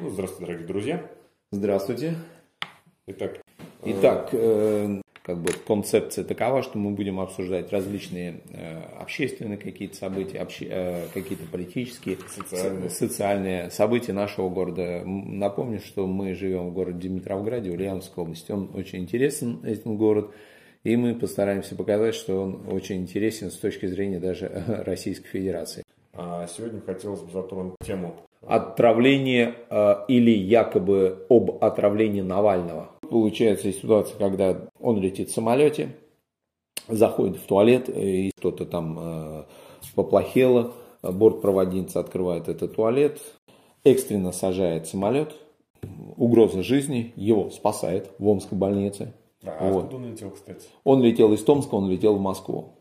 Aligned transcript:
Ну, 0.00 0.10
здравствуйте, 0.10 0.46
дорогие 0.46 0.66
друзья. 0.66 1.10
Здравствуйте. 1.52 2.14
Итак, 3.06 3.40
Итак, 3.84 4.28
э, 4.32 5.00
как 5.22 5.38
бы 5.38 5.52
концепция 5.66 6.24
такова, 6.24 6.62
что 6.62 6.76
мы 6.78 6.90
будем 6.90 7.20
обсуждать 7.20 7.72
различные 7.72 8.40
э, 8.52 8.82
общественные 9.00 9.56
какие-то 9.58 9.96
события, 9.96 10.38
обще- 10.38 10.68
э, 10.70 11.06
какие-то 11.14 11.44
политические, 11.50 12.18
Социальные. 12.28 12.90
со- 12.90 12.96
социальные 12.96 13.70
события 13.70 14.12
нашего 14.12 14.48
города. 14.50 15.02
Напомню, 15.06 15.78
что 15.80 16.06
мы 16.06 16.34
живем 16.34 16.68
в 16.70 16.74
городе 16.74 17.08
Димитровграде, 17.08 17.70
Ульяновской 17.70 18.24
области. 18.24 18.50
Он 18.52 18.70
очень 18.74 19.00
интересен, 19.00 19.60
этот 19.64 19.86
город. 19.86 20.30
И 20.84 20.96
мы 20.96 21.14
постараемся 21.14 21.74
показать, 21.74 22.14
что 22.14 22.42
он 22.42 22.64
очень 22.68 22.96
интересен 22.96 23.50
с 23.50 23.56
точки 23.56 23.86
зрения 23.86 24.18
даже 24.20 24.48
Российской 24.84 25.28
Федерации. 25.28 25.84
а 26.12 26.46
сегодня 26.48 26.80
хотелось 26.80 27.20
бы 27.20 27.30
затронуть 27.32 27.74
тему 27.84 28.16
отравление 28.46 29.54
э, 29.70 29.94
или 30.08 30.30
якобы 30.30 31.26
об 31.28 31.62
отравлении 31.62 32.20
Навального. 32.20 32.90
Получается 33.08 33.72
ситуация, 33.72 34.18
когда 34.18 34.68
он 34.80 35.00
летит 35.00 35.30
в 35.30 35.34
самолете, 35.34 35.96
заходит 36.88 37.36
в 37.36 37.46
туалет, 37.46 37.88
э, 37.88 38.00
и 38.02 38.30
что-то 38.38 38.66
там 38.66 38.98
э, 38.98 39.44
поплохело, 39.94 40.72
бортпроводница 41.02 42.00
открывает 42.00 42.48
этот 42.48 42.76
туалет, 42.76 43.20
экстренно 43.84 44.32
сажает 44.32 44.86
самолет, 44.86 45.34
угроза 46.16 46.62
жизни, 46.62 47.12
его 47.16 47.50
спасает 47.50 48.10
в 48.18 48.28
Омской 48.28 48.58
больнице. 48.58 49.12
Да, 49.42 49.56
а 49.60 49.70
Вот. 49.70 49.84
откуда 49.84 49.96
он 49.96 50.10
летел, 50.10 50.30
кстати? 50.30 50.66
Он 50.84 51.02
летел 51.02 51.32
из 51.32 51.42
Томска, 51.44 51.74
он 51.74 51.90
летел 51.90 52.16
в 52.16 52.20
Москву. 52.20 52.72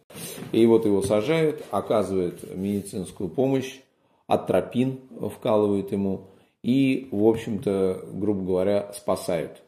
И 0.51 0.65
вот 0.65 0.85
его 0.85 1.01
сажают, 1.01 1.63
оказывают 1.71 2.55
медицинскую 2.55 3.29
помощь, 3.29 3.79
атропин 4.27 4.99
вкалывают 5.33 5.91
ему 5.91 6.27
и, 6.63 7.07
в 7.11 7.23
общем-то, 7.25 8.05
грубо 8.13 8.43
говоря, 8.43 8.91
спасают. 8.93 9.61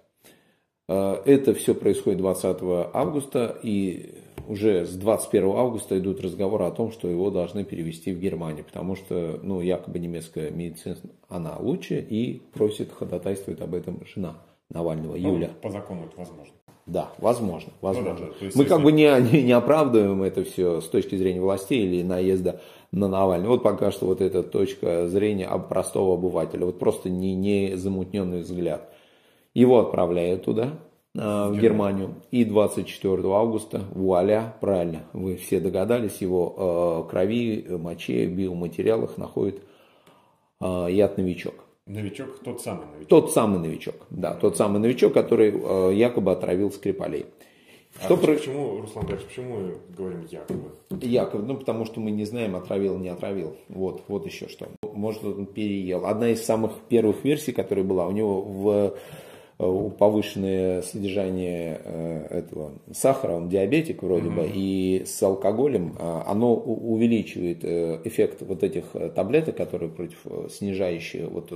Э, 0.88 1.22
Это 1.26 1.54
все 1.54 1.76
происходит 1.76 2.20
20 2.20 2.58
августа, 2.94 3.58
и 3.62 4.16
уже 4.48 4.86
с 4.86 4.96
21 4.96 5.50
августа 5.50 6.00
идут 6.00 6.22
разговоры 6.22 6.66
о 6.66 6.72
том, 6.72 6.92
что 6.92 7.08
его 7.10 7.30
должны 7.30 7.64
перевести 7.66 8.14
в 8.14 8.20
Германию, 8.20 8.64
потому 8.64 8.96
что, 8.96 9.40
ну, 9.44 9.62
якобы 9.62 10.00
немецкая 10.00 10.50
медицина, 10.52 10.96
она 11.28 11.58
лучше, 11.60 12.00
и 12.00 12.42
просит, 12.54 12.92
ходатайствует 12.92 13.62
об 13.62 13.74
этом 13.76 14.02
жена 14.06 14.38
Навального, 14.70 15.18
Ну, 15.18 15.34
Юля. 15.36 15.50
по 15.62 15.70
закону 15.70 16.06
это 16.06 16.18
возможно. 16.18 16.54
Да, 16.88 17.10
возможно, 17.18 17.74
возможно. 17.82 18.28
Ну 18.28 18.34
да, 18.40 18.46
есть 18.46 18.56
Мы 18.56 18.64
как 18.64 18.82
бы 18.82 18.94
не, 18.94 19.04
не, 19.22 19.44
не 19.44 19.52
оправдываем 19.52 20.24
это 20.24 20.46
все 20.46 20.80
с 20.80 20.88
точки 20.88 21.16
зрения 21.18 21.42
властей 21.42 21.86
или 21.86 22.02
наезда 22.02 22.62
на 22.94 23.10
Навального. 23.10 23.54
Вот 23.54 23.64
пока 23.64 23.92
что 23.92 24.06
вот 24.06 24.22
эта 24.22 24.42
точка 24.42 25.10
зрения 25.10 25.50
простого 25.70 26.14
обывателя, 26.14 26.66
вот 26.66 26.80
просто 26.80 27.10
не, 27.10 27.36
не 27.36 27.76
замутненный 27.76 28.40
взгляд. 28.40 28.90
Его 29.54 29.80
отправляют 29.80 30.46
туда, 30.46 30.80
а, 31.18 31.50
в 31.50 31.60
Германию. 31.60 32.16
И 32.32 32.46
24 32.46 33.22
августа, 33.34 33.82
вуаля, 33.94 34.56
правильно, 34.62 35.04
вы 35.12 35.36
все 35.36 35.60
догадались, 35.60 36.22
его 36.22 37.04
э, 37.06 37.10
крови, 37.10 37.66
моче, 37.70 38.28
биоматериалах 38.28 39.18
находит 39.18 39.62
э, 40.62 40.88
яд 40.90 41.18
новичок. 41.18 41.67
Новичок, 41.88 42.40
тот 42.44 42.62
самый 42.62 42.86
новичок. 42.88 43.08
Тот 43.10 43.32
самый 43.32 43.60
новичок, 43.60 43.96
да, 44.10 44.34
тот 44.34 44.58
самый 44.58 44.80
новичок, 44.80 45.14
который 45.14 45.54
э, 45.54 45.94
якобы 45.96 46.32
отравил 46.32 46.72
Скрипалей. 46.72 47.26
А 48.00 48.06
Что 48.06 48.18
про- 48.18 48.34
почему, 48.36 48.82
Руслан 48.82 49.06
Борисович, 49.08 49.30
почему 49.30 49.56
мы 49.58 49.78
говорим 49.98 50.28
якобы? 50.30 50.72
Якобы, 51.02 51.46
ну 51.46 51.56
потому 51.56 51.86
что 51.86 52.00
мы 52.00 52.12
не 52.12 52.26
знаем, 52.26 52.56
отравил, 52.56 52.98
не 52.98 53.08
отравил. 53.10 53.56
Вот, 53.70 54.04
вот 54.08 54.26
еще 54.26 54.48
что. 54.50 54.68
Может, 54.84 55.24
он 55.24 55.46
переел. 55.46 56.06
Одна 56.06 56.30
из 56.30 56.44
самых 56.46 56.74
первых 56.90 57.24
версий, 57.24 57.54
которая 57.54 57.86
была, 57.86 58.06
у 58.06 58.12
него 58.12 58.42
в 58.42 58.98
повышенное 59.58 60.84
содержание 60.84 61.82
э, 61.84 62.28
этого 62.30 62.74
сахара, 62.94 63.34
он 63.34 63.50
диабетик 63.50 64.04
вроде 64.04 64.30
бы, 64.30 64.48
и 64.54 65.04
с 65.06 65.22
алкоголем 65.24 65.96
э, 65.98 66.22
оно 66.28 66.56
увеличивает 66.56 67.64
э, 67.64 68.00
эффект 68.04 68.42
вот 68.42 68.64
этих 68.64 68.84
э, 68.94 69.10
таблеток, 69.10 69.56
которые 69.58 69.90
против 69.90 70.20
э, 70.26 70.48
снижающие 70.52 71.26
вот, 71.28 71.48
э, 71.52 71.56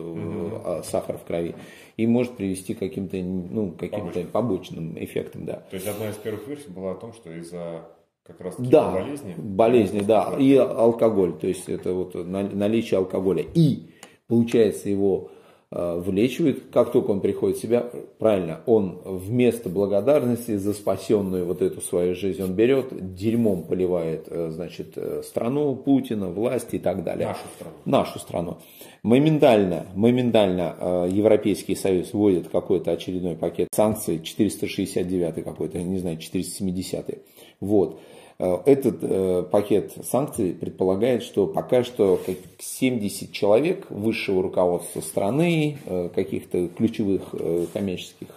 э, 0.79 0.81
сахар 0.83 1.17
в 1.19 1.23
крови, 1.23 1.53
и 1.97 2.07
может 2.07 2.31
привести 2.33 2.73
к 2.73 2.79
каким-то 2.79 3.17
ну, 3.17 3.71
каким-то 3.71 4.21
побочным 4.23 4.95
эффектам, 5.03 5.45
да. 5.45 5.63
То 5.69 5.75
есть 5.75 5.87
одна 5.87 6.09
из 6.09 6.15
первых 6.15 6.47
версий 6.47 6.69
была 6.69 6.93
о 6.93 6.95
том, 6.95 7.13
что 7.13 7.31
из-за 7.31 7.85
как 8.23 8.41
раз 8.41 8.55
Да, 8.57 8.91
болезни. 8.91 9.35
болезни, 9.37 9.99
да, 9.99 10.35
и 10.39 10.55
алкоголь, 10.55 11.33
то 11.37 11.45
есть 11.47 11.69
это 11.69 11.93
вот 11.93 12.15
на- 12.15 12.49
наличие 12.49 12.97
алкоголя. 12.97 13.43
И, 13.53 13.89
получается, 14.27 14.89
его 14.89 15.29
э, 15.71 15.99
вылечивают, 15.99 16.63
как 16.71 16.91
только 16.91 17.11
он 17.11 17.21
приходит 17.21 17.57
в 17.57 17.61
себя, 17.61 17.85
правильно, 18.19 18.61
он 18.65 18.99
вместо 19.05 19.69
благодарности 19.69 20.57
за 20.57 20.73
спасенную 20.73 21.45
вот 21.45 21.61
эту 21.61 21.81
свою 21.81 22.15
жизнь, 22.15 22.43
он 22.43 22.53
берет, 22.53 23.15
дерьмом 23.15 23.63
поливает, 23.63 24.27
э, 24.27 24.49
значит, 24.51 24.93
э, 24.95 25.23
страну, 25.23 25.75
Путина, 25.75 26.27
власть 26.27 26.73
и 26.73 26.79
так 26.79 27.03
далее. 27.03 27.27
Нашу 27.27 27.47
страну. 27.55 27.75
Нашу 27.85 28.19
страну. 28.19 28.57
Моментально, 29.03 29.85
моментально 29.95 31.07
Европейский 31.09 31.75
Союз 31.75 32.13
вводит 32.13 32.49
какой-то 32.49 32.91
очередной 32.91 33.35
пакет 33.35 33.69
санкций, 33.73 34.21
469 34.21 35.43
какой-то, 35.43 35.79
не 35.79 35.97
знаю, 35.97 36.17
470. 36.17 37.23
Вот. 37.59 37.99
Э, 38.41 38.57
Этот 38.65 38.97
э, 39.03 39.43
пакет 39.43 39.93
санкций 40.03 40.53
предполагает, 40.53 41.21
что 41.21 41.45
пока 41.45 41.83
что 41.83 42.19
как 42.25 42.37
70 42.57 43.31
человек 43.31 43.85
высшего 43.91 44.41
руководства 44.41 45.01
страны, 45.01 45.77
э, 45.85 46.09
каких-то 46.13 46.67
ключевых 46.69 47.35
коммерческих, 47.71 48.29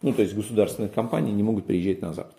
ну 0.00 0.14
то 0.14 0.22
есть 0.22 0.34
государственных 0.34 0.94
компаний 0.94 1.32
не 1.32 1.42
могут 1.42 1.66
приезжать 1.66 2.00
на 2.00 2.14
Запад. 2.14 2.34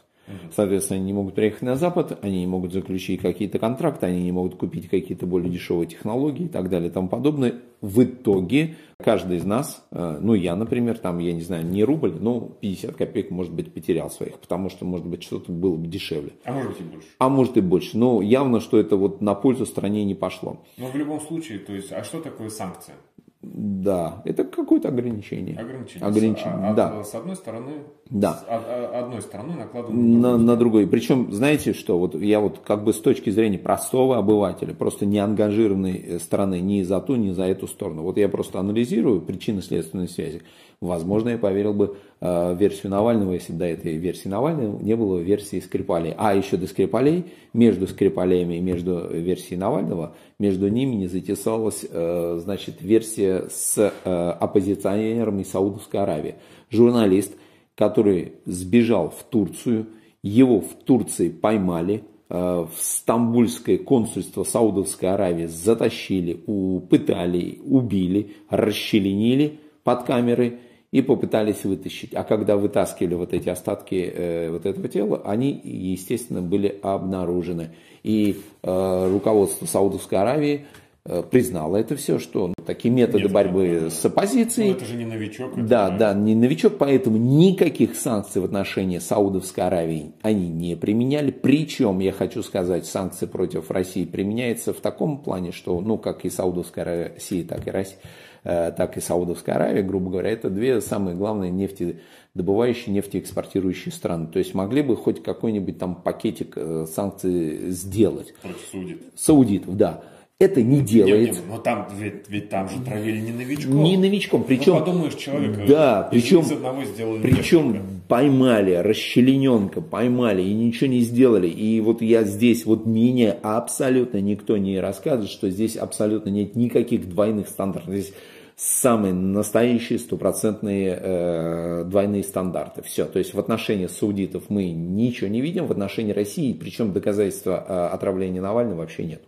Соответственно, 0.56 0.98
они 0.98 1.06
не 1.08 1.14
могут 1.14 1.36
приехать 1.36 1.62
на 1.62 1.76
Запад, 1.76 2.20
они 2.22 2.40
не 2.40 2.48
могут 2.48 2.74
заключить 2.74 3.22
какие-то 3.22 3.60
контракты, 3.60 4.06
они 4.06 4.24
не 4.24 4.32
могут 4.32 4.56
купить 4.56 4.90
какие-то 4.90 5.26
более 5.26 5.50
дешевые 5.50 5.88
технологии 5.88 6.46
и 6.46 6.50
так 6.50 6.70
далее 6.70 6.90
и 6.90 6.92
тому 6.92 7.08
подобное. 7.08 7.56
В 7.82 8.04
итоге 8.04 8.76
каждый 8.98 9.38
из 9.38 9.44
нас, 9.44 9.84
э, 9.92 10.20
ну 10.22 10.36
я, 10.36 10.56
например, 10.56 11.00
там, 11.00 11.18
я 11.18 11.34
не 11.34 11.42
знаю, 11.42 11.66
не 11.66 11.84
рубль, 11.84 12.14
но 12.20 12.40
50 12.40 12.96
копеек, 12.96 13.32
может 13.32 13.54
быть, 13.54 13.74
потерял 13.74 14.12
своих, 14.12 14.40
потому 14.40 14.70
что, 14.70 14.86
может 14.86 15.08
быть, 15.08 15.24
что-то 15.24 15.52
было 15.52 15.76
бы 15.76 15.88
дешевле. 15.88 16.34
А 16.44 16.52
может 16.52 16.80
и 16.80 16.84
больше. 16.84 17.08
А 17.18 17.30
может 17.30 17.58
и 17.58 17.62
больше. 17.62 17.98
Но 17.98 18.22
явно, 18.22 18.60
что 18.60 18.78
это 18.80 18.96
вот 18.98 19.22
на 19.22 19.34
пользу 19.34 19.66
стране 19.66 20.04
не 20.06 20.14
пошло. 20.14 20.62
Но 20.78 20.88
в 20.88 20.96
любом 20.96 21.20
случае, 21.22 21.60
то 21.60 21.74
есть, 21.74 21.92
а 21.92 22.04
что 22.04 22.22
такое 22.22 22.50
санкция? 22.50 22.96
Да, 23.44 24.22
это 24.24 24.44
какое-то 24.44 24.90
ограничение. 24.90 25.58
Ограничение. 25.58 26.08
Ограничение, 26.08 26.68
А- 26.68 26.72
а- 26.72 26.74
да. 26.76 27.04
С 27.04 27.16
одной 27.16 27.36
стороны, 27.36 27.72
Да. 28.10 28.34
с- 28.36 28.46
а- 28.48 28.92
а- 28.94 29.00
одной 29.00 29.22
стороной 29.24 29.56
накладываем 29.56 30.22
на, 30.22 30.38
на 30.38 30.56
другой. 30.56 30.86
Причем, 30.86 31.32
знаете 31.32 31.74
что, 31.74 31.98
вот 31.98 32.14
я 32.14 32.40
вот 32.40 32.60
как 32.60 32.84
бы 32.84 32.94
с 32.94 33.00
точки 33.00 33.32
зрения 33.32 33.58
простого 33.58 34.18
обывателя, 34.18 34.76
просто 34.76 35.08
не 35.08 35.18
ангажированной 35.18 35.98
э, 35.98 36.20
стороны 36.20 36.60
ни 36.60 36.84
за 36.84 37.02
ту, 37.02 37.16
ни 37.16 37.32
за 37.32 37.46
эту 37.46 37.68
сторону. 37.68 38.04
Вот 38.04 38.18
я 38.18 38.30
просто 38.30 38.60
анализирую 38.60 39.22
причинно-следственные 39.22 40.08
связи. 40.08 40.44
Возможно, 40.82 41.30
я 41.30 41.38
поверил 41.38 41.76
бы 41.76 41.98
э, 42.22 42.56
версию 42.56 42.90
Навального, 42.92 43.34
если 43.34 43.54
до 43.54 43.66
этой 43.66 43.98
версии 43.98 44.28
Навального 44.28 44.82
не 44.82 44.96
было 44.96 45.20
версии 45.20 45.60
Скрипалей. 45.60 46.16
А 46.18 46.34
еще 46.34 46.58
до 46.58 46.66
Скрипалей, 46.66 47.26
между 47.54 47.86
Скрипалями 47.86 48.56
и 48.56 48.62
между 48.62 49.08
версией 49.08 49.60
Навального, 49.60 50.16
между 50.40 50.70
ними 50.70 50.96
не 50.96 51.08
затесалась, 51.08 51.86
э, 51.88 52.40
значит, 52.42 52.82
версия 52.82 53.46
с 53.52 53.78
э, 53.78 54.10
оппозиционером 54.40 55.40
из 55.40 55.52
Саудовской 55.52 56.00
Аравии. 56.00 56.36
Журналист, 56.72 57.34
который 57.76 58.34
сбежал 58.46 59.12
в 59.12 59.22
Турцию, 59.24 59.86
его 60.24 60.62
в 60.62 60.74
Турции 60.84 61.30
поймали, 61.30 62.06
э, 62.28 62.34
в 62.34 62.72
Стамбульское 62.82 63.78
консульство 63.78 64.44
Саудовской 64.44 65.10
Аравии 65.10 65.46
затащили, 65.46 66.42
у- 66.48 66.80
пытали, 66.80 67.60
убили, 67.64 68.32
расчленили 68.50 69.60
под 69.84 70.06
камерой 70.06 70.58
и 70.92 71.02
попытались 71.02 71.64
вытащить. 71.64 72.14
А 72.14 72.24
когда 72.24 72.58
вытаскивали 72.58 73.14
вот 73.14 73.34
эти 73.34 73.48
остатки 73.50 73.96
э, 74.14 74.50
вот 74.52 74.66
этого 74.66 74.88
тела, 74.90 75.22
они, 75.24 75.52
естественно, 75.64 76.42
были 76.42 76.80
обнаружены. 76.84 77.70
И 78.04 78.42
э, 78.64 79.10
руководство 79.12 79.66
Саудовской 79.66 80.18
Аравии 80.18 80.66
э, 81.06 81.24
признало 81.32 81.78
это 81.78 81.96
все, 81.96 82.20
что 82.20 82.48
ну, 82.50 82.54
такие 82.66 82.94
методы 82.94 83.24
Нет, 83.24 83.32
борьбы 83.32 83.68
это- 83.68 83.90
с 83.90 84.04
оппозицией. 84.04 84.72
Ну, 84.72 84.76
это 84.76 84.86
же 84.86 84.96
не 84.96 85.06
новичок. 85.06 85.54
это 85.58 85.66
Да, 85.66 85.92
же- 85.94 85.98
да, 85.98 86.14
не 86.14 86.36
новичок, 86.36 86.78
поэтому 86.78 87.16
никаких 87.16 87.96
санкций 87.96 88.42
в 88.42 88.46
отношении 88.46 88.98
Саудовской 88.98 89.64
Аравии 89.64 90.12
они 90.22 90.50
не 90.50 90.76
применяли. 90.76 91.32
Причем, 91.32 92.00
я 92.00 92.12
хочу 92.12 92.44
сказать, 92.44 92.86
санкции 92.86 93.28
против 93.28 93.72
России 93.72 94.04
применяются 94.04 94.74
в 94.74 94.82
таком 94.82 95.20
плане, 95.20 95.54
что, 95.54 95.80
ну, 95.80 95.98
как 95.98 96.26
и 96.26 96.30
Саудовская 96.30 97.14
Россия, 97.14 97.46
так 97.46 97.66
и 97.66 97.72
Россия, 97.72 97.98
так 98.44 98.98
и 98.98 99.02
Саудовская 99.02 99.56
Аравия, 99.56 99.84
грубо 99.84 100.10
говоря, 100.10 100.32
это 100.32 100.50
две 100.50 100.82
самые 100.82 101.16
главные 101.16 101.52
нефтедобывающие, 101.52 102.94
нефтеэкспортирующие 102.94 103.92
страны. 103.92 104.28
То 104.28 104.40
есть 104.40 104.54
могли 104.54 104.82
бы 104.82 104.96
хоть 104.96 105.22
какой-нибудь 105.22 105.78
там 105.78 105.96
пакетик 105.96 106.54
э, 106.56 106.86
санкций 106.88 107.70
сделать. 107.70 108.34
Против 108.42 108.62
судит. 108.72 109.02
Саудитов, 109.16 109.78
да. 109.78 110.04
Это 110.42 110.62
не 110.64 110.82
делается. 110.82 111.18
Нет, 111.18 111.36
нет, 111.36 111.44
но 111.50 111.58
там, 111.60 111.88
ведь, 111.98 112.28
ведь 112.28 112.50
там 112.50 112.68
же 112.68 112.80
травили 112.84 113.20
не 113.20 113.32
новичком. 113.32 113.84
Не 113.84 113.98
новичком, 113.98 114.44
причем... 114.44 114.74
Ну, 114.74 114.80
подумаешь, 114.80 115.16
человек 115.16 115.66
да, 115.68 116.08
причем, 116.10 116.40
из 116.40 116.52
одного 116.52 116.84
сделали 116.84 117.22
причем 117.22 117.74
несколько. 117.74 117.90
поймали, 118.08 118.74
расчлененка 118.74 119.82
поймали 119.82 120.42
и 120.42 120.54
ничего 120.54 120.90
не 120.90 121.02
сделали. 121.02 121.48
И 121.48 121.80
вот 121.82 122.02
я 122.02 122.24
здесь, 122.24 122.66
вот 122.66 122.86
мне 122.86 123.32
абсолютно 123.32 124.20
никто 124.20 124.58
не 124.58 124.80
рассказывает, 124.80 125.30
что 125.30 125.50
здесь 125.50 125.76
абсолютно 125.76 126.30
нет 126.30 126.56
никаких 126.56 127.08
двойных 127.08 127.48
стандартов. 127.48 127.94
Здесь 127.94 128.14
самые 128.56 129.14
настоящие 129.14 130.00
стопроцентные 130.00 131.00
э, 131.00 131.84
двойные 131.86 132.24
стандарты. 132.24 132.82
Все. 132.84 133.06
То 133.06 133.20
есть 133.20 133.34
в 133.34 133.40
отношении 133.40 133.88
саудитов 133.88 134.50
мы 134.50 134.72
ничего 134.72 135.30
не 135.30 135.42
видим, 135.42 135.68
в 135.68 135.72
отношении 135.72 136.14
России, 136.14 136.54
причем 136.54 136.94
доказательства 136.94 137.64
э, 137.68 137.88
отравления 137.94 138.42
Навального 138.42 138.80
вообще 138.80 139.04
нет. 139.04 139.22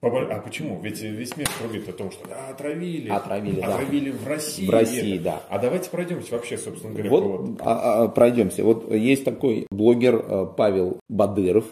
А 0.00 0.40
почему? 0.40 0.80
Ведь 0.82 1.00
весь 1.00 1.36
мир 1.36 1.48
трубит 1.58 1.88
о 1.88 1.92
том, 1.92 2.10
что 2.10 2.28
да, 2.28 2.48
отравили. 2.50 3.08
Отравили, 3.08 3.60
да. 3.60 3.74
Отравили 3.74 4.10
в 4.10 4.26
России. 4.26 4.66
В 4.66 4.70
России, 4.70 5.14
это. 5.14 5.24
да. 5.24 5.42
А 5.48 5.58
давайте 5.58 5.90
пройдемся 5.90 6.32
вообще, 6.32 6.58
собственно 6.58 6.92
говоря, 6.92 7.10
вот, 7.10 7.58
по... 7.58 7.64
а, 7.64 8.02
а, 8.04 8.08
пройдемся. 8.08 8.62
Вот 8.62 8.92
есть 8.92 9.24
такой 9.24 9.66
блогер 9.70 10.16
э, 10.16 10.46
Павел 10.56 11.00
Бадыров. 11.08 11.64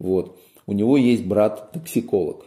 Вот. 0.00 0.38
У 0.66 0.72
него 0.72 0.96
есть 0.96 1.24
брат-токсиколог. 1.24 2.46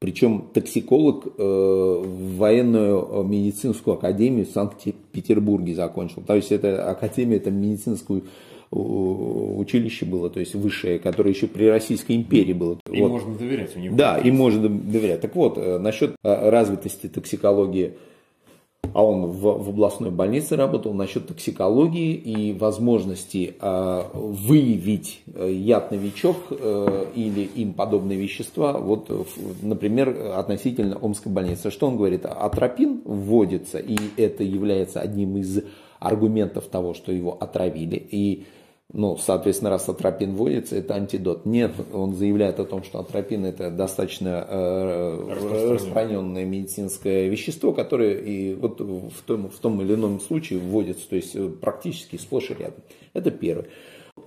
Причем 0.00 0.50
токсиколог 0.52 1.26
э, 1.26 1.42
в 1.42 2.36
военную 2.36 3.24
медицинскую 3.24 3.96
академию 3.96 4.44
в 4.44 4.50
Санкт-Петербурге 4.50 5.74
закончил. 5.74 6.22
То 6.22 6.34
есть 6.34 6.52
это 6.52 6.90
академия, 6.90 7.36
это 7.36 7.50
медицинскую 7.50 8.24
училище 8.74 10.04
было, 10.04 10.30
то 10.30 10.40
есть 10.40 10.54
высшее, 10.54 10.98
которое 10.98 11.30
еще 11.30 11.46
при 11.46 11.66
Российской 11.66 12.16
империи 12.16 12.52
было. 12.52 12.78
И 12.90 13.00
вот. 13.00 13.10
можно 13.10 13.34
доверять 13.34 13.76
у 13.76 13.80
него. 13.80 13.96
Да, 13.96 14.18
и 14.18 14.30
можно 14.30 14.68
доверять. 14.68 15.20
Так 15.20 15.34
вот, 15.36 15.58
э, 15.58 15.78
насчет 15.78 16.16
э, 16.22 16.50
развитости 16.50 17.08
токсикологии, 17.08 17.94
а 18.92 19.04
он 19.04 19.26
в, 19.26 19.40
в 19.40 19.68
областной 19.70 20.10
больнице 20.10 20.56
работал, 20.56 20.92
насчет 20.92 21.28
токсикологии 21.28 22.14
и 22.14 22.52
возможности 22.52 23.54
э, 23.60 24.02
выявить 24.12 25.22
э, 25.34 25.52
яд 25.52 25.90
новичок 25.90 26.36
э, 26.50 27.06
или 27.14 27.42
им 27.42 27.74
подобные 27.74 28.18
вещества, 28.18 28.72
вот, 28.78 29.10
например, 29.62 30.32
относительно 30.36 30.96
Омской 30.96 31.32
больницы. 31.32 31.70
Что 31.70 31.86
он 31.86 31.96
говорит? 31.96 32.26
Атропин 32.26 33.02
вводится, 33.04 33.78
и 33.78 33.96
это 34.16 34.42
является 34.42 35.00
одним 35.00 35.36
из 35.36 35.62
аргументов 36.00 36.66
того, 36.66 36.92
что 36.94 37.12
его 37.12 37.36
отравили. 37.38 37.96
И 38.10 38.44
ну, 38.92 39.16
соответственно, 39.16 39.70
раз 39.70 39.88
атропин 39.88 40.34
вводится, 40.34 40.76
это 40.76 40.94
антидот. 40.94 41.46
Нет, 41.46 41.72
он 41.92 42.14
заявляет 42.14 42.60
о 42.60 42.64
том, 42.64 42.84
что 42.84 43.00
атропин 43.00 43.44
это 43.44 43.70
достаточно 43.70 44.46
э, 44.48 45.74
распространенное 45.74 46.44
медицинское 46.44 47.28
вещество, 47.28 47.72
которое 47.72 48.18
и 48.18 48.54
вот 48.54 48.80
в 48.80 49.22
том, 49.26 49.50
в 49.50 49.58
том 49.58 49.80
или 49.82 49.94
ином 49.94 50.20
случае 50.20 50.60
вводится, 50.60 51.08
то 51.08 51.16
есть 51.16 51.34
э, 51.34 51.48
практически 51.48 52.16
сплошь 52.16 52.50
и 52.50 52.54
рядом. 52.54 52.82
Это 53.14 53.30
первое. 53.30 53.66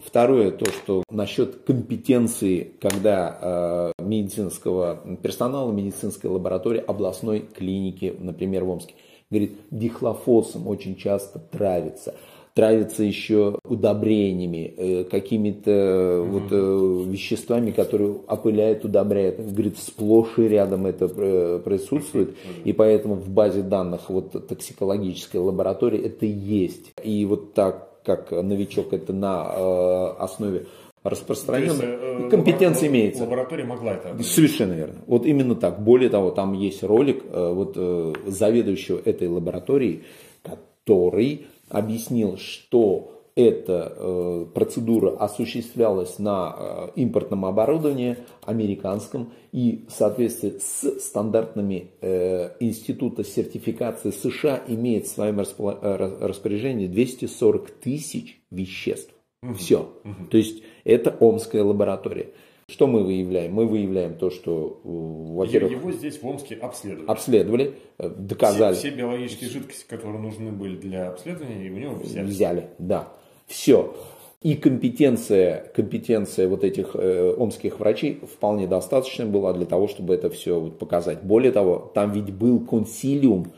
Второе, 0.04 0.52
то, 0.52 0.66
что 0.66 1.04
насчет 1.10 1.64
компетенции, 1.64 2.74
когда 2.82 3.94
э, 3.98 4.04
медицинского 4.04 5.18
персонала, 5.22 5.72
медицинской 5.72 6.30
лаборатории, 6.30 6.84
областной 6.86 7.40
клиники, 7.40 8.14
например, 8.20 8.66
в 8.66 8.70
Омске, 8.70 8.96
говорит, 9.30 9.58
дихлофосом 9.72 10.68
очень 10.68 10.96
часто 10.96 11.40
травится 11.40 12.16
травится 12.58 13.04
еще 13.04 13.60
удобрениями, 13.66 14.74
э, 14.76 15.04
какими-то 15.04 15.70
mm-hmm. 15.70 16.26
вот 16.26 16.44
э, 16.50 17.12
веществами, 17.12 17.70
которые 17.70 18.16
опыляют, 18.28 18.84
удобряют. 18.84 19.40
Говорит, 19.40 19.78
сплошь 19.78 20.40
и 20.40 20.48
рядом 20.48 20.88
это 20.88 21.08
присутствует, 21.08 22.36
и 22.66 22.74
поэтому 22.74 23.14
в 23.14 23.30
базе 23.30 23.62
данных 23.62 24.10
вот 24.10 24.48
токсикологической 24.48 25.40
лаборатории 25.40 26.04
это 26.04 26.26
есть. 26.26 26.94
И 27.04 27.26
вот 27.26 27.54
так 27.54 28.02
как 28.04 28.32
новичок 28.32 28.92
это 28.92 29.14
на 29.14 30.16
основе 30.16 30.66
распространенной 31.04 32.30
компетенция 32.32 32.90
имеется. 32.90 33.22
Лаборатория 33.22 33.66
могла 33.66 33.94
это. 33.94 34.24
Совершенно 34.24 34.74
верно. 34.74 34.96
Вот 35.06 35.28
именно 35.28 35.54
так. 35.54 35.84
Более 35.84 36.10
того, 36.10 36.32
там 36.32 36.54
есть 36.54 36.84
ролик 36.84 37.24
вот 37.32 37.78
заведующего 38.26 39.00
этой 39.06 39.28
лабораторией, 39.28 40.06
который 40.42 41.46
объяснил, 41.70 42.38
что 42.38 43.18
эта 43.38 43.94
э, 43.96 44.46
процедура 44.52 45.16
осуществлялась 45.16 46.18
на 46.18 46.56
э, 46.58 46.88
импортном 46.96 47.46
оборудовании 47.46 48.18
американском 48.44 49.32
и 49.52 49.86
в 49.88 49.92
соответствии 49.92 50.58
с 50.60 51.00
стандартами 51.00 51.92
э, 52.02 52.56
Института 52.60 53.24
сертификации 53.24 54.10
США 54.10 54.64
имеет 54.68 55.06
в 55.06 55.12
своем 55.12 55.40
распоряжении 55.40 56.88
240 56.88 57.70
тысяч 57.70 58.42
веществ. 58.50 59.14
Угу. 59.44 59.54
Все. 59.54 59.88
Угу. 60.04 60.30
То 60.32 60.38
есть 60.38 60.64
это 60.84 61.16
Омская 61.20 61.64
лаборатория. 61.64 62.32
Что 62.70 62.86
мы 62.86 63.02
выявляем? 63.02 63.54
Мы 63.54 63.66
выявляем 63.66 64.16
то, 64.16 64.30
что, 64.30 64.82
во-первых... 64.84 65.72
Его 65.72 65.90
здесь 65.94 66.22
в 66.22 66.28
Омске 66.28 66.56
обследовали. 66.56 67.08
Обследовали, 67.10 67.74
э, 67.98 68.10
доказали. 68.10 68.74
Все, 68.76 68.90
все 68.90 68.98
биологические 68.98 69.50
жидкости, 69.50 69.86
которые 69.88 70.20
нужны 70.20 70.52
были 70.52 70.76
для 70.76 71.08
обследования, 71.08 71.70
у 71.70 71.78
него 71.78 71.96
взяли. 71.96 72.26
Взяли, 72.26 72.70
да. 72.78 73.14
Все. 73.46 73.96
И 74.42 74.56
компетенция, 74.56 75.72
компетенция 75.74 76.50
вот 76.50 76.66
этих 76.66 76.94
э, 76.96 77.34
омских 77.38 77.80
врачей 77.80 78.20
вполне 78.36 78.68
достаточно 78.68 79.26
была 79.26 79.54
для 79.54 79.66
того, 79.66 79.88
чтобы 79.88 80.14
это 80.14 80.30
все 80.30 80.60
вот 80.60 80.78
показать. 80.78 81.24
Более 81.24 81.54
того, 81.54 81.90
там 81.96 82.12
ведь 82.12 82.34
был 82.34 82.60
консилиум 82.60 83.54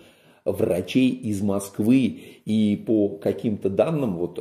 врачей 0.46 1.10
из 1.10 1.42
Москвы, 1.42 2.20
и 2.46 2.84
по 2.86 3.10
каким-то 3.10 3.72
данным, 3.72 4.18
вот 4.18 4.38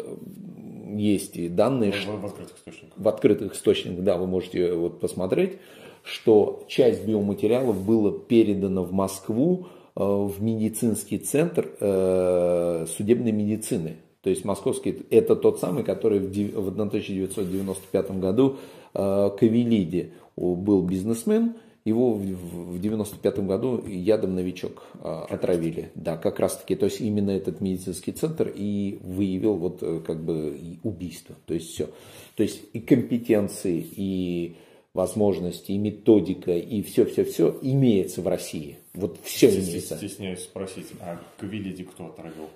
есть 0.96 1.36
и 1.36 1.48
данные. 1.48 1.92
В, 1.92 2.20
в 2.20 2.26
открытых 2.26 2.56
источниках. 2.56 2.92
В 2.96 3.08
открытых 3.08 3.54
источниках, 3.54 4.04
да, 4.04 4.16
вы 4.16 4.26
можете 4.26 4.72
вот 4.74 5.00
посмотреть, 5.00 5.58
что 6.02 6.64
часть 6.68 7.04
биоматериалов 7.04 7.84
было 7.84 8.12
передано 8.18 8.84
в 8.84 8.92
Москву 8.92 9.66
э, 9.94 10.00
в 10.02 10.42
медицинский 10.42 11.18
центр 11.18 11.70
э, 11.80 12.86
судебной 12.96 13.32
медицины. 13.32 13.96
То 14.22 14.30
есть 14.30 14.44
московский, 14.44 15.06
это 15.10 15.36
тот 15.36 15.60
самый, 15.60 15.84
который 15.84 16.18
в 16.18 16.68
1995 16.68 18.10
году 18.18 18.56
э, 18.94 19.30
Кавелиде 19.38 20.12
был 20.36 20.82
бизнесмен, 20.82 21.54
его 21.84 22.14
в 22.14 22.78
95 22.80 23.38
году 23.40 23.84
ядом 23.86 24.34
новичок 24.34 24.84
а, 25.00 25.26
отравили. 25.28 25.90
Да, 25.94 26.16
как 26.16 26.38
раз 26.40 26.56
таки, 26.58 26.74
то 26.74 26.86
есть 26.86 27.00
именно 27.00 27.30
этот 27.30 27.60
медицинский 27.60 28.12
центр 28.12 28.52
и 28.54 28.98
выявил 29.02 29.54
вот 29.54 29.82
э, 29.82 30.00
как 30.06 30.22
бы 30.22 30.58
убийство. 30.82 31.34
То 31.46 31.54
есть 31.54 31.70
все. 31.70 31.88
То 32.34 32.42
есть 32.42 32.60
и 32.72 32.80
компетенции, 32.80 33.84
и 33.96 34.56
возможности, 34.94 35.72
и 35.72 35.78
методика, 35.78 36.52
и 36.52 36.82
все-все-все 36.82 37.58
имеется 37.62 38.22
в 38.22 38.28
России. 38.28 38.78
Вот 38.94 39.18
все 39.22 39.48
имеется. 39.48 39.96
Стесняюсь 39.96 40.40
спросить, 40.40 40.88
а 41.00 41.20
Кавелиди 41.38 41.84
кто 41.84 42.06
отравил? 42.06 42.50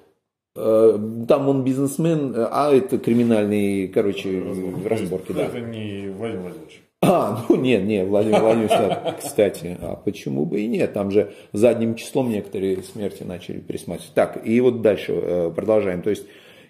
Э, 0.55 0.99
там 1.29 1.49
он 1.49 1.65
бизнесмен, 1.65 2.35
а 2.37 2.71
это 2.73 2.99
криминальные, 2.99 3.89
короче, 3.89 4.41
разборки. 4.41 4.89
разборки 4.89 5.33
да. 5.33 5.45
Это 5.47 5.61
не 5.61 6.09
Владимир 6.11 6.43
Владимирович. 6.43 6.82
А, 7.05 7.45
ну 7.49 7.57
нет, 7.57 7.83
нет, 7.83 8.07
Владимир 8.07 8.41
Владимирович, 8.41 9.19
кстати, 9.19 9.77
а 9.81 9.97
почему 9.97 10.47
бы 10.47 10.61
и 10.61 10.69
нет? 10.69 10.93
Там 10.93 11.11
же 11.11 11.33
задним 11.53 11.97
числом 11.97 12.31
некоторые 12.31 12.81
смерти 12.85 13.25
начали 13.25 13.59
пересматривать. 13.59 14.15
Так, 14.15 14.47
и 14.47 14.61
вот 14.61 14.83
дальше 14.83 15.13
э, 15.13 15.53
продолжаем. 15.55 16.03
То 16.03 16.11
есть 16.11 16.25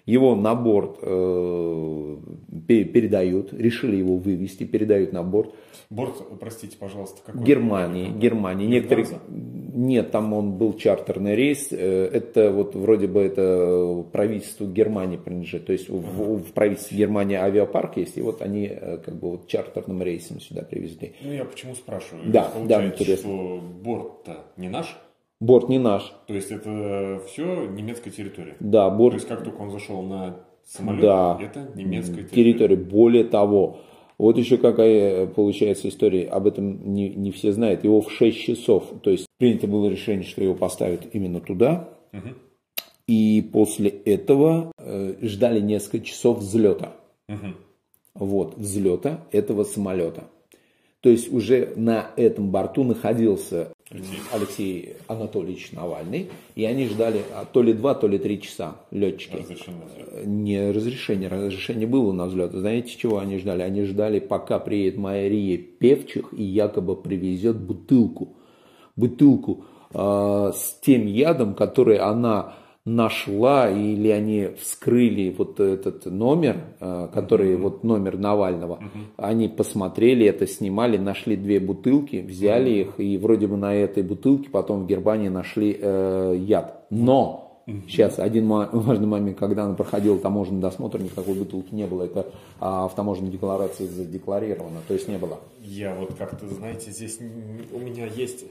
его 0.05 0.35
на 0.35 0.53
борт 0.53 0.99
э, 1.01 2.17
передают, 2.67 3.53
решили 3.53 3.95
его 3.95 4.17
вывести, 4.17 4.65
передают 4.65 5.13
на 5.13 5.23
борт. 5.23 5.53
Борт, 5.89 6.39
простите, 6.39 6.75
пожалуйста, 6.77 7.21
какой? 7.25 7.43
Германии, 7.43 8.09
Германии. 8.09 8.67
Некоторые... 8.67 9.07
Нет, 9.29 10.11
там 10.11 10.33
он 10.33 10.53
был 10.53 10.73
чартерный 10.73 11.35
рейс. 11.35 11.69
Э, 11.71 12.09
это 12.11 12.51
вот 12.51 12.75
вроде 12.75 13.07
бы 13.07 13.21
это 13.21 14.03
правительству 14.11 14.67
Германии 14.67 15.17
принадлежит. 15.17 15.65
То 15.65 15.71
есть 15.73 15.87
в, 15.87 16.37
в 16.39 16.51
правительстве 16.53 16.97
Германии 16.97 17.37
авиапарк 17.37 17.97
есть, 17.97 18.17
и 18.17 18.21
вот 18.21 18.41
они 18.41 18.67
э, 18.69 18.97
как 18.97 19.15
бы 19.15 19.31
вот 19.31 19.47
чартерным 19.47 20.03
рейсом 20.03 20.41
сюда 20.41 20.63
привезли. 20.63 21.13
Ну 21.21 21.31
я 21.31 21.45
почему 21.45 21.75
спрашиваю? 21.75 22.23
Да, 22.25 22.51
да, 22.65 22.85
интересно. 22.85 23.29
что 23.29 23.61
борт-то 23.83 24.45
не 24.57 24.67
наш? 24.67 24.97
Борт 25.43 25.67
не 25.67 25.77
наш. 25.77 26.13
То 26.25 26.33
есть 26.33 26.51
это 26.51 27.21
все 27.27 27.65
немецкая 27.65 28.11
территория? 28.11 28.55
Да, 28.61 28.89
борт. 28.89 29.15
То 29.15 29.17
есть 29.17 29.27
как 29.27 29.43
только 29.43 29.57
он 29.57 29.71
зашел 29.71 30.01
на 30.01 30.37
самолет, 30.63 31.01
да. 31.01 31.37
это 31.41 31.67
немецкая 31.75 32.23
территория? 32.23 32.53
территория. 32.53 32.75
Более 32.77 33.23
того, 33.25 33.81
вот 34.17 34.37
еще 34.37 34.57
какая 34.57 35.27
получается 35.27 35.89
история, 35.89 36.29
об 36.29 36.47
этом 36.47 36.93
не, 36.93 37.09
не 37.09 37.31
все 37.31 37.51
знают. 37.51 37.83
Его 37.83 37.99
в 37.99 38.09
6 38.09 38.39
часов, 38.39 38.85
то 39.03 39.09
есть 39.09 39.27
принято 39.37 39.67
было 39.67 39.89
решение, 39.89 40.23
что 40.23 40.41
его 40.41 40.55
поставят 40.55 41.13
именно 41.13 41.41
туда. 41.41 41.89
Угу. 42.13 42.29
И 43.09 43.41
после 43.51 43.89
этого 43.89 44.71
э, 44.77 45.15
ждали 45.23 45.59
несколько 45.59 46.05
часов 46.05 46.37
взлета. 46.37 46.93
Угу. 47.27 47.47
Вот, 48.15 48.57
взлета 48.57 49.27
этого 49.33 49.65
самолета. 49.65 50.23
То 51.01 51.09
есть 51.09 51.33
уже 51.33 51.73
на 51.75 52.11
этом 52.15 52.49
борту 52.49 52.85
находился 52.85 53.72
Алексей, 53.93 54.19
Алексей 54.31 54.95
Анатольевич 55.07 55.71
Навальный, 55.71 56.29
и 56.55 56.65
они 56.65 56.87
ждали 56.87 57.21
а, 57.33 57.45
то 57.45 57.61
ли 57.61 57.73
два, 57.73 57.93
то 57.93 58.07
ли 58.07 58.17
три 58.17 58.41
часа 58.41 58.77
летчики. 58.91 59.35
Разрешение. 59.35 60.25
Не 60.25 60.71
разрешение, 60.71 61.29
разрешение 61.29 61.87
было 61.87 62.11
на 62.11 62.25
взлет. 62.25 62.53
Знаете, 62.53 62.97
чего 62.97 63.19
они 63.19 63.37
ждали? 63.37 63.61
Они 63.61 63.83
ждали, 63.83 64.19
пока 64.19 64.59
приедет 64.59 64.97
Мария 64.97 65.57
Певчих 65.57 66.33
и 66.33 66.43
якобы 66.43 66.95
привезет 66.95 67.59
бутылку, 67.59 68.35
бутылку 68.95 69.65
э, 69.93 70.51
с 70.55 70.79
тем 70.81 71.05
ядом, 71.05 71.53
который 71.53 71.97
она 71.97 72.55
нашла 72.85 73.69
или 73.69 74.09
они 74.09 74.49
вскрыли 74.59 75.33
вот 75.37 75.59
этот 75.59 76.05
номер, 76.05 76.57
э, 76.79 77.07
который 77.13 77.55
вот 77.55 77.83
номер 77.83 78.17
Навального, 78.17 78.79
они 79.17 79.47
посмотрели 79.47 80.25
это, 80.25 80.45
снимали, 80.47 80.97
нашли 80.97 81.37
две 81.37 81.59
бутылки, 81.59 82.17
взяли 82.17 82.71
их 82.71 82.99
и 82.99 83.17
вроде 83.17 83.47
бы 83.47 83.55
на 83.55 83.73
этой 83.73 84.03
бутылке 84.03 84.49
потом 84.49 84.83
в 84.83 84.87
Германии 84.87 85.29
нашли 85.29 85.77
э, 85.79 86.35
яд. 86.37 86.85
Но 86.89 87.43
Сейчас 87.87 88.19
один 88.19 88.49
важный 88.49 89.07
момент, 89.07 89.37
когда 89.37 89.63
она 89.63 89.73
проходила 89.73 90.19
таможенный 90.19 90.59
досмотр, 90.59 90.99
никакой 90.99 91.35
бутылки 91.35 91.73
не 91.73 91.87
было. 91.87 92.03
Это 92.03 92.27
а, 92.59 92.89
в 92.89 92.95
таможенной 92.95 93.31
декларации 93.31 93.87
задекларировано, 93.87 94.81
то 94.85 94.93
есть 94.93 95.07
не 95.07 95.17
было. 95.17 95.39
Я 95.61 95.95
вот 95.95 96.13
как-то, 96.15 96.45
знаете, 96.49 96.91
здесь 96.91 97.19
у 97.71 97.79
меня 97.79 98.05
есть 98.05 98.43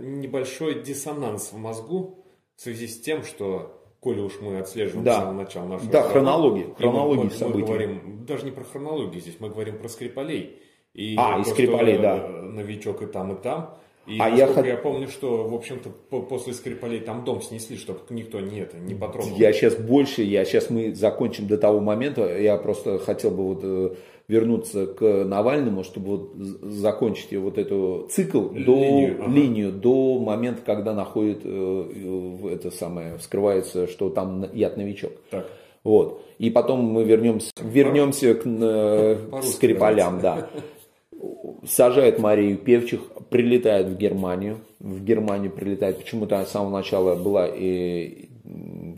небольшой 0.00 0.82
диссонанс 0.82 1.52
в 1.52 1.58
мозгу, 1.58 2.21
в 2.62 2.64
связи 2.64 2.86
с 2.86 3.00
тем, 3.00 3.24
что, 3.24 3.82
коли 3.98 4.20
уж 4.20 4.34
мы 4.40 4.60
отслеживаем 4.60 5.04
да. 5.04 5.14
с 5.14 5.16
самого 5.16 5.32
начала 5.32 5.66
нашего 5.66 5.90
Да, 5.90 6.02
хронология, 6.04 6.72
хронология 6.74 7.24
мы, 7.24 7.30
событий. 7.32 7.60
Мы 7.60 7.66
говорим, 7.66 8.24
даже 8.24 8.44
не 8.44 8.52
про 8.52 8.62
хронологию 8.62 9.20
здесь, 9.20 9.34
мы 9.40 9.48
говорим 9.48 9.78
про 9.78 9.88
Скрипалей. 9.88 10.60
И 10.94 11.16
а, 11.18 11.40
и 11.40 11.44
Скрипалей, 11.44 11.98
да. 11.98 12.28
Новичок 12.28 13.02
и 13.02 13.06
там, 13.06 13.32
и 13.32 13.42
там. 13.42 13.76
И 14.06 14.16
а 14.20 14.28
я, 14.28 14.46
хот... 14.46 14.64
я 14.64 14.76
помню, 14.76 15.08
что, 15.08 15.48
в 15.48 15.54
общем-то, 15.54 15.90
после 16.20 16.52
Скрипалей 16.52 17.00
там 17.00 17.24
дом 17.24 17.42
снесли, 17.42 17.76
чтобы 17.76 18.00
никто 18.10 18.38
не 18.38 18.60
это, 18.60 18.76
не 18.76 18.94
потрогал. 18.94 19.36
Я 19.36 19.52
сейчас 19.52 19.74
больше, 19.74 20.22
я 20.22 20.44
сейчас 20.44 20.70
мы 20.70 20.94
закончим 20.94 21.48
до 21.48 21.58
того 21.58 21.80
момента, 21.80 22.38
я 22.38 22.58
просто 22.58 23.00
хотел 23.00 23.32
бы 23.32 23.54
вот 23.54 23.60
э, 23.64 23.94
вернуться 24.32 24.86
к 24.86 25.24
Навальному, 25.24 25.84
чтобы 25.84 26.16
вот 26.16 26.32
закончить 26.36 27.36
вот 27.36 27.58
эту 27.58 28.08
цикл 28.10 28.50
линию, 28.50 28.64
до 29.18 29.24
ага. 29.24 29.32
линию 29.32 29.72
до 29.72 30.18
момента, 30.18 30.62
когда 30.64 30.94
находит 30.94 31.40
э, 31.44 32.48
это 32.50 32.70
самое 32.70 33.18
вскрывается, 33.18 33.86
что 33.86 34.08
там 34.08 34.46
яд 34.54 34.78
новичок. 34.78 35.12
Так. 35.30 35.46
Вот. 35.84 36.24
И 36.38 36.48
потом 36.48 36.80
мы 36.80 37.04
вернемся, 37.04 37.50
вернемся 37.60 38.34
к 38.34 38.46
э, 38.46 39.18
Скрипалям, 39.42 40.20
да. 40.22 40.48
Сажает 41.66 42.18
Марию 42.18 42.56
Певчих, 42.56 43.00
прилетает 43.28 43.88
в 43.88 43.98
Германию. 43.98 44.60
В 44.80 45.04
Германию 45.04 45.50
прилетает. 45.50 45.98
Почему-то 45.98 46.42
с 46.42 46.50
самого 46.50 46.78
начала 46.78 47.16
была 47.16 47.46
и, 47.46 48.30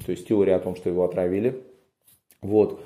то 0.07 0.13
есть 0.13 0.29
теория 0.29 0.55
о 0.55 0.61
том, 0.61 0.77
что 0.77 0.91
его 0.91 1.05
отравили. 1.05 1.61
Вот. 2.41 2.79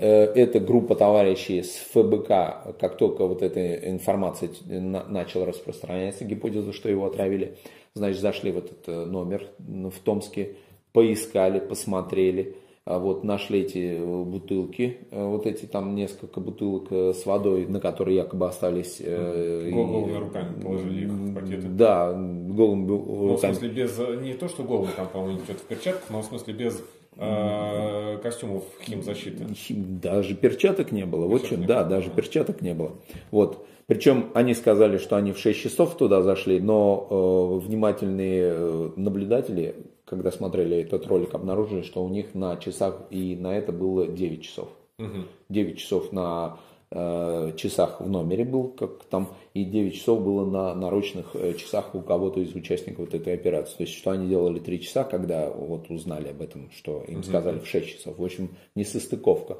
Э, 0.00 0.32
эта 0.34 0.60
группа 0.60 0.94
товарищей 0.94 1.62
с 1.62 1.74
ФБК, 1.92 2.78
как 2.80 2.96
только 2.96 3.26
вот 3.26 3.42
эта 3.42 3.74
информация 3.90 4.48
начала 4.66 5.44
распространяться, 5.44 6.24
гипотеза, 6.24 6.72
что 6.72 6.88
его 6.88 7.04
отравили, 7.04 7.58
значит, 7.92 8.22
зашли 8.22 8.50
в 8.50 8.58
этот 8.58 8.88
э, 8.88 9.04
номер 9.04 9.46
в 9.58 9.92
Томске, 10.02 10.56
поискали, 10.94 11.58
посмотрели, 11.58 12.56
а 12.86 12.98
вот 12.98 13.24
нашли 13.24 13.60
эти 13.60 13.98
э, 13.98 14.22
бутылки, 14.24 15.00
вот 15.10 15.44
эти 15.44 15.66
там 15.66 15.94
несколько 15.94 16.40
бутылок 16.40 16.90
с 16.90 17.26
водой, 17.26 17.66
на 17.66 17.78
которые 17.78 18.16
якобы 18.16 18.46
остались... 18.48 19.02
Голыми 19.02 20.16
руками 20.16 20.62
положили 20.62 21.04
их 21.04 21.10
в 21.10 21.34
пакеты. 21.34 21.68
Да, 21.68 22.10
голыми 22.14 22.88
руками. 22.88 23.28
Ну, 23.28 23.36
в 23.36 23.40
смысле, 23.40 23.68
без, 23.68 23.98
не 24.22 24.32
то, 24.32 24.48
что 24.48 24.62
голыми, 24.62 24.92
там, 24.96 25.08
по-моему, 25.08 25.40
что-то 25.40 25.58
в 25.58 25.64
перчатках, 25.64 26.08
но 26.08 26.22
в 26.22 26.24
смысле 26.24 26.54
без 26.54 26.82
э, 27.16 28.18
костюмов 28.22 28.64
химзащиты. 28.82 29.46
Даже 29.70 30.34
перчаток 30.34 30.92
не 30.92 31.06
было. 31.06 31.26
Вот 31.26 31.46
что, 31.46 31.56
да, 31.56 31.84
даже 31.84 32.10
перчаток 32.10 32.60
не 32.60 32.74
было. 32.74 32.92
Вот. 33.30 33.66
Причем 33.86 34.30
они 34.34 34.54
сказали, 34.54 34.98
что 34.98 35.16
они 35.16 35.32
в 35.32 35.38
6 35.38 35.58
часов 35.58 35.96
туда 35.96 36.22
зашли, 36.22 36.60
но 36.60 37.08
э, 37.10 37.66
внимательные 37.66 38.52
э, 38.54 38.90
наблюдатели, 38.94 39.74
когда 40.04 40.30
смотрели 40.30 40.76
этот 40.76 41.08
ролик, 41.08 41.34
обнаружили, 41.34 41.82
что 41.82 42.04
у 42.04 42.08
них 42.08 42.34
на 42.34 42.56
часах 42.56 43.02
и 43.10 43.34
на 43.34 43.58
это 43.58 43.72
было 43.72 44.06
9 44.06 44.42
часов. 44.42 44.68
Угу. 45.00 45.24
9 45.48 45.78
часов 45.78 46.12
на 46.12 46.58
Э, 46.92 47.52
часах 47.56 48.00
в 48.00 48.08
номере 48.08 48.44
был, 48.44 48.68
как 48.70 49.04
там, 49.04 49.28
и 49.54 49.64
9 49.64 49.94
часов 49.94 50.24
было 50.24 50.44
на 50.44 50.74
наручных 50.74 51.36
э, 51.36 51.54
часах 51.54 51.94
у 51.94 52.00
кого-то 52.00 52.40
из 52.40 52.52
участников 52.56 53.06
вот 53.06 53.14
этой 53.14 53.32
операции. 53.32 53.76
То 53.76 53.82
есть, 53.84 53.94
что 53.94 54.10
они 54.10 54.28
делали 54.28 54.58
3 54.58 54.80
часа, 54.80 55.04
когда 55.04 55.48
вот 55.50 55.88
узнали 55.88 56.30
об 56.30 56.42
этом, 56.42 56.68
что 56.72 57.04
им 57.06 57.22
сказали 57.22 57.60
в 57.60 57.66
6 57.68 57.86
часов. 57.86 58.18
В 58.18 58.24
общем, 58.24 58.56
несостыковка. 58.74 59.58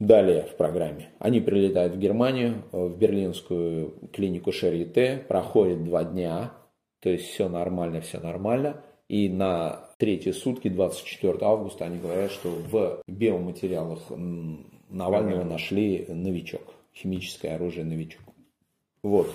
Далее 0.00 0.42
в 0.42 0.56
программе. 0.56 1.10
Они 1.20 1.40
прилетают 1.40 1.94
в 1.94 1.98
Германию, 2.00 2.64
э, 2.72 2.84
в 2.84 2.98
берлинскую 2.98 3.94
клинику 4.12 4.50
Шарите, 4.50 5.24
проходит 5.28 5.84
два 5.84 6.02
дня, 6.02 6.52
то 6.98 7.10
есть 7.10 7.26
все 7.26 7.48
нормально, 7.48 8.00
все 8.00 8.18
нормально. 8.18 8.82
И 9.08 9.28
на 9.28 9.88
третьи 9.98 10.32
сутки, 10.32 10.68
24 10.68 11.38
августа, 11.42 11.84
они 11.84 11.98
говорят, 11.98 12.32
что 12.32 12.48
в 12.48 13.02
биоматериалах 13.06 14.00
Навального 14.92 15.44
нашли 15.44 16.06
новичок, 16.08 16.62
химическое 16.94 17.54
оружие 17.54 17.84
новичок. 17.84 18.22
Вот. 19.02 19.32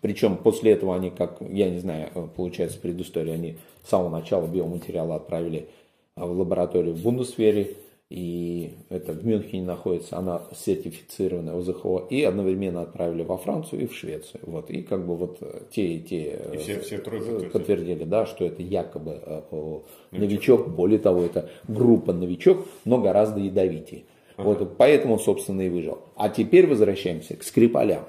Причем 0.00 0.36
после 0.36 0.72
этого 0.72 0.94
они, 0.94 1.10
как, 1.10 1.38
я 1.40 1.70
не 1.70 1.78
знаю, 1.78 2.10
э, 2.14 2.28
получается 2.34 2.78
предыстория, 2.78 3.34
они 3.34 3.58
с 3.84 3.90
самого 3.90 4.10
начала 4.10 4.46
биоматериалы 4.46 5.14
отправили 5.14 5.68
э, 6.16 6.24
в 6.24 6.38
лабораторию 6.38 6.94
в 6.94 7.02
Бундесвере, 7.02 7.76
и 8.10 8.74
это 8.90 9.12
в 9.12 9.24
Мюнхене 9.24 9.62
находится, 9.62 10.18
она 10.18 10.42
сертифицированная 10.54 11.56
ОЗХО, 11.56 12.06
и 12.10 12.22
одновременно 12.22 12.82
отправили 12.82 13.22
во 13.22 13.38
Францию 13.38 13.82
и 13.82 13.86
в 13.86 13.94
Швецию. 13.94 14.42
Вот, 14.44 14.70
и 14.70 14.82
как 14.82 15.06
бы 15.06 15.16
вот 15.16 15.38
э, 15.40 15.62
те 15.70 15.94
и 15.94 16.00
те 16.00 16.40
и 16.52 16.56
все, 16.58 16.80
все 16.80 16.98
трое 16.98 17.48
подтвердили, 17.48 18.04
да, 18.04 18.26
что 18.26 18.44
это 18.44 18.62
якобы 18.62 19.12
новичок. 19.50 19.84
новичок, 20.10 20.68
более 20.68 20.98
того, 20.98 21.22
это 21.22 21.48
группа 21.66 22.12
новичок, 22.12 22.66
но 22.84 22.98
гораздо 22.98 23.40
ядовитее. 23.40 24.04
Вот, 24.42 24.76
поэтому, 24.76 25.18
собственно, 25.18 25.62
и 25.62 25.68
выжил. 25.68 25.98
А 26.16 26.28
теперь 26.28 26.66
возвращаемся 26.66 27.36
к 27.36 27.42
Скрипалям. 27.42 28.04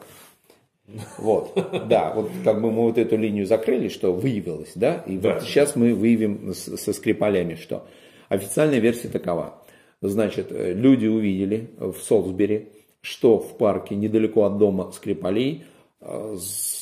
Вот, 1.18 1.54
да, 1.88 2.14
вот 2.14 2.30
как 2.44 2.62
бы 2.62 2.72
мы 2.72 2.84
вот 2.84 2.98
эту 2.98 3.18
линию 3.18 3.46
закрыли, 3.46 3.88
что 3.88 4.12
выявилось, 4.12 4.74
да, 4.76 5.04
и 5.08 5.18
да. 5.18 5.36
вот 5.36 5.44
сейчас 5.44 5.76
мы 5.76 5.94
выявим 5.94 6.54
со 6.54 6.92
Скрипалями, 6.92 7.56
что 7.56 7.86
официальная 8.28 8.80
версия 8.80 9.08
такова. 9.08 9.62
Значит, 10.02 10.52
э, 10.52 10.74
люди 10.74 11.08
увидели 11.08 11.70
в 11.78 11.96
Солсбери, 12.02 12.70
что 13.00 13.40
в 13.40 13.58
парке 13.58 13.96
недалеко 13.96 14.44
от 14.44 14.58
дома 14.58 14.92
Скрипалей 14.92 15.64
э, 16.02 16.38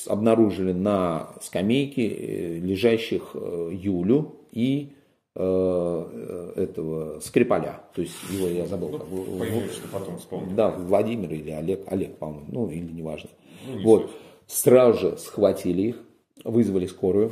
обнаружили 0.07 0.71
на 0.71 1.29
скамейке 1.39 2.07
э, 2.07 2.57
лежащих 2.57 3.35
Юлю 3.35 4.35
и 4.51 4.93
этого 5.33 7.19
Скрипаля, 7.21 7.81
то 7.95 8.01
есть 8.01 8.15
его 8.29 8.47
я 8.47 8.65
забыл. 8.65 8.89
Ну, 8.89 8.97
как, 8.97 9.07
поймешь, 9.07 9.71
что 9.71 9.87
потом 9.87 10.17
вспомню. 10.17 10.55
Да, 10.55 10.71
Владимир 10.71 11.31
или 11.31 11.51
Олег, 11.51 11.83
Олег, 11.87 12.17
по-моему, 12.17 12.45
ну 12.49 12.69
или 12.69 12.91
неважно. 12.91 13.29
Ну, 13.65 13.77
не 13.77 13.83
вот, 13.85 14.01
суть. 14.01 14.11
сразу 14.47 14.99
же 14.99 15.17
схватили 15.17 15.81
их, 15.83 16.03
вызвали 16.43 16.85
скорую 16.85 17.31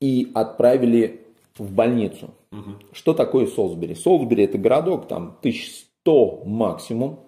и 0.00 0.30
отправили 0.34 1.26
в 1.58 1.72
больницу. 1.72 2.30
Угу. 2.52 2.70
Что 2.92 3.12
такое 3.12 3.46
Солсбери? 3.46 3.94
Солсбери 3.94 4.44
это 4.44 4.56
городок, 4.56 5.08
там 5.08 5.36
1100 5.40 6.44
максимум, 6.46 7.20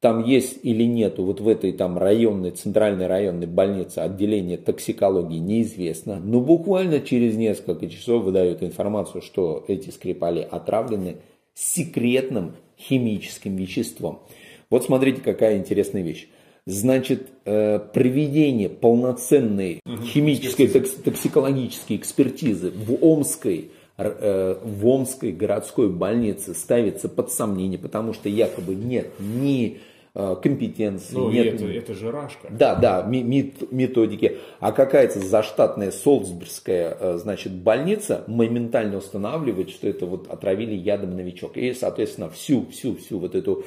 там 0.00 0.24
есть 0.24 0.58
или 0.62 0.84
нету 0.84 1.24
вот 1.24 1.40
в 1.40 1.48
этой 1.48 1.72
там 1.72 1.96
районной, 1.96 2.50
центральной 2.50 3.06
районной 3.06 3.46
больнице 3.46 4.00
отделение 4.00 4.58
токсикологии 4.58 5.38
неизвестно, 5.38 6.20
но 6.20 6.40
буквально 6.40 7.00
через 7.00 7.36
несколько 7.36 7.88
часов 7.88 8.24
выдают 8.24 8.62
информацию, 8.62 9.22
что 9.22 9.64
эти 9.68 9.90
скрипали 9.90 10.46
отравлены 10.48 11.16
секретным 11.54 12.56
химическим 12.78 13.56
веществом. 13.56 14.20
Вот 14.68 14.84
смотрите, 14.84 15.22
какая 15.22 15.56
интересная 15.56 16.02
вещь. 16.02 16.28
Значит, 16.66 17.28
э, 17.44 17.78
проведение 17.78 18.68
полноценной 18.68 19.80
химической 20.02 20.66
токсикологической 20.66 21.96
экспертизы 21.96 22.70
в 22.70 23.04
Омской 23.04 23.70
в 23.96 24.86
Омской 24.86 25.32
городской 25.32 25.88
больнице 25.88 26.54
ставится 26.54 27.08
под 27.08 27.30
сомнение, 27.30 27.78
потому 27.78 28.12
что 28.12 28.28
якобы 28.28 28.74
нет 28.74 29.08
ни 29.18 29.80
Э, 30.18 30.34
компетенции, 30.42 31.14
ну, 31.14 31.30
нет. 31.30 31.56
Это, 31.56 31.66
это 31.66 31.92
же 31.92 32.10
рашка. 32.10 32.48
Да, 32.50 32.74
да, 32.74 33.02
методики. 33.06 34.38
А 34.60 34.72
какая-то 34.72 35.20
заштатная 35.20 35.90
Солсбергская, 35.90 36.96
э, 36.98 37.18
значит, 37.18 37.52
больница 37.52 38.24
моментально 38.26 38.96
устанавливает, 38.96 39.68
что 39.68 39.86
это 39.86 40.06
вот 40.06 40.28
отравили 40.30 40.72
ядом 40.72 41.14
новичок. 41.14 41.58
И, 41.58 41.74
соответственно, 41.74 42.30
всю, 42.30 42.64
всю, 42.70 42.96
всю 42.96 43.18
вот 43.18 43.34
эту 43.34 43.64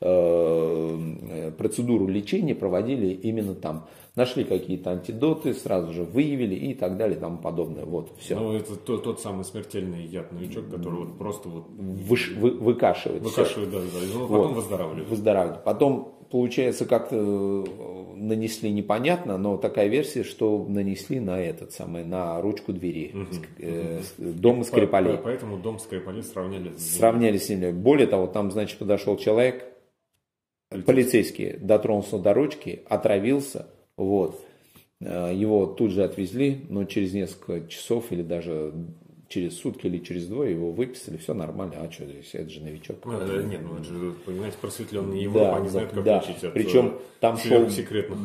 э, 0.00 1.52
процедуру 1.56 2.08
лечения 2.08 2.56
проводили 2.56 3.12
именно 3.12 3.54
там. 3.54 3.86
Нашли 4.14 4.44
какие-то 4.44 4.90
антидоты, 4.90 5.54
сразу 5.54 5.90
же 5.94 6.04
выявили 6.04 6.54
и 6.54 6.74
так 6.74 6.98
далее 6.98 7.16
и 7.16 7.20
тому 7.20 7.38
подобное. 7.38 7.86
Вот, 7.86 8.10
все. 8.18 8.38
Ну, 8.38 8.52
это 8.52 8.76
тот, 8.76 9.04
тот 9.04 9.20
самый 9.20 9.42
смертельный 9.42 10.04
яд 10.04 10.32
новичок, 10.32 10.68
который 10.68 11.06
вот 11.06 11.16
просто 11.16 11.48
вот... 11.48 11.64
Выш, 11.70 12.32
вы, 12.36 12.50
выкашивает. 12.50 13.22
Выкашивает, 13.22 13.70
все. 13.70 13.78
да, 13.78 13.84
да. 14.00 14.04
И 14.04 14.12
потом 14.12 14.28
вот, 14.28 14.52
выздоравливает. 14.52 15.08
Выздоравливает. 15.08 15.64
Потом, 15.64 16.14
получается, 16.30 16.84
как-то 16.84 17.16
э, 17.16 18.14
нанесли 18.16 18.70
непонятно, 18.70 19.38
но 19.38 19.56
такая 19.56 19.88
версия, 19.88 20.24
что 20.24 20.62
нанесли 20.68 21.18
на 21.18 21.40
этот 21.40 21.72
самый, 21.72 22.04
на 22.04 22.38
ручку 22.42 22.74
двери. 22.74 23.12
Угу. 23.14 23.26
Э, 23.60 24.00
дом 24.18 24.62
Скрипалей. 24.64 25.16
По, 25.16 25.22
поэтому 25.22 25.56
дом 25.56 25.78
Скрипалей 25.78 26.22
сравняли 26.22 26.76
с 26.76 26.98
Сравняли 26.98 27.38
с 27.38 27.48
ним. 27.48 27.80
Более 27.80 28.06
того, 28.06 28.26
там, 28.26 28.50
значит, 28.50 28.78
подошел 28.78 29.16
человек, 29.16 29.64
полицейский, 30.68 30.84
полицейский 30.84 31.52
дотронулся 31.56 32.18
до 32.18 32.34
ручки, 32.34 32.82
отравился, 32.90 33.68
вот. 33.96 34.40
Э, 35.00 35.32
его 35.34 35.66
тут 35.66 35.90
же 35.90 36.04
отвезли, 36.04 36.64
но 36.68 36.84
через 36.84 37.12
несколько 37.12 37.66
часов 37.68 38.12
или 38.12 38.22
даже 38.22 38.72
через 39.32 39.56
сутки 39.56 39.86
или 39.86 39.98
через 39.98 40.26
двое 40.26 40.52
его 40.52 40.72
выписали, 40.72 41.16
все 41.16 41.32
нормально, 41.32 41.76
а 41.78 41.90
что 41.90 42.04
здесь, 42.04 42.34
это 42.34 42.50
же 42.50 42.60
новичок. 42.60 42.98
Ну, 43.04 43.12
это, 43.12 43.42
нет, 43.42 43.62
ну 43.62 43.76
это 43.76 43.84
же, 43.84 44.12
понимаете, 44.26 44.58
просветленные 44.60 45.22
Европа, 45.22 45.46
да, 45.46 45.56
они 45.56 45.68
знают, 45.68 45.90
как 45.92 46.04
да. 46.04 46.18
лечить 46.18 46.44
от 46.44 46.52
Причем 46.52 46.98
там 47.18 47.38
шел, 47.38 47.66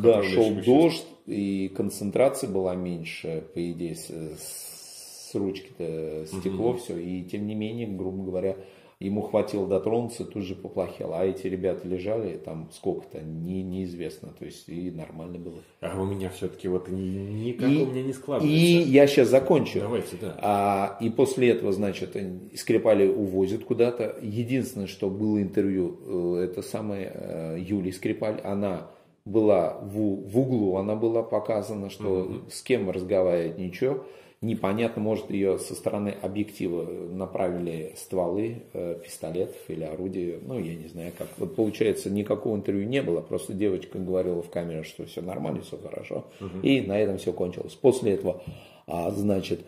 да, 0.03 0.21
шел 0.23 0.53
дождь, 0.65 1.05
и 1.25 1.69
концентрация 1.69 2.49
была 2.49 2.75
меньше, 2.75 3.45
по 3.53 3.71
идее, 3.71 3.95
с, 3.95 4.09
с 4.09 5.33
ручки-то 5.33 6.25
стекло 6.27 6.71
угу. 6.71 6.79
все, 6.79 6.97
и 6.97 7.23
тем 7.23 7.47
не 7.47 7.55
менее, 7.55 7.87
грубо 7.87 8.23
говоря, 8.23 8.57
ему 8.99 9.21
хватило 9.21 9.67
дотронуться, 9.67 10.25
тут 10.25 10.43
же 10.43 10.55
поплохело. 10.55 11.19
А 11.19 11.25
эти 11.25 11.47
ребята 11.47 11.87
лежали 11.87 12.37
там 12.37 12.69
сколько-то, 12.73 13.21
не, 13.21 13.61
неизвестно. 13.61 14.29
То 14.37 14.45
есть 14.45 14.67
и 14.67 14.89
нормально 14.89 15.37
было. 15.37 15.57
А 15.81 15.99
у 16.01 16.05
меня 16.05 16.29
все-таки 16.29 16.67
вот 16.67 16.87
никак 16.89 17.69
и, 17.69 17.83
у 17.83 17.85
меня 17.85 18.03
не 18.03 18.13
складывается. 18.13 18.57
И 18.57 18.89
я 18.89 19.05
сейчас 19.05 19.29
закончу. 19.29 19.79
Давайте, 19.79 20.17
да. 20.19 20.37
А, 20.41 20.97
и 20.99 21.09
после 21.09 21.49
этого, 21.49 21.71
значит, 21.71 22.17
Скрипали 22.55 23.07
увозят 23.07 23.63
куда-то. 23.63 24.17
Единственное, 24.21 24.87
что 24.87 25.09
было 25.09 25.41
интервью, 25.41 26.37
э, 26.39 26.45
это 26.45 26.61
самая 26.63 27.11
э, 27.13 27.57
Юлия 27.59 27.93
Скрипаль, 27.93 28.41
она 28.43 28.89
была 29.25 29.77
в, 29.81 30.27
в 30.27 30.39
углу, 30.39 30.77
она 30.77 30.95
была 30.95 31.21
показана, 31.21 31.89
что 31.89 32.21
угу. 32.21 32.33
с 32.49 32.61
кем 32.63 32.89
разговаривать 32.89 33.57
ничего 33.57 34.05
непонятно, 34.41 35.01
может 35.01 35.31
ее 35.31 35.57
со 35.57 35.73
стороны 35.75 36.15
объектива 36.21 36.83
направили 37.11 37.93
стволы 37.97 38.63
э, 38.73 38.99
пистолетов 39.03 39.57
или 39.67 39.83
орудия, 39.83 40.39
ну 40.41 40.59
я 40.59 40.75
не 40.75 40.87
знаю 40.87 41.11
как. 41.17 41.27
Вот 41.37 41.55
получается 41.55 42.09
никакого 42.09 42.55
интервью 42.55 42.87
не 42.87 43.01
было, 43.01 43.21
просто 43.21 43.53
девочка 43.53 43.97
говорила 43.97 44.41
в 44.41 44.49
камеру, 44.49 44.83
что 44.83 45.05
все 45.05 45.21
нормально, 45.21 45.61
все 45.61 45.77
хорошо, 45.77 46.25
угу. 46.39 46.59
и 46.61 46.81
на 46.81 46.99
этом 46.99 47.17
все 47.17 47.33
кончилось. 47.33 47.73
После 47.73 48.13
этого, 48.13 48.43
а, 48.85 49.11
значит, 49.11 49.61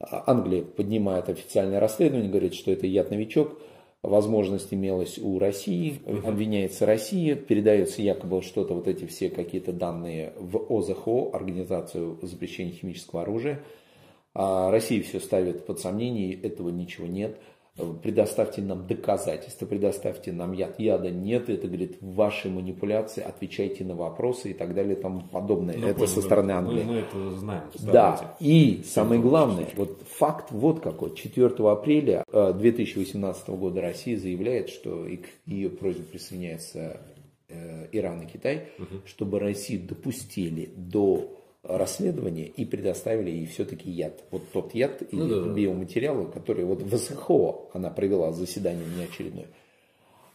Англия 0.00 0.62
поднимает 0.62 1.28
официальное 1.28 1.80
расследование, 1.80 2.30
говорит, 2.30 2.54
что 2.54 2.70
это 2.70 2.86
яд-новичок, 2.86 3.58
возможность 4.02 4.72
имелась 4.72 5.18
у 5.18 5.38
России, 5.38 6.00
обвиняется 6.24 6.84
Россия, 6.84 7.34
передается 7.34 8.02
якобы 8.02 8.42
что-то, 8.42 8.74
вот 8.74 8.88
эти 8.88 9.06
все 9.06 9.30
какие-то 9.30 9.72
данные 9.72 10.32
в 10.38 10.66
ОЗХО, 10.70 11.30
Организацию 11.32 12.18
запрещения 12.22 12.72
химического 12.72 13.22
оружия, 13.22 13.62
а 14.38 14.70
Россия 14.70 15.02
все 15.02 15.18
ставит 15.18 15.64
под 15.64 15.80
сомнение, 15.80 16.34
этого 16.34 16.68
ничего 16.68 17.06
нет. 17.06 17.38
Предоставьте 18.02 18.60
нам 18.60 18.86
доказательства, 18.86 19.64
предоставьте 19.64 20.30
нам 20.30 20.52
яд. 20.52 20.78
Яда 20.78 21.10
нет, 21.10 21.48
это, 21.48 21.66
говорит, 21.66 21.96
ваши 22.02 22.50
манипуляции, 22.50 23.22
отвечайте 23.22 23.84
на 23.84 23.94
вопросы 23.94 24.50
и 24.50 24.52
так 24.52 24.74
далее 24.74 24.94
и 24.94 25.00
тому 25.00 25.22
подобное. 25.22 25.76
Ну, 25.78 25.86
это 25.86 26.00
понял, 26.00 26.08
со 26.08 26.20
стороны 26.20 26.50
Англии. 26.52 26.82
Мы, 26.82 26.92
мы 26.92 26.98
это 26.98 27.30
знаем. 27.32 27.62
Да, 27.80 28.36
и 28.40 28.82
самое 28.84 29.22
главное, 29.22 29.66
вот 29.74 30.02
факт 30.06 30.50
вот 30.50 30.80
какой. 30.80 31.14
4 31.14 31.46
апреля 31.70 32.22
2018 32.30 33.48
э, 33.48 33.52
года 33.52 33.80
Россия 33.80 34.18
заявляет, 34.18 34.68
что 34.68 35.06
и 35.06 35.16
к 35.16 35.26
ее 35.46 35.70
просьбе 35.70 36.04
присоединяется 36.04 37.00
э, 37.48 37.88
Иран 37.92 38.20
и 38.20 38.26
Китай, 38.26 38.68
угу. 38.78 39.00
чтобы 39.06 39.38
Россию 39.38 39.82
допустили 39.88 40.70
до 40.76 41.30
расследование 41.68 42.46
и 42.46 42.64
предоставили 42.64 43.30
ей 43.30 43.46
все-таки 43.46 43.90
яд. 43.90 44.24
Вот 44.30 44.42
тот 44.52 44.74
яд 44.74 45.02
и 45.02 45.16
ну, 45.16 45.28
да, 45.28 45.52
биоматериалы, 45.52 46.30
которые 46.30 46.66
вот 46.66 46.82
в 46.82 46.96
СХО 46.96 47.70
она 47.72 47.90
провела 47.90 48.32
заседание 48.32 48.86
неочередное 48.96 49.46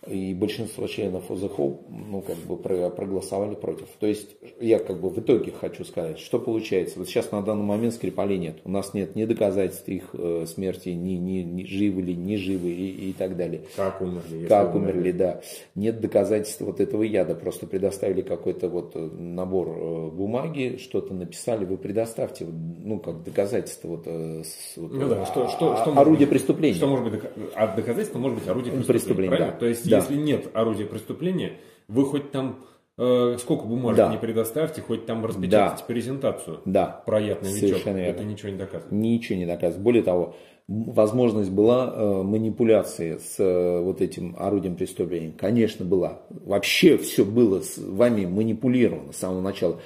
и 0.07 0.33
большинство 0.33 0.87
членов 0.87 1.29
ОЗХО 1.29 1.77
ну, 1.89 2.23
как 2.25 2.37
бы 2.37 2.57
проголосовали 2.57 3.53
против. 3.53 3.85
То 3.99 4.07
есть 4.07 4.35
я 4.59 4.79
как 4.79 4.99
бы 4.99 5.09
в 5.09 5.19
итоге 5.19 5.51
хочу 5.51 5.85
сказать, 5.85 6.17
что 6.17 6.39
получается. 6.39 6.97
Вот 6.97 7.07
сейчас 7.07 7.31
на 7.31 7.43
данный 7.43 7.63
момент 7.63 7.93
Скрипалей 7.93 8.39
нет. 8.39 8.57
У 8.63 8.71
нас 8.71 8.95
нет 8.95 9.15
ни 9.15 9.25
доказательств 9.25 9.87
их 9.87 10.09
э, 10.13 10.45
смерти, 10.47 10.89
ни, 10.89 11.13
ни, 11.13 11.43
ни 11.43 11.65
живы 11.65 12.01
ли, 12.01 12.15
не 12.15 12.37
живы 12.37 12.71
и, 12.71 13.09
и 13.09 13.13
так 13.13 13.37
далее. 13.37 13.61
Как 13.75 14.01
умерли. 14.01 14.47
Как 14.47 14.73
умерли, 14.73 14.91
умерли, 14.97 15.11
да. 15.11 15.41
Нет 15.75 16.01
доказательств 16.01 16.61
вот 16.61 16.79
этого 16.79 17.03
яда. 17.03 17.35
Просто 17.35 17.67
предоставили 17.67 18.21
какой-то 18.21 18.69
вот 18.69 18.93
э, 18.95 18.99
набор 18.99 19.67
э, 19.69 20.09
бумаги, 20.09 20.79
что-то 20.81 21.13
написали. 21.13 21.63
Вы 21.63 21.77
предоставьте, 21.77 22.47
ну 22.47 22.99
как 22.99 23.23
доказательство 23.23 23.89
вот, 23.89 24.07
вот 24.07 24.91
ну, 24.93 25.09
да, 25.09 25.25
что, 25.27 25.47
что, 25.47 25.77
что 25.77 25.99
орудие 25.99 26.21
быть, 26.27 26.29
преступления. 26.29 26.75
Что 26.75 26.87
может 26.87 27.11
быть, 27.11 27.21
а 27.53 27.67
доказательство 27.75 28.17
может 28.17 28.39
быть 28.39 28.47
орудие 28.47 28.73
преступления, 28.73 29.29
преступление 29.29 29.37
да. 29.37 29.51
То 29.51 29.67
есть 29.67 29.90
да. 29.91 29.97
если 29.97 30.15
нет 30.15 30.49
орудия 30.53 30.85
преступления, 30.85 31.59
вы 31.87 32.05
хоть 32.05 32.31
там 32.31 32.63
э, 32.97 33.37
сколько 33.39 33.65
бумажек 33.65 33.97
да. 33.97 34.11
не 34.11 34.17
предоставьте, 34.17 34.81
хоть 34.81 35.05
там 35.05 35.25
распечатайте 35.25 35.83
да. 35.83 35.85
презентацию 35.85 36.61
да. 36.65 37.03
про 37.05 37.19
яд 37.19 37.41
новичок. 37.41 37.85
Это 37.85 38.23
ничего 38.23 38.49
не 38.49 38.57
доказывает. 38.57 38.91
Ничего 38.91 39.37
не 39.37 39.45
доказывает. 39.45 39.83
Более 39.83 40.03
того, 40.03 40.35
возможность 40.67 41.49
была 41.51 41.93
э, 41.93 42.23
манипуляции 42.23 43.17
с 43.17 43.39
э, 43.39 43.81
вот 43.81 44.01
этим 44.01 44.35
орудием 44.37 44.75
преступления? 44.75 45.33
Конечно, 45.37 45.85
была. 45.85 46.21
Вообще 46.29 46.97
все 46.97 47.25
было 47.25 47.61
с 47.61 47.77
вами 47.77 48.25
манипулировано 48.25 49.11
с 49.11 49.17
самого 49.17 49.41
начала 49.41 49.79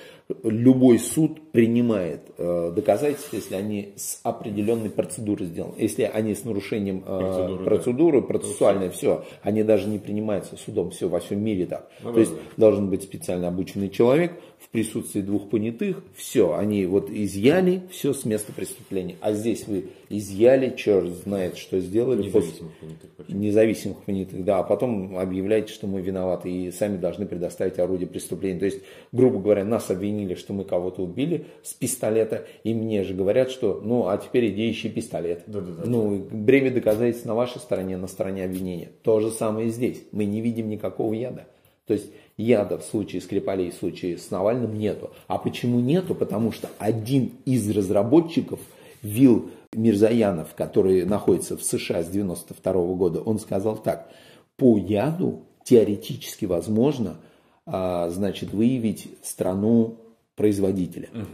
любой 0.43 0.97
суд 0.97 1.51
принимает 1.51 2.21
э, 2.37 2.71
доказательства, 2.75 3.35
если 3.35 3.55
они 3.55 3.93
с 3.95 4.19
определенной 4.23 4.89
процедурой 4.89 5.47
сделаны. 5.47 5.75
Если 5.77 6.03
они 6.03 6.33
с 6.33 6.43
нарушением 6.43 7.01
процедуры, 7.01 7.63
процедуры 7.63 8.21
да. 8.21 8.27
процессуальной, 8.27 8.89
все, 8.89 9.23
они 9.43 9.63
даже 9.63 9.87
не 9.87 9.99
принимаются 9.99 10.57
судом, 10.57 10.89
все 10.89 11.09
во 11.09 11.19
всем 11.19 11.43
мире 11.43 11.67
так. 11.67 11.89
Ну, 12.01 12.13
То 12.13 12.19
есть 12.19 12.33
должен 12.57 12.89
быть 12.89 13.03
специально 13.03 13.47
обученный 13.49 13.89
человек 13.89 14.33
в 14.65 14.69
присутствии 14.69 15.21
двух 15.21 15.49
понятых, 15.49 16.03
все, 16.15 16.55
они 16.55 16.85
вот 16.85 17.09
изъяли 17.09 17.83
все 17.91 18.13
с 18.13 18.25
места 18.25 18.51
преступления. 18.51 19.15
А 19.21 19.31
здесь 19.33 19.67
вы 19.67 19.85
изъяли, 20.09 20.75
черт 20.75 21.09
знает, 21.23 21.57
что 21.57 21.79
сделали. 21.79 22.23
Независимых 22.23 22.73
понятых. 22.79 23.09
Почему? 23.11 23.39
Независимых 23.39 23.97
понятых, 24.03 24.43
да. 24.43 24.59
А 24.59 24.63
потом 24.63 25.17
объявляете, 25.17 25.71
что 25.71 25.87
мы 25.87 26.01
виноваты 26.01 26.51
и 26.51 26.71
сами 26.71 26.97
должны 26.97 27.25
предоставить 27.27 27.77
орудие 27.77 28.07
преступления. 28.07 28.59
То 28.59 28.65
есть, 28.65 28.81
грубо 29.11 29.39
говоря, 29.39 29.63
нас 29.63 29.91
обвинили, 29.91 30.33
что 30.33 30.53
мы 30.53 30.63
кого-то 30.63 31.03
убили 31.03 31.45
с 31.61 31.73
пистолета, 31.73 32.45
и 32.63 32.73
мне 32.73 33.03
же 33.03 33.13
говорят, 33.13 33.51
что 33.51 33.81
ну, 33.83 34.07
а 34.07 34.17
теперь 34.17 34.49
иди 34.49 34.69
ищи 34.71 34.89
пистолет. 34.89 35.43
Да, 35.45 35.61
да, 35.61 35.71
да. 35.73 35.83
Ну, 35.85 36.27
бремя 36.31 36.71
доказательств 36.71 37.25
на 37.25 37.35
вашей 37.35 37.59
стороне, 37.59 37.97
на 37.97 38.07
стороне 38.07 38.45
обвинения. 38.45 38.91
То 39.03 39.19
же 39.19 39.29
самое 39.29 39.67
и 39.67 39.71
здесь. 39.71 40.03
Мы 40.11 40.25
не 40.25 40.41
видим 40.41 40.69
никакого 40.69 41.13
яда. 41.13 41.47
То 41.85 41.93
есть 41.93 42.07
яда 42.37 42.77
в 42.77 42.83
случае 42.83 43.21
Скрипалей, 43.21 43.71
в 43.71 43.75
случае 43.75 44.17
с 44.17 44.31
Навальным 44.31 44.77
нету. 44.77 45.11
А 45.27 45.37
почему 45.37 45.79
нету? 45.79 46.15
Потому 46.15 46.51
что 46.51 46.69
один 46.79 47.31
из 47.45 47.69
разработчиков 47.69 48.59
Вил 49.01 49.51
Мирзаянов, 49.73 50.55
который 50.55 51.05
находится 51.05 51.57
в 51.57 51.63
США 51.63 52.03
с 52.03 52.07
92 52.07 52.73
года, 52.95 53.21
он 53.21 53.39
сказал 53.39 53.77
так, 53.77 54.09
по 54.57 54.77
яду 54.77 55.41
теоретически 55.63 56.45
возможно, 56.45 57.17
а, 57.65 58.09
значит, 58.09 58.53
выявить 58.53 59.07
страну 59.21 59.97
производителя. 60.35 61.09
Угу. 61.13 61.25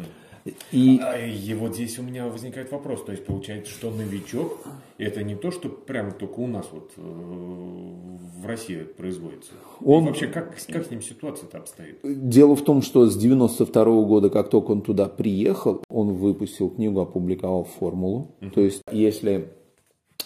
И... 0.72 1.00
А, 1.02 1.18
и 1.18 1.54
вот 1.54 1.76
здесь 1.76 2.00
у 2.00 2.04
меня 2.04 2.28
возникает 2.28 2.72
вопрос. 2.72 3.04
То 3.04 3.12
есть 3.12 3.26
получается, 3.26 3.72
что 3.72 3.92
новичок 3.92 4.60
это 4.98 5.24
не 5.24 5.36
то, 5.36 5.52
что 5.52 5.70
прямо 5.70 6.12
только 6.12 6.40
у 6.40 6.48
нас 6.48 6.68
вот 6.72 6.92
э, 6.98 7.02
в 7.02 8.46
России 8.46 8.84
производится. 8.84 9.52
Он... 9.84 10.04
И 10.04 10.08
вообще, 10.08 10.28
как, 10.28 10.56
как 10.68 10.86
с 10.86 10.92
ним 10.92 11.02
ситуация-то 11.02 11.58
обстоит? 11.58 12.00
Дело 12.04 12.56
в 12.56 12.64
том, 12.64 12.82
что 12.82 13.06
с 13.06 13.18
92 13.18 13.84
-го 13.84 14.06
года, 14.06 14.30
как 14.30 14.50
только 14.50 14.72
он 14.72 14.82
туда 14.82 15.08
приехал, 15.08 15.84
он 15.90 16.14
выпустил 16.14 16.70
книгу, 16.70 17.00
опубликовал 17.00 17.64
формулу. 17.64 18.36
Угу. 18.42 18.52
То 18.52 18.62
есть, 18.62 18.82
если 18.92 19.50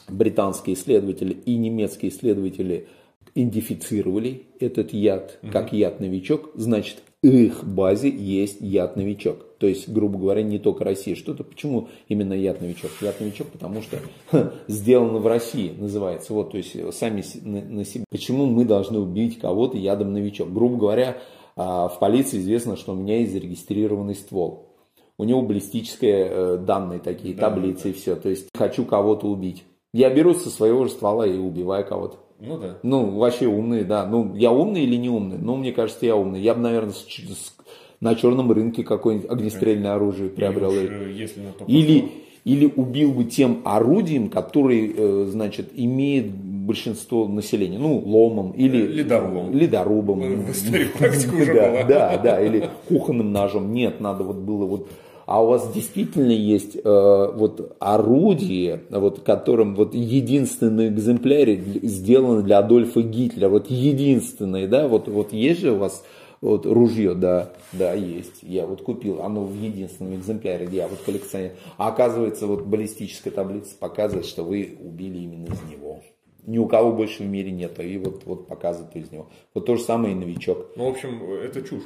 британские 0.10 0.76
исследователи 0.76 1.34
и 1.34 1.56
немецкие 1.58 2.12
исследователи 2.12 2.88
идентифицировали 3.34 4.44
этот 4.60 4.94
яд 4.94 5.40
как 5.52 5.74
яд-новичок, 5.74 6.52
значит, 6.56 7.04
их 7.28 7.64
базе 7.64 8.10
есть 8.10 8.62
яд-новичок. 8.62 9.58
То 9.58 9.68
есть, 9.68 9.90
грубо 9.90 10.20
говоря, 10.20 10.44
не 10.44 10.60
только 10.60 10.84
Россия. 10.84 11.16
Что-то, 11.16 11.44
почему 11.44 11.88
именно 12.08 12.34
яд-новичок? 12.34 12.92
Яд-новичок, 13.02 13.48
потому 13.48 13.82
что 13.82 14.00
ха, 14.30 14.54
сделано 14.68 15.20
в 15.20 15.28
России, 15.28 15.74
называется. 15.78 16.34
Вот, 16.34 16.52
то 16.52 16.58
есть, 16.58 16.76
сами 16.94 17.24
на, 17.42 17.62
на 17.62 17.86
себе. 17.86 18.06
Почему 18.10 18.46
мы 18.46 18.66
должны 18.66 19.00
убить 19.00 19.40
кого-то 19.40 19.78
ядом-новичок? 19.78 20.52
Грубо 20.52 20.78
говоря, 20.78 21.18
а, 21.56 21.88
в 21.88 22.00
полиции 22.00 22.40
известно, 22.40 22.76
что 22.76 22.94
у 22.94 22.96
меня 22.96 23.20
есть 23.20 23.32
зарегистрированный 23.32 24.16
ствол. 24.16 24.70
У 25.18 25.24
него 25.24 25.42
баллистические 25.42 26.28
э, 26.30 26.58
данные 26.58 27.00
такие, 27.00 27.34
да, 27.34 27.50
таблицы 27.50 27.84
да. 27.84 27.90
и 27.90 27.94
все. 27.94 28.16
То 28.18 28.30
есть, 28.30 28.50
хочу 28.54 28.84
кого-то 28.84 29.28
убить. 29.28 29.64
Я 29.94 30.10
беру 30.10 30.34
со 30.34 30.50
своего 30.50 30.84
же 30.84 30.92
ствола 30.92 31.26
и 31.26 31.38
убиваю 31.38 31.88
кого-то. 31.88 32.18
Ну 32.40 32.58
да. 32.58 32.78
Ну, 32.84 33.18
вообще 33.18 33.48
умный, 33.48 33.84
да. 33.84 34.06
Ну, 34.06 34.36
я 34.36 34.52
умный 34.52 34.84
или 34.84 34.96
не 34.96 35.10
умный? 35.10 35.38
Ну, 35.38 35.56
мне 35.56 35.72
кажется, 35.72 36.06
я 36.06 36.16
умный. 36.16 36.42
Я 36.42 36.54
бы, 36.54 36.62
наверное, 36.62 36.94
с, 36.94 37.06
с, 37.06 37.56
на 38.02 38.16
черном 38.16 38.52
рынке 38.52 38.84
какое-нибудь 38.84 39.30
огнестрельное 39.30 39.94
оружие 39.94 40.30
приобрел. 40.30 40.72
Или, 40.72 40.86
уж, 40.88 41.16
если 41.16 41.42
или, 41.68 42.12
или 42.44 42.72
убил 42.76 43.14
бы 43.14 43.24
тем 43.24 43.62
орудием, 43.64 44.30
который, 44.30 44.94
э, 44.96 45.28
значит, 45.30 45.70
имеет 45.76 46.32
большинство 46.32 47.28
населения. 47.28 47.80
Ну, 47.80 48.00
ломом 48.00 48.52
или... 48.52 48.86
Ледорубом. 48.86 49.54
Ледорубом. 49.54 50.20
В 50.20 50.52
истории 50.52 50.86
практика 50.98 51.36
уже 51.36 51.54
да, 51.54 51.70
была. 51.70 51.84
Да, 51.84 52.18
да, 52.18 52.42
или 52.42 52.70
кухонным 52.90 53.32
ножом. 53.32 53.74
Нет, 53.74 54.02
надо 54.02 54.24
вот 54.24 54.38
было 54.38 54.66
вот 54.66 54.90
а 55.26 55.44
у 55.44 55.48
вас 55.48 55.72
действительно 55.74 56.32
есть 56.32 56.76
э, 56.76 56.82
вот 56.84 57.76
орудие, 57.80 58.84
вот 58.90 59.22
которым 59.22 59.76
вот 59.76 59.94
единственный 59.94 60.90
экземпляр 60.90 61.50
сделано 61.84 62.42
для 62.42 62.60
Адольфа 62.60 63.02
Гитлера, 63.02 63.50
вот 63.50 63.70
единственный, 63.70 64.68
да, 64.68 64.88
вот, 64.88 65.08
вот 65.08 65.34
есть 65.34 65.62
же 65.62 65.72
у 65.72 65.78
вас 65.78 66.04
вот 66.42 66.66
ружье, 66.66 67.16
да, 67.16 67.54
да, 67.74 67.94
есть. 67.94 68.44
Я 68.44 68.68
вот 68.68 68.84
купил, 68.84 69.22
оно 69.22 69.44
в 69.44 69.56
единственном 69.56 70.16
экземпляре, 70.16 70.68
я 70.72 70.88
вот 70.88 71.00
коллекционер. 71.00 71.54
А 71.78 71.88
оказывается, 71.88 72.46
вот 72.46 72.66
баллистическая 72.66 73.34
таблица 73.34 73.76
показывает, 73.80 74.26
что 74.26 74.44
вы 74.44 74.78
убили 74.80 75.20
именно 75.20 75.46
из 75.46 75.62
него. 75.64 76.02
Ни 76.46 76.60
у 76.60 76.68
кого 76.68 76.92
больше 76.92 77.24
в 77.24 77.26
мире 77.26 77.52
нет, 77.52 77.80
и 77.84 77.98
вот, 77.98 78.24
вот 78.26 78.48
показывает 78.48 78.96
из 78.96 79.12
него. 79.12 79.30
Вот 79.56 79.66
то 79.66 79.76
же 79.76 79.82
самое 79.82 80.14
и 80.14 80.18
новичок. 80.18 80.68
Ну, 80.76 80.86
в 80.86 80.90
общем, 80.90 81.24
это 81.32 81.64
чушь. 81.64 81.84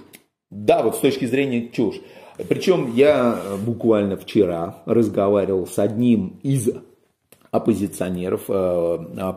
Да, 0.52 0.84
вот 0.84 0.96
с 0.96 1.00
точки 1.00 1.26
зрения 1.26 1.70
чушь. 1.70 2.02
Причем 2.48 2.94
я 2.96 3.42
э, 3.44 3.58
буквально 3.58 4.16
вчера 4.16 4.82
разговаривал 4.86 5.68
с 5.68 5.78
одним 5.78 6.40
из 6.42 6.70
оппозиционеров 7.52 8.44
э, 8.48 8.54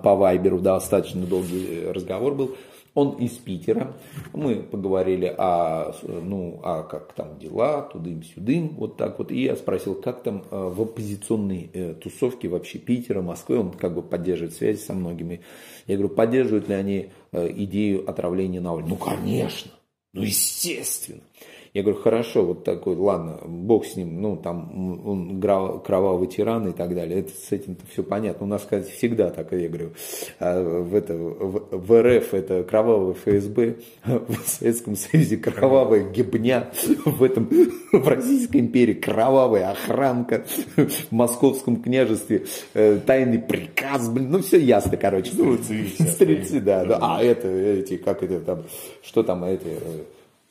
по 0.03 0.15
Вайберу, 0.15 0.61
достаточно 0.61 1.27
долгий 1.27 1.87
разговор 1.89 2.35
был. 2.35 2.57
Он 2.95 3.13
из 3.13 3.31
Питера. 3.31 3.97
Мы 4.35 4.57
поговорили 4.57 5.35
о, 5.39 5.95
ну, 6.03 6.61
о 6.63 6.83
как 6.83 7.15
там 7.15 7.39
дела, 7.39 7.89
тудым-сюдым, 7.91 8.77
вот 8.77 8.99
так 8.99 9.19
вот. 9.19 9.33
И 9.33 9.45
я 9.45 9.57
спросил, 9.57 9.95
как 9.95 10.23
там 10.23 10.45
э, 10.51 10.57
в 10.57 10.83
оппозиционной 10.83 11.97
тусовке 12.03 12.49
вообще 12.49 12.79
Питера, 12.79 13.23
Москвы, 13.23 13.59
он 13.59 13.73
как 13.73 13.95
бы 13.95 14.03
поддерживает 14.03 14.55
связи 14.55 14.79
со 14.79 14.93
многими. 14.93 15.41
Я 15.87 15.97
говорю, 15.97 16.15
поддерживают 16.15 16.69
ли 16.69 16.75
они 16.75 17.11
идею 17.33 18.09
отравления 18.09 18.61
Навального? 18.61 18.91
Ну, 18.91 18.97
конечно, 18.97 19.73
ну, 20.13 20.23
естественно. 20.23 21.23
Я 21.75 21.83
говорю, 21.83 22.01
хорошо, 22.01 22.45
вот 22.45 22.65
такой, 22.65 22.97
ладно, 22.97 23.39
бог 23.47 23.87
с 23.87 23.97
ним, 23.97 24.21
ну, 24.21 24.37
там, 24.37 25.07
он 25.07 25.41
кровавый 25.41 26.29
тиран 26.29 26.69
и 26.69 26.73
так 26.73 26.95
далее, 26.95 27.21
это, 27.21 27.31
с 27.31 27.51
этим 27.51 27.79
все 27.91 28.03
понятно. 28.03 28.45
У 28.45 28.49
нас, 28.49 28.61
кстати, 28.61 28.91
всегда 28.91 29.31
так, 29.31 29.53
я 29.53 29.69
говорю, 29.69 29.93
а 30.39 30.63
в, 30.63 30.95
это, 30.95 31.15
в, 31.17 31.69
в 31.71 32.03
РФ 32.03 32.35
это 32.35 32.63
кровавый 32.65 33.15
ФСБ, 33.15 33.77
в 34.05 34.47
Советском 34.47 34.97
Союзе 34.97 35.39
кровавая 35.39 36.11
гибня, 36.11 36.71
в 37.07 37.23
этом, 37.23 37.49
в 37.91 38.07
Российской 38.07 38.59
империи 38.59 38.93
кровавая 38.93 39.71
охранка, 39.71 40.45
в 40.77 41.11
Московском 41.11 41.83
княжестве 41.83 42.45
э, 42.75 43.01
тайный 43.07 43.39
приказ, 43.39 44.11
блин, 44.11 44.31
ну, 44.31 44.43
все 44.43 44.61
ясно, 44.61 44.99
короче. 44.99 45.33
Стрельцы, 45.33 45.89
стрельцы 46.07 46.61
да, 46.61 46.85
да, 46.85 46.99
а 47.01 47.23
это, 47.23 47.49
эти, 47.49 47.97
как 47.97 48.23
это 48.23 48.41
там, 48.41 48.65
что 49.03 49.23
там, 49.23 49.43
эти 49.45 49.69
э, 49.69 50.03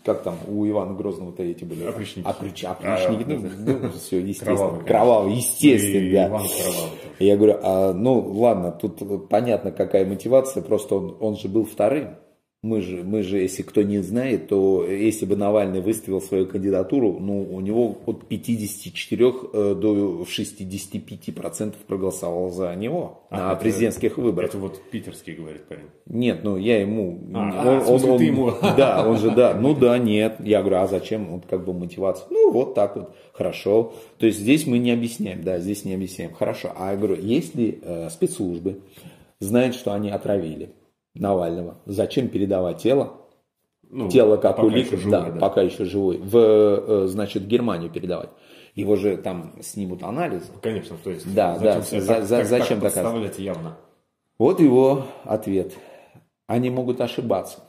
как 0.03 0.23
там 0.23 0.35
у 0.47 0.67
Ивана 0.67 0.93
Грозного-то 0.93 1.43
эти 1.43 1.63
были? 1.63 1.83
Опричники. 1.83 2.27
Оприч, 2.27 2.63
опричники, 2.63 3.23
а, 3.23 3.39
ну, 3.57 3.79
ну, 3.83 3.89
все, 3.91 4.19
естественно. 4.19 4.57
Кровавый, 4.57 4.85
кровавый 4.85 5.33
естественно, 5.33 6.05
и 6.05 6.11
да. 6.13 6.27
Иван 6.27 6.47
Кровавый. 6.47 6.91
Я 7.19 7.37
говорю, 7.37 7.59
а, 7.61 7.93
ну 7.93 8.19
ладно, 8.19 8.71
тут 8.71 9.29
понятно, 9.29 9.71
какая 9.71 10.05
мотивация, 10.05 10.63
просто 10.63 10.95
он, 10.95 11.17
он 11.19 11.37
же 11.37 11.47
был 11.47 11.65
вторым. 11.65 12.15
Мы 12.63 12.81
же, 12.81 13.03
мы 13.03 13.23
же, 13.23 13.39
если 13.39 13.63
кто 13.63 13.81
не 13.81 14.03
знает, 14.03 14.49
то 14.49 14.85
если 14.85 15.25
бы 15.25 15.35
Навальный 15.35 15.81
выставил 15.81 16.21
свою 16.21 16.45
кандидатуру, 16.45 17.17
ну, 17.19 17.41
у 17.41 17.59
него 17.59 17.97
от 18.05 18.27
54 18.27 19.33
э, 19.53 19.75
до 19.81 20.23
65 20.29 21.33
процентов 21.33 21.81
проголосовало 21.87 22.51
за 22.51 22.75
него 22.75 23.23
а, 23.31 23.37
на 23.37 23.51
это, 23.53 23.61
президентских 23.61 24.19
выборах. 24.19 24.51
Это 24.51 24.59
вот 24.59 24.79
питерский 24.91 25.33
говорит 25.33 25.63
парень. 25.63 25.87
Нет, 26.05 26.41
ну 26.43 26.55
я 26.55 26.79
ему... 26.79 27.17
А, 27.33 27.39
он, 27.39 27.51
а, 27.55 27.83
он, 27.87 28.09
он, 28.11 28.21
ему. 28.21 28.51
Да, 28.77 29.09
он 29.09 29.17
же, 29.17 29.31
да, 29.31 29.55
ну 29.55 29.73
да, 29.73 29.97
нет. 29.97 30.35
Я 30.41 30.59
говорю, 30.59 30.81
а 30.81 30.87
зачем? 30.87 31.31
Вот 31.31 31.45
как 31.49 31.65
бы 31.65 31.73
мотивация. 31.73 32.27
Ну, 32.29 32.51
вот 32.51 32.75
так 32.75 32.95
вот, 32.95 33.15
хорошо. 33.33 33.93
То 34.19 34.27
есть 34.27 34.37
здесь 34.37 34.67
мы 34.67 34.77
не 34.77 34.91
объясняем, 34.91 35.41
да, 35.41 35.57
здесь 35.57 35.83
не 35.83 35.95
объясняем. 35.95 36.31
Хорошо. 36.31 36.71
А 36.77 36.91
я 36.91 36.97
говорю, 36.97 37.15
если 37.19 37.79
э, 37.81 38.09
спецслужбы 38.11 38.81
знают, 39.39 39.73
что 39.73 39.93
они 39.93 40.11
отравили, 40.11 40.69
Навального. 41.13 41.77
Зачем 41.85 42.27
передавать 42.29 42.81
тело? 42.81 43.17
Ну, 43.89 44.09
тело 44.09 44.37
как 44.37 44.59
улик, 44.59 44.89
да, 45.09 45.29
да, 45.29 45.39
пока 45.39 45.61
еще 45.61 45.83
живой, 45.83 46.17
в, 46.17 46.37
э, 46.37 47.07
значит, 47.07 47.45
Германию 47.45 47.89
передавать. 47.89 48.29
Его 48.73 48.95
же 48.95 49.17
там 49.17 49.53
снимут 49.61 50.01
анализы. 50.01 50.45
Конечно, 50.61 50.95
то 51.03 51.09
есть 51.11 51.33
да, 51.33 51.57
да, 51.59 51.81
за, 51.81 52.05
так, 52.05 52.23
за, 52.23 52.37
так, 52.37 52.45
зачем 52.45 52.79
так 52.79 52.93
доказывать? 52.93 53.37
явно. 53.37 53.77
Вот 54.39 54.61
его 54.61 55.03
ответ. 55.25 55.73
Они 56.47 56.69
могут 56.69 57.01
ошибаться. 57.01 57.59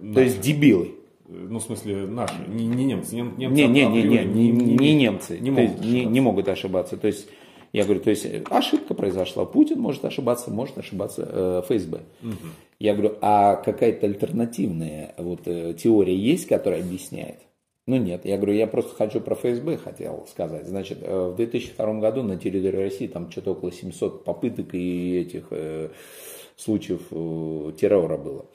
Наши. 0.00 0.14
То 0.14 0.20
есть 0.20 0.40
дебилы. 0.40 0.96
Ну, 1.28 1.58
в 1.60 1.62
смысле, 1.62 2.06
наши, 2.06 2.34
не, 2.48 2.66
не 2.66 2.84
немцы. 2.84 3.14
Не, 3.14 3.22
немцы 3.22 3.62
не, 3.62 3.68
не, 3.68 3.86
не, 3.86 4.02
не, 4.02 4.24
не, 4.24 4.50
не, 4.50 4.76
не 4.76 4.94
немцы. 4.94 5.38
Не 5.38 5.50
могут, 5.50 5.80
не, 5.80 6.04
не 6.04 6.20
могут 6.20 6.48
ошибаться. 6.48 6.96
То 6.96 7.06
есть 7.06 7.28
я 7.76 7.84
говорю, 7.84 8.00
то 8.00 8.08
есть 8.08 8.26
ошибка 8.48 8.94
произошла. 8.94 9.44
Путин 9.44 9.80
может 9.80 10.02
ошибаться, 10.06 10.50
может 10.50 10.78
ошибаться 10.78 11.28
э, 11.30 11.62
ФСБ. 11.66 12.00
Угу. 12.22 12.32
Я 12.78 12.94
говорю, 12.94 13.18
а 13.20 13.56
какая-то 13.56 14.06
альтернативная 14.06 15.14
вот, 15.18 15.40
э, 15.44 15.74
теория 15.74 16.16
есть, 16.16 16.46
которая 16.46 16.80
объясняет? 16.80 17.36
Ну 17.84 17.98
нет, 17.98 18.24
я 18.24 18.38
говорю, 18.38 18.54
я 18.54 18.66
просто 18.66 18.94
хочу 18.94 19.20
про 19.20 19.34
ФСБ 19.34 19.76
хотел 19.76 20.26
сказать. 20.26 20.66
Значит, 20.66 21.00
э, 21.02 21.28
в 21.28 21.36
2002 21.36 22.00
году 22.00 22.22
на 22.22 22.38
территории 22.38 22.84
России 22.84 23.08
там 23.08 23.30
что-то 23.30 23.52
около 23.52 23.70
700 23.70 24.24
попыток 24.24 24.74
и 24.74 25.18
этих 25.18 25.48
э, 25.50 25.90
случаев 26.56 27.02
э, 27.10 27.72
террора 27.78 28.16
было. 28.16 28.46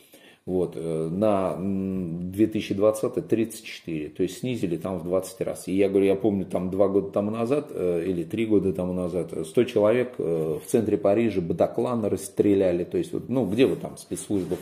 Вот, 0.47 0.73
э, 0.75 1.09
на 1.11 1.55
2020 1.59 3.27
34, 3.27 4.09
то 4.09 4.23
есть 4.23 4.39
снизили 4.39 4.75
там 4.75 4.97
в 4.97 5.03
20 5.03 5.41
раз. 5.41 5.67
И 5.67 5.75
я 5.75 5.87
говорю, 5.87 6.07
я 6.07 6.15
помню 6.15 6.45
там 6.45 6.71
два 6.71 6.87
года 6.87 7.11
тому 7.11 7.29
назад 7.29 7.67
э, 7.69 8.05
или 8.07 8.23
три 8.23 8.47
года 8.47 8.73
тому 8.73 8.93
назад 8.93 9.33
100 9.45 9.63
человек 9.65 10.15
э, 10.17 10.59
в 10.63 10.67
центре 10.67 10.97
Парижа 10.97 11.41
Батаклана 11.41 12.09
расстреляли. 12.09 12.83
То 12.85 12.97
есть, 12.97 13.13
вот, 13.13 13.29
ну 13.29 13.45
где 13.45 13.67
вы 13.67 13.75
там 13.75 13.97
спецслужбы 13.97 14.57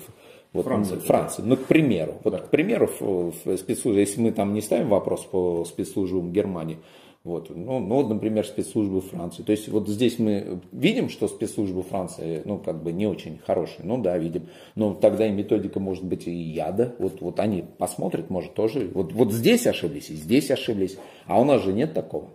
вот, 0.51 0.65
Франция, 0.65 0.99
Франция. 0.99 1.45
Ну, 1.45 1.55
к 1.55 1.63
примеру, 1.65 2.15
вот, 2.25 2.31
да. 2.31 2.39
к 2.39 2.49
примеру, 2.49 2.89
в 2.99 3.55
спецслужбе, 3.55 4.01
если 4.01 4.19
мы 4.19 4.31
там 4.31 4.53
не 4.53 4.61
ставим 4.61 4.89
вопрос 4.89 5.21
по 5.31 5.63
спецслужбам 5.63 6.33
Германии, 6.33 6.79
вот. 7.23 7.49
Ну, 7.49 7.79
ну, 7.79 8.07
например, 8.07 8.45
спецслужбы 8.45 9.01
Франции. 9.01 9.43
То 9.43 9.51
есть 9.51 9.67
вот 9.67 9.89
здесь 9.89 10.19
мы 10.19 10.61
видим, 10.71 11.09
что 11.09 11.27
спецслужбы 11.27 11.83
Франции, 11.83 12.41
ну, 12.45 12.57
как 12.57 12.81
бы 12.81 12.93
не 12.93 13.07
очень 13.07 13.39
хорошие. 13.45 13.81
Ну, 13.83 14.01
да, 14.01 14.17
видим. 14.17 14.47
Но 14.75 14.93
тогда 14.93 15.27
и 15.27 15.31
методика 15.31 15.79
может 15.81 16.05
быть 16.05 16.27
и 16.27 16.31
яда. 16.31 16.95
Вот, 16.97 17.19
вот 17.19 17.39
они 17.39 17.65
посмотрят, 17.77 18.29
может, 18.29 18.53
тоже. 18.53 18.89
Вот, 18.93 19.11
вот 19.11 19.33
здесь 19.33 19.67
ошиблись, 19.67 20.09
и 20.09 20.15
здесь 20.15 20.49
ошиблись. 20.49 20.97
А 21.25 21.41
у 21.41 21.43
нас 21.43 21.63
же 21.63 21.73
нет 21.73 21.93
такого. 21.93 22.29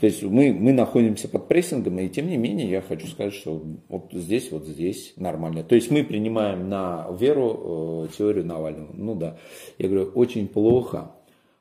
То 0.00 0.06
есть 0.06 0.22
мы, 0.22 0.52
мы 0.52 0.72
находимся 0.72 1.28
под 1.28 1.48
прессингом, 1.48 1.98
и 1.98 2.08
тем 2.08 2.28
не 2.28 2.36
менее 2.36 2.70
я 2.70 2.80
хочу 2.80 3.08
сказать, 3.08 3.34
что 3.34 3.60
вот 3.88 4.12
здесь, 4.12 4.52
вот 4.52 4.64
здесь 4.64 5.12
нормально. 5.16 5.64
То 5.64 5.74
есть 5.74 5.90
мы 5.90 6.04
принимаем 6.04 6.68
на 6.68 7.08
веру 7.18 8.06
э, 8.08 8.16
теорию 8.16 8.46
Навального. 8.46 8.92
Ну 8.94 9.16
да, 9.16 9.38
я 9.76 9.88
говорю, 9.88 10.12
очень 10.14 10.46
плохо, 10.46 11.12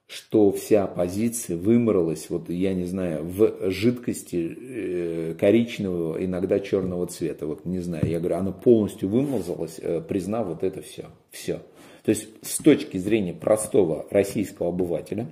что 0.07 0.53
вся 0.53 0.85
оппозиция 0.85 1.57
выморалась, 1.57 2.29
вот 2.29 2.49
я 2.49 2.73
не 2.73 2.85
знаю, 2.85 3.25
в 3.25 3.69
жидкости 3.69 4.57
э, 4.57 5.35
коричневого, 5.37 6.23
иногда 6.23 6.61
черного 6.61 7.07
цвета. 7.07 7.45
Вот 7.45 7.65
не 7.65 7.79
знаю, 7.79 8.07
я 8.07 8.19
говорю, 8.19 8.37
она 8.37 8.51
полностью 8.53 9.09
вымазалась, 9.09 9.79
э, 9.79 10.01
признав 10.01 10.47
вот 10.47 10.63
это 10.63 10.81
все. 10.81 11.07
Все. 11.29 11.61
То 12.03 12.11
есть 12.11 12.29
с 12.41 12.57
точки 12.59 12.95
зрения 12.97 13.33
простого 13.33 14.05
российского 14.09 14.69
обывателя, 14.69 15.27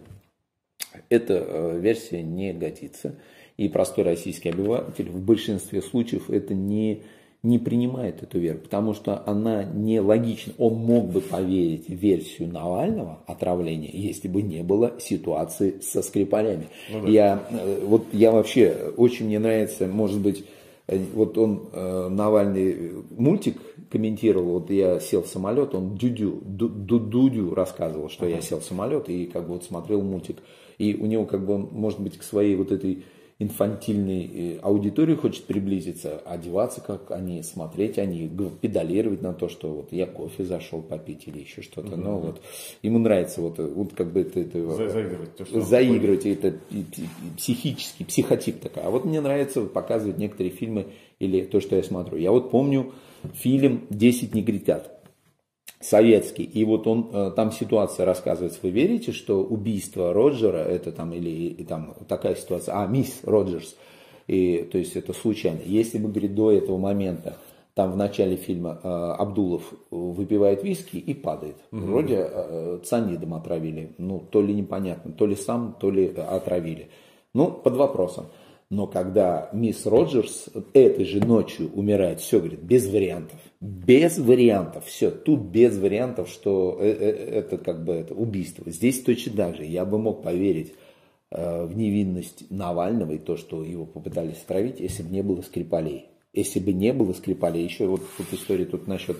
эта 1.08 1.36
э, 1.36 1.80
версия 1.80 2.22
не 2.22 2.52
годится. 2.52 3.16
И 3.56 3.70
простой 3.70 4.04
российский 4.04 4.50
обыватель 4.50 5.10
в 5.10 5.22
большинстве 5.22 5.82
случаев 5.82 6.30
это 6.30 6.54
не 6.54 7.04
не 7.46 7.60
принимает 7.60 8.24
эту 8.24 8.40
веру, 8.40 8.58
потому 8.58 8.94
что 8.96 9.22
она 9.28 9.64
нелогична. 9.64 10.54
Он 10.58 10.74
мог 10.74 11.12
бы 11.12 11.22
поверить 11.22 11.88
в 11.88 11.94
версию 11.94 12.50
Навального 12.50 13.20
отравления, 13.28 13.92
если 13.94 14.28
бы 14.28 14.42
не 14.42 14.64
было 14.64 14.96
ситуации 15.00 15.80
со 15.80 16.02
Скрипалями. 16.02 16.70
Ну, 16.92 17.04
да. 17.04 17.08
я, 17.08 17.44
э, 17.52 17.82
вот 17.86 18.06
я 18.14 18.32
вообще, 18.32 18.92
очень 18.98 19.28
мне 19.28 19.38
нравится, 19.38 19.86
может 19.86 20.20
быть, 20.20 20.44
э, 20.88 20.98
вот 21.14 21.38
он, 21.38 21.70
э, 21.72 22.08
Навальный, 22.10 22.94
мультик 23.16 23.62
комментировал, 23.92 24.60
вот 24.60 24.72
я 24.72 25.00
сел 25.00 25.22
в 25.22 25.28
самолет, 25.28 25.76
он 25.76 25.96
Дюдю, 25.98 26.42
Дудю 26.44 27.54
рассказывал, 27.54 28.10
что 28.10 28.26
ага. 28.26 28.36
я 28.36 28.42
сел 28.42 28.60
в 28.60 28.66
самолет 28.66 29.08
и 29.08 29.28
как 29.28 29.44
бы 29.44 29.54
вот 29.54 29.64
смотрел 29.64 30.02
мультик. 30.02 30.38
И 30.80 30.96
у 30.96 31.06
него 31.06 31.26
как 31.26 31.46
бы, 31.46 31.60
может 31.60 32.00
быть, 32.00 32.18
к 32.18 32.24
своей 32.24 32.56
вот 32.56 32.72
этой 32.72 33.06
инфантильной 33.38 34.32
э, 34.34 34.60
аудитории 34.62 35.16
хочет 35.16 35.44
приблизиться, 35.44 36.20
одеваться 36.26 36.80
как 36.80 37.12
они, 37.12 37.44
смотреть 37.44 37.98
они, 37.98 38.30
педалировать 38.62 39.22
на 39.22 39.34
то, 39.34 39.50
что 39.50 39.72
вот 39.72 39.92
я 39.92 40.06
кофе 40.06 40.46
зашел 40.46 40.82
попить 40.82 41.28
или 41.28 41.40
еще 41.40 41.62
что-то. 41.62 41.98
Но 41.98 42.20
вот 42.20 42.42
ему 42.82 42.98
нравится 43.00 43.42
вот, 43.42 43.60
вот 43.60 43.94
как 43.94 44.14
бы 44.14 44.22
это, 44.22 44.40
это 44.40 44.90
заигрывать, 44.90 45.36
то, 45.36 45.46
что 45.46 45.62
заигрывать 45.62 46.26
это 46.26 46.58
психический, 47.36 48.06
психотип 48.06 48.62
такой. 48.62 48.84
А 48.84 48.90
вот 48.90 49.04
мне 49.04 49.20
нравится 49.20 49.62
показывать 49.66 50.18
некоторые 50.18 50.52
фильмы 50.52 50.88
или 51.20 51.44
то, 51.44 51.60
что 51.60 51.76
я 51.76 51.84
смотрю. 51.84 52.18
Я 52.18 52.32
вот 52.32 52.52
помню 52.52 52.94
фильм 53.34 53.86
«Десять 53.90 54.34
негритят» 54.34 54.95
советский. 55.80 56.44
И 56.44 56.64
вот 56.64 56.88
он, 56.88 57.10
э, 57.12 57.32
там 57.36 57.52
ситуация 57.52 58.06
рассказывается. 58.06 58.60
Вы 58.64 58.70
верите, 58.70 59.12
что 59.12 59.44
убийство 59.44 60.14
Роджера, 60.14 60.58
это 60.58 60.92
там, 60.92 61.14
или 61.14 61.30
и, 61.30 61.64
там 61.64 61.96
такая 62.08 62.36
ситуация, 62.36 62.76
а, 62.82 62.88
мисс 62.88 63.20
Роджерс, 63.24 63.76
и, 64.28 64.68
то 64.72 64.78
есть 64.78 64.96
это 64.96 65.14
случайно. 65.14 65.60
Если 65.66 65.98
бы, 65.98 66.10
говорит, 66.10 66.34
до 66.34 66.52
этого 66.52 66.78
момента, 66.78 67.38
там 67.76 67.92
в 67.92 67.98
начале 67.98 68.38
фильма 68.38 68.80
э, 68.82 68.88
Абдулов 68.88 69.74
выпивает 69.92 70.64
виски 70.64 70.96
и 70.96 71.14
падает. 71.14 71.58
Угу. 71.74 71.82
Вроде 71.82 72.26
э, 72.28 72.80
цианидом 72.86 73.34
отравили. 73.34 73.92
Ну, 73.98 74.20
то 74.32 74.42
ли 74.42 74.54
непонятно, 74.54 75.12
то 75.12 75.26
ли 75.26 75.36
сам, 75.36 75.76
то 75.80 75.92
ли 75.92 76.08
отравили. 76.08 76.88
Ну, 77.34 77.52
под 77.52 77.76
вопросом. 77.76 78.28
Но 78.72 78.88
когда 78.88 79.50
мисс 79.54 79.86
Роджерс 79.86 80.50
этой 80.74 81.06
же 81.06 81.20
ночью 81.24 81.70
умирает, 81.74 82.20
все, 82.20 82.40
говорит, 82.40 82.62
без 82.62 82.88
вариантов. 82.88 83.40
Без 83.62 84.18
вариантов. 84.18 84.86
Все, 84.86 85.12
тут 85.12 85.42
без 85.42 85.78
вариантов, 85.78 86.30
что 86.30 86.78
э, 86.80 86.88
э, 86.88 87.40
это 87.40 87.58
как 87.60 87.84
бы 87.86 87.94
это 87.94 88.16
убийство. 88.16 88.70
Здесь 88.72 89.04
точно 89.04 89.34
так 89.38 89.58
же. 89.58 89.66
Я 89.66 89.86
бы 89.86 90.00
мог 90.00 90.24
поверить 90.24 90.74
э, 91.30 91.66
в 91.66 91.78
невинность 91.78 92.50
Навального 92.50 93.12
и 93.12 93.20
то, 93.20 93.38
что 93.38 93.64
его 93.64 93.86
попытались 93.86 94.42
отравить, 94.44 94.80
если 94.80 95.04
бы 95.04 95.10
не 95.12 95.22
было 95.22 95.42
Скрипалей. 95.42 96.08
Если 96.34 96.60
бы 96.60 96.74
не 96.74 96.92
было 96.92 97.14
Скрипалей, 97.14 97.64
еще 97.64 97.86
вот 97.86 98.02
тут 98.18 98.34
история 98.34 98.66
тут 98.66 98.88
насчет 98.88 99.20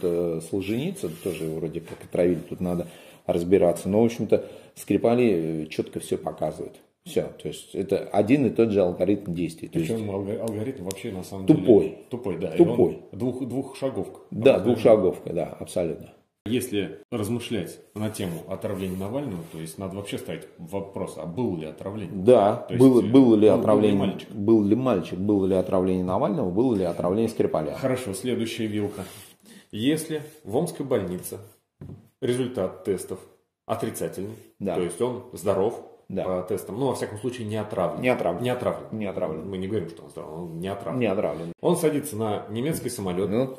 Солженицына, 0.50 1.14
тоже 1.24 1.46
вроде 1.46 1.80
как 1.80 2.04
отравили, 2.04 2.40
тут 2.50 2.60
надо 2.60 2.88
разбираться. 3.26 3.88
Но, 3.88 4.02
в 4.02 4.06
общем-то, 4.06 4.44
Скрипали 4.76 5.68
четко 5.70 6.02
все 6.02 6.18
показывают. 6.18 6.82
Все, 7.06 7.24
то 7.42 7.48
есть 7.48 7.76
это 7.76 8.00
один 8.00 8.48
и 8.48 8.50
тот 8.50 8.72
же 8.72 8.82
алгоритм 8.82 9.34
действий. 9.34 9.70
Причем 9.72 9.98
есть... 9.98 10.40
алгоритм 10.40 10.86
вообще 10.86 11.12
на 11.12 11.24
самом 11.24 11.46
тупой. 11.46 11.84
деле 11.84 11.98
тупой, 12.10 12.38
да. 12.40 12.52
Тупой. 12.52 13.02
Двух, 13.12 13.48
двухшаговка. 13.48 14.22
Да, 14.32 14.60
двухшаговка, 14.60 15.32
да, 15.32 15.46
абсолютно. 15.60 16.14
Если 16.48 17.00
размышлять 17.12 17.80
на 17.96 18.12
тему 18.12 18.44
отравления 18.48 18.98
Навального, 18.98 19.44
то 19.52 19.60
есть 19.60 19.80
надо 19.80 19.96
вообще 19.96 20.20
ставить 20.20 20.44
вопрос, 20.60 21.16
а 21.18 21.26
было 21.26 21.58
ли 21.58 21.66
отравление? 21.66 22.24
Да, 22.24 22.68
есть, 22.70 22.80
было, 22.80 23.02
было 23.02 23.36
ли 23.36 23.50
был, 23.50 23.60
отравление, 23.60 23.98
был 23.98 24.06
ли, 24.06 24.12
мальчик? 24.12 24.30
был 24.30 24.64
ли 24.64 24.76
мальчик, 24.76 25.20
было 25.20 25.46
ли 25.48 25.56
отравление 25.56 26.04
Навального, 26.04 26.52
было 26.52 26.76
ли 26.76 26.84
отравление 26.84 27.30
Скрипаля. 27.30 27.74
Хорошо, 27.74 28.14
следующая 28.14 28.68
вилка. 28.68 29.06
Если 29.72 30.22
в 30.44 30.56
Омской 30.56 30.86
больнице 30.86 31.40
результат 32.22 32.84
тестов 32.84 33.20
отрицательный, 33.66 34.36
да. 34.60 34.76
то 34.76 34.82
есть 34.82 35.02
он 35.02 35.24
здоров, 35.34 35.84
да. 36.10 36.24
по 36.24 36.42
тестам. 36.48 36.80
Ну, 36.80 36.88
во 36.88 36.96
всяком 36.96 37.18
случае, 37.20 37.48
не 37.48 37.58
отравлен. 37.58 38.02
Не 38.02 38.10
отравлен. 38.10 38.44
Не 38.44 38.50
отравлен. 38.50 38.88
Не 38.92 39.06
отравлен. 39.06 39.50
Мы 39.50 39.58
не 39.58 39.68
говорим, 39.68 39.90
что 39.90 40.04
он 40.04 40.10
здоров, 40.10 40.32
он 40.34 40.60
не 40.60 40.68
отравлен. 40.68 41.00
Не 41.00 41.08
отравлен. 41.08 41.54
Он 41.62 41.76
садится 41.78 42.16
на 42.16 42.46
немецкий 42.50 42.90
самолет. 42.90 43.30
Ну, 43.30 43.58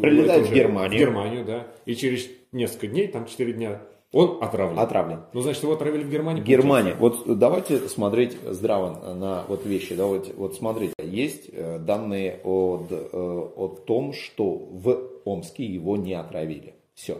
прилетает 0.00 0.48
в 0.48 0.52
Германию. 0.52 0.98
В 0.98 1.00
Германию, 1.00 1.44
да. 1.44 1.66
И 1.86 1.94
через 1.94 2.28
несколько 2.52 2.86
дней, 2.86 3.08
там 3.08 3.26
4 3.26 3.52
дня, 3.52 3.80
он 4.14 4.38
отравлен. 4.40 4.78
Отравлен. 4.78 5.20
Ну, 5.32 5.40
значит, 5.40 5.64
его 5.64 5.72
отравили 5.72 6.04
в 6.04 6.10
Германии. 6.10 6.40
Германия. 6.40 6.94
Вот 6.96 7.24
давайте 7.26 7.88
смотреть 7.88 8.36
здраво 8.48 9.12
на 9.14 9.44
вот 9.48 9.66
вещи. 9.66 9.96
Давайте, 9.96 10.32
вот 10.34 10.54
смотрите, 10.54 10.94
есть 11.02 11.50
э, 11.52 11.80
данные 11.80 12.40
о, 12.44 12.86
э, 12.88 12.96
о 13.12 13.68
том, 13.84 14.12
что 14.12 14.54
в 14.54 15.10
Омске 15.24 15.64
его 15.64 15.96
не 15.96 16.14
отравили. 16.14 16.74
Все. 16.94 17.18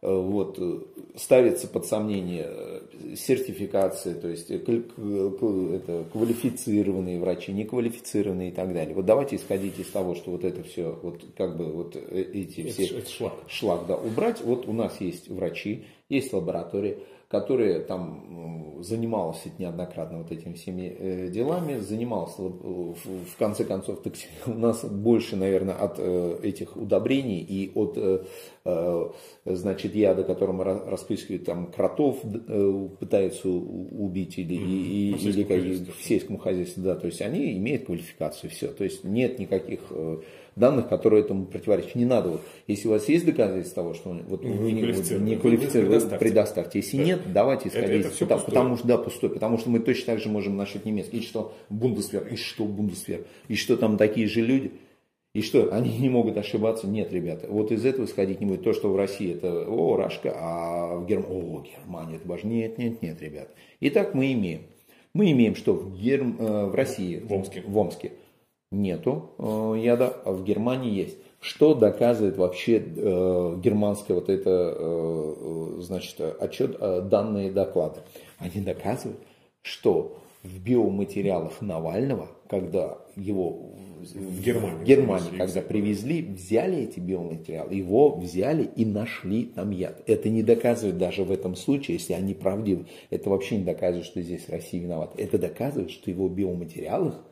Э, 0.00 0.14
вот, 0.14 0.58
э, 0.60 0.78
ставится 1.16 1.66
под 1.66 1.84
сомнение 1.84 2.46
э, 2.46 2.80
сертификация, 3.16 4.14
то 4.14 4.28
есть 4.28 4.48
это 4.48 4.84
квалифицированные 6.12 7.18
врачи, 7.18 7.50
неквалифицированные 7.50 8.50
и 8.50 8.52
так 8.52 8.72
далее. 8.72 8.94
Вот 8.94 9.06
давайте 9.06 9.34
исходить 9.34 9.76
из 9.80 9.88
того, 9.88 10.14
что 10.14 10.30
вот 10.30 10.44
это 10.44 10.62
все, 10.62 10.96
вот 11.02 11.24
как 11.36 11.56
бы 11.56 11.72
вот 11.72 11.96
эти 11.96 12.68
все 12.70 12.84
это, 12.84 12.98
это 12.98 13.10
шлак. 13.10 13.32
шлак 13.48 13.86
да, 13.88 13.96
убрать. 13.96 14.40
Вот 14.40 14.68
у 14.68 14.72
нас 14.72 15.00
есть 15.00 15.28
врачи, 15.28 15.84
есть 16.08 16.32
лаборатория, 16.32 16.98
которая 17.28 17.80
там 17.80 18.82
занималась 18.82 19.42
неоднократно 19.58 20.18
вот 20.18 20.32
этими 20.32 20.54
всеми 20.54 20.96
э, 20.98 21.28
делами, 21.28 21.78
занималась 21.80 22.34
э, 22.38 22.42
в 22.42 23.36
конце 23.38 23.64
концов, 23.64 24.02
так, 24.02 24.14
у 24.46 24.54
нас 24.54 24.84
больше, 24.84 25.36
наверное, 25.36 25.74
от 25.74 25.96
э, 25.98 26.38
этих 26.42 26.76
удобрений 26.76 27.40
и 27.40 27.70
от 27.74 27.98
значит, 29.46 29.94
яда, 29.94 30.24
которым 30.24 30.60
распыскивают 30.60 31.46
там 31.46 31.72
кротов, 31.72 32.20
пытаются 33.00 33.48
убить 33.48 34.36
или, 34.36 34.54
и, 34.54 35.10
ну, 35.12 35.28
или 35.30 35.42
как, 35.44 35.62
в 35.96 36.02
сельском 36.02 36.36
хозяйстве, 36.36 36.82
да, 36.82 36.94
то 36.94 37.06
есть 37.06 37.22
они 37.22 37.56
имеют 37.56 37.86
квалификацию, 37.86 38.50
все, 38.50 38.68
то 38.68 38.84
есть 38.84 39.04
нет 39.04 39.38
никаких 39.38 39.80
данных, 40.58 40.88
которые 40.88 41.22
этому 41.22 41.46
противоречат. 41.46 41.94
Не 41.94 42.04
надо, 42.04 42.30
вот, 42.30 42.40
если 42.66 42.88
у 42.88 42.90
вас 42.92 43.08
есть 43.08 43.24
доказательства 43.24 43.82
того, 43.82 43.94
что 43.94 44.10
вот, 44.10 44.42
ну, 44.42 44.52
вы 44.52 44.72
не, 44.72 44.82
не 44.82 45.36
квалифицированы, 45.36 45.90
предоставьте. 45.90 46.18
предоставьте. 46.18 46.78
Если 46.80 46.96
нет, 46.96 47.20
давайте 47.32 47.68
исходить. 47.68 48.06
Это, 48.06 48.08
это 48.08 48.26
потому, 48.26 48.44
потому 48.44 48.76
что, 48.76 48.88
да, 48.88 48.98
пустой, 48.98 49.30
потому 49.30 49.58
что 49.58 49.70
мы 49.70 49.80
точно 49.80 50.14
так 50.14 50.22
же 50.22 50.28
можем 50.28 50.56
насчет 50.56 50.84
немецкий. 50.84 51.18
И 51.18 51.22
что 51.22 51.54
Бундесвер, 51.70 52.26
и 52.26 52.36
что 52.36 52.64
Бундесвер, 52.64 53.24
и 53.48 53.54
что 53.54 53.76
там 53.76 53.96
такие 53.96 54.26
же 54.26 54.40
люди. 54.40 54.72
И 55.34 55.42
что, 55.42 55.72
они 55.72 55.96
не 55.98 56.08
могут 56.08 56.36
ошибаться? 56.38 56.86
Нет, 56.86 57.12
ребята. 57.12 57.46
Вот 57.48 57.70
из 57.70 57.84
этого 57.84 58.06
исходить 58.06 58.40
не 58.40 58.46
будет. 58.46 58.64
То, 58.64 58.72
что 58.72 58.90
в 58.90 58.96
России 58.96 59.34
это, 59.34 59.68
о, 59.68 59.96
Рашка, 59.96 60.34
а 60.34 60.96
в 60.96 61.06
Германии, 61.06 61.30
о, 61.30 61.62
Германия, 61.62 62.16
это 62.16 62.28
важнее. 62.28 62.68
Нет, 62.68 62.78
нет, 62.78 63.02
нет, 63.02 63.22
ребят. 63.22 63.48
Итак, 63.80 64.14
мы 64.14 64.32
имеем. 64.32 64.62
Мы 65.12 65.30
имеем, 65.32 65.54
что 65.54 65.74
в, 65.74 65.98
Герм... 65.98 66.36
Э, 66.38 66.66
в 66.66 66.74
России, 66.74 67.18
в 67.18 67.32
Омске, 67.32 67.62
в 67.66 67.76
Омске 67.76 68.12
нету 68.70 69.30
э, 69.38 69.80
яда, 69.82 70.14
а 70.24 70.32
в 70.32 70.44
Германии 70.44 70.92
есть. 70.92 71.16
Что 71.40 71.74
доказывает 71.74 72.36
вообще 72.36 72.78
э, 72.78 73.60
германское 73.62 74.14
вот 74.14 74.28
это, 74.28 74.74
э, 74.76 75.76
значит, 75.80 76.20
отчет, 76.20 76.78
данные 77.08 77.52
доклады? 77.52 78.00
Они 78.38 78.60
доказывают, 78.60 79.20
что 79.62 80.18
в 80.42 80.60
биоматериалах 80.60 81.60
Навального, 81.60 82.28
когда 82.48 82.98
его 83.16 83.72
в 84.00 84.42
Германии, 84.42 84.78
в 84.78 84.84
Германии 84.84 85.36
когда 85.36 85.60
привезли, 85.60 86.22
взяли 86.22 86.84
эти 86.84 87.00
биоматериалы, 87.00 87.74
его 87.74 88.14
взяли 88.14 88.68
и 88.76 88.84
нашли 88.84 89.46
там 89.46 89.70
яд. 89.70 90.02
Это 90.06 90.28
не 90.28 90.42
доказывает 90.42 90.98
даже 90.98 91.24
в 91.24 91.32
этом 91.32 91.56
случае, 91.56 91.96
если 91.96 92.12
они 92.12 92.34
правдивы, 92.34 92.86
это 93.10 93.30
вообще 93.30 93.58
не 93.58 93.64
доказывает, 93.64 94.06
что 94.06 94.22
здесь 94.22 94.48
Россия 94.48 94.80
виновата. 94.80 95.20
Это 95.20 95.38
доказывает, 95.38 95.90
что 95.90 96.10
его 96.10 96.28
биоматериалах 96.28 97.24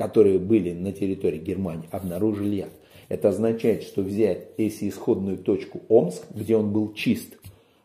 которые 0.00 0.38
были 0.38 0.72
на 0.72 0.92
территории 0.92 1.36
Германии, 1.36 1.86
обнаружили 1.90 2.54
яд. 2.54 2.70
Это 3.10 3.28
означает, 3.28 3.82
что 3.82 4.00
взять, 4.00 4.46
если 4.56 4.88
исходную 4.88 5.36
точку 5.36 5.82
Омск, 5.90 6.24
где 6.30 6.56
он 6.56 6.72
был 6.72 6.94
чист, 6.94 7.36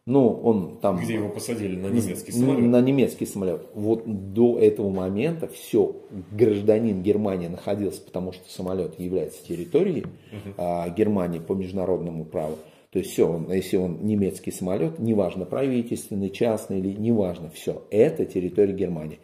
ну, 0.05 0.29
он 0.29 0.77
там... 0.81 0.97
Где 0.97 1.15
его 1.15 1.27
посадили 1.27 1.75
на 1.75 1.87
немецкий 1.87 2.31
самолет. 2.31 2.63
На 2.63 2.79
немецкий 2.79 3.25
самолет. 3.25 3.63
Вот 3.73 4.03
до 4.33 4.57
этого 4.57 4.89
момента 4.89 5.49
все, 5.49 5.93
гражданин 6.31 7.03
Германии 7.03 7.47
находился, 7.47 8.01
потому 8.01 8.31
что 8.31 8.49
самолет 8.49 8.97
является 8.97 9.45
территорией 9.45 10.03
uh-huh. 10.05 10.53
а, 10.57 10.89
Германии 10.91 11.39
по 11.39 11.51
международному 11.51 12.23
праву. 12.23 12.55
То 12.91 12.99
есть 12.99 13.11
все, 13.11 13.27
он, 13.27 13.51
если 13.51 13.75
он 13.75 14.05
немецкий 14.05 14.51
самолет, 14.51 14.99
неважно, 14.99 15.43
правительственный, 15.43 16.29
частный 16.29 16.79
или 16.79 16.93
неважно, 16.93 17.49
все, 17.49 17.81
это 17.91 18.23
территория 18.23 18.73
Германии. 18.73 19.19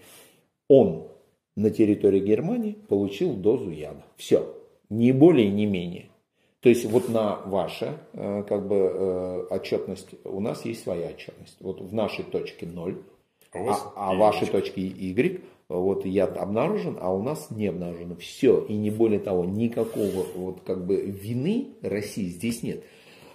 Он 0.67 1.10
на 1.55 1.69
территории 1.69 2.19
Германии 2.19 2.77
получил 2.87 3.33
дозу 3.35 3.69
яда. 3.69 4.03
Все, 4.15 4.55
не 4.89 5.11
более, 5.11 5.49
не 5.49 5.65
менее. 5.65 6.09
То 6.61 6.69
есть 6.69 6.85
вот 6.85 7.09
на 7.09 7.37
ваша 7.45 7.97
э, 8.13 8.43
как 8.47 8.67
бы 8.67 8.75
э, 8.75 9.47
отчетность, 9.49 10.09
у 10.23 10.39
нас 10.39 10.63
есть 10.63 10.83
своя 10.83 11.07
отчетность. 11.07 11.57
Вот 11.59 11.81
в 11.81 11.93
нашей 11.93 12.23
точке 12.23 12.67
0, 12.67 13.01
а, 13.53 13.59
а, 13.59 14.11
а 14.11 14.15
вашей 14.15 14.47
точке 14.47 14.81
Y 14.81 15.41
вот 15.69 16.05
яд 16.05 16.37
обнаружен, 16.37 16.97
а 16.99 17.13
у 17.13 17.23
нас 17.23 17.49
не 17.49 17.67
обнаружено. 17.67 18.15
Все. 18.15 18.63
И 18.65 18.73
не 18.73 18.91
более 18.91 19.19
того, 19.19 19.45
никакого 19.45 20.25
вот 20.35 20.61
как 20.65 20.85
бы 20.85 21.01
вины 21.01 21.69
России 21.81 22.25
здесь 22.25 22.61
нет. 22.61 22.83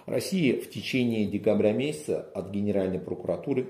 Россия 0.05 0.59
в 0.61 0.69
течение 0.69 1.25
декабря 1.25 1.73
месяца 1.73 2.21
от 2.33 2.51
Генеральной 2.51 2.99
прокуратуры 2.99 3.67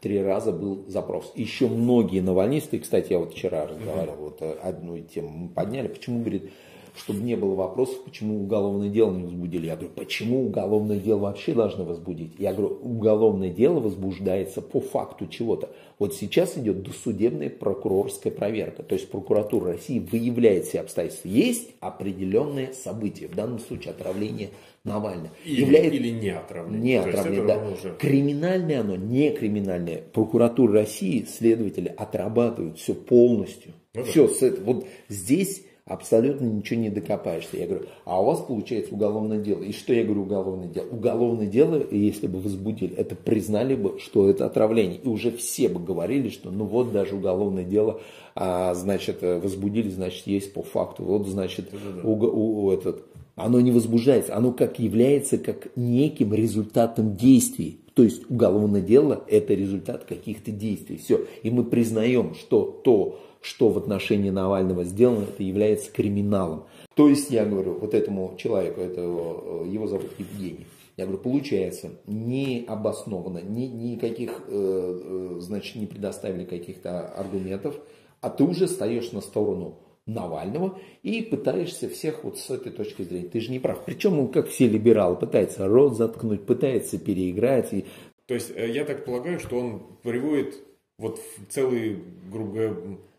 три 0.00 0.22
раза 0.22 0.52
был 0.52 0.84
запрос. 0.88 1.32
Еще 1.34 1.68
многие 1.68 2.20
навальнисты, 2.20 2.78
кстати, 2.78 3.12
я 3.12 3.18
вот 3.18 3.32
вчера 3.32 3.66
разговаривал, 3.66 4.16
вот 4.16 4.38
э, 4.42 4.56
одну 4.62 4.98
тему 5.00 5.28
мы 5.30 5.48
подняли, 5.48 5.88
почему, 5.88 6.20
говорит, 6.20 6.50
чтобы 6.96 7.20
не 7.20 7.36
было 7.36 7.54
вопросов, 7.54 8.02
почему 8.04 8.42
уголовное 8.42 8.88
дело 8.88 9.12
не 9.12 9.24
возбудили. 9.24 9.66
Я 9.66 9.76
говорю, 9.76 9.92
почему 9.94 10.46
уголовное 10.46 10.98
дело 10.98 11.20
вообще 11.20 11.54
должны 11.54 11.84
возбудить? 11.84 12.32
Я 12.38 12.52
говорю, 12.52 12.78
уголовное 12.82 13.50
дело 13.50 13.80
возбуждается 13.80 14.62
по 14.62 14.80
факту 14.80 15.26
чего-то. 15.26 15.70
Вот 15.98 16.14
сейчас 16.14 16.56
идет 16.56 16.82
досудебная 16.82 17.50
прокурорская 17.50 18.32
проверка. 18.32 18.82
То 18.82 18.94
есть 18.94 19.10
прокуратура 19.10 19.72
России 19.72 19.98
выявляет 19.98 20.64
все 20.64 20.80
обстоятельства. 20.80 21.28
Есть 21.28 21.70
определенные 21.80 22.72
события, 22.72 23.28
в 23.28 23.34
данном 23.34 23.58
случае 23.58 23.92
отравление 23.92 24.50
Навального. 24.86 25.30
Или, 25.44 25.60
является... 25.62 25.96
или 25.96 26.10
не 26.10 26.30
отравление. 26.30 26.80
Не 26.80 26.94
отравление, 26.96 27.46
да. 27.46 27.68
Уже... 27.68 27.94
Криминальное 27.98 28.80
оно, 28.80 28.96
не 28.96 29.30
криминальное. 29.30 30.02
Прокуратура 30.12 30.72
России, 30.74 31.24
следователи 31.24 31.88
отрабатывают 31.88 32.78
все 32.78 32.94
полностью. 32.94 33.72
Ну, 33.94 34.04
все, 34.04 34.28
да. 34.28 34.56
вот 34.62 34.86
здесь 35.08 35.64
абсолютно 35.86 36.46
ничего 36.46 36.80
не 36.80 36.90
докопаешься. 36.90 37.56
Я 37.56 37.66
говорю, 37.66 37.86
а 38.04 38.20
у 38.20 38.26
вас 38.26 38.40
получается 38.40 38.92
уголовное 38.92 39.38
дело. 39.38 39.62
И 39.62 39.72
что 39.72 39.94
я 39.94 40.04
говорю 40.04 40.22
уголовное 40.22 40.66
дело? 40.66 40.86
Уголовное 40.90 41.46
дело, 41.46 41.82
если 41.90 42.26
бы 42.26 42.40
возбудили, 42.40 42.94
это 42.96 43.14
признали 43.14 43.76
бы, 43.76 43.98
что 44.00 44.28
это 44.28 44.46
отравление. 44.46 44.98
И 44.98 45.08
уже 45.08 45.30
все 45.30 45.68
бы 45.68 45.78
говорили, 45.78 46.28
что 46.28 46.50
ну 46.50 46.64
вот 46.64 46.92
даже 46.92 47.14
уголовное 47.14 47.64
дело, 47.64 48.00
а, 48.34 48.74
значит, 48.74 49.22
возбудили, 49.22 49.88
значит, 49.88 50.26
есть 50.26 50.52
по 50.52 50.62
факту. 50.62 51.04
Вот, 51.04 51.28
значит, 51.28 51.70
у, 52.02 52.10
у, 52.10 52.64
у, 52.64 52.72
этот, 52.72 53.04
оно 53.36 53.60
не 53.60 53.70
возбуждается, 53.70 54.36
оно 54.36 54.52
как 54.52 54.80
является 54.80 55.38
как 55.38 55.68
неким 55.76 56.34
результатом 56.34 57.14
действий. 57.14 57.78
То 57.94 58.02
есть 58.02 58.28
уголовное 58.28 58.82
дело– 58.82 59.24
это 59.28 59.54
результат 59.54 60.04
каких-то 60.04 60.50
действий. 60.50 60.98
Все. 60.98 61.24
И 61.42 61.50
мы 61.50 61.64
признаем, 61.64 62.34
что 62.34 62.64
то, 62.84 63.20
что 63.46 63.68
в 63.68 63.78
отношении 63.78 64.30
Навального 64.30 64.82
сделано, 64.82 65.22
это 65.24 65.42
является 65.42 65.92
криминалом. 65.92 66.64
То 66.94 67.08
есть, 67.08 67.30
я 67.30 67.44
говорю, 67.44 67.78
вот 67.78 67.94
этому 67.94 68.34
человеку, 68.36 68.80
это 68.80 69.00
его, 69.00 69.64
его 69.64 69.86
зовут 69.86 70.10
Евгений, 70.18 70.66
я 70.96 71.04
говорю, 71.04 71.22
получается, 71.22 71.90
не 72.06 72.64
обоснованно, 72.66 73.38
ни, 73.38 73.66
никаких, 73.66 74.42
э, 74.48 74.48
э, 74.48 75.40
значит, 75.40 75.76
не 75.76 75.86
предоставили 75.86 76.44
каких-то 76.44 77.06
аргументов, 77.08 77.78
а 78.20 78.30
ты 78.30 78.42
уже 78.42 78.66
стоишь 78.66 79.12
на 79.12 79.20
сторону 79.20 79.78
Навального 80.06 80.78
и 81.02 81.22
пытаешься 81.22 81.88
всех 81.88 82.24
вот 82.24 82.38
с 82.38 82.50
этой 82.50 82.72
точки 82.72 83.02
зрения. 83.02 83.28
Ты 83.28 83.40
же 83.40 83.52
не 83.52 83.58
прав. 83.60 83.84
Причем 83.84 84.18
он, 84.18 84.28
как 84.28 84.48
все 84.48 84.66
либералы, 84.66 85.16
пытается 85.16 85.68
рот 85.68 85.96
заткнуть, 85.96 86.46
пытается 86.46 86.98
переиграть. 86.98 87.72
И... 87.72 87.84
То 88.26 88.34
есть, 88.34 88.50
э, 88.56 88.70
я 88.70 88.84
так 88.84 89.04
полагаю, 89.04 89.38
что 89.38 89.58
он 89.58 89.82
приводит 90.02 90.56
вот 90.98 91.20
целый, 91.50 91.98
грубо 92.32 92.52
говоря, 92.52 92.76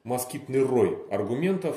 москитный 0.08 0.64
рой 0.64 0.98
аргументов 1.12 1.76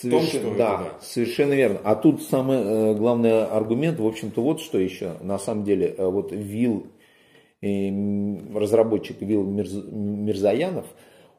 Соверш... 0.00 0.30
том, 0.30 0.40
что 0.40 0.54
да, 0.56 0.74
это, 0.74 0.84
да, 0.84 0.98
совершенно 1.02 1.52
верно. 1.52 1.80
А 1.84 1.94
тут 1.94 2.22
самый 2.22 2.58
э, 2.58 2.94
главный 2.94 3.44
аргумент, 3.44 4.00
в 4.00 4.06
общем-то, 4.06 4.42
вот 4.42 4.60
что 4.60 4.78
еще. 4.78 5.14
На 5.20 5.38
самом 5.38 5.64
деле, 5.64 5.94
э, 5.96 6.06
вот 6.06 6.32
Вил, 6.32 6.86
э, 7.60 7.90
разработчик 8.54 9.20
Вил 9.20 9.44
Мирз... 9.44 9.72
Мирзаянов, 9.72 10.86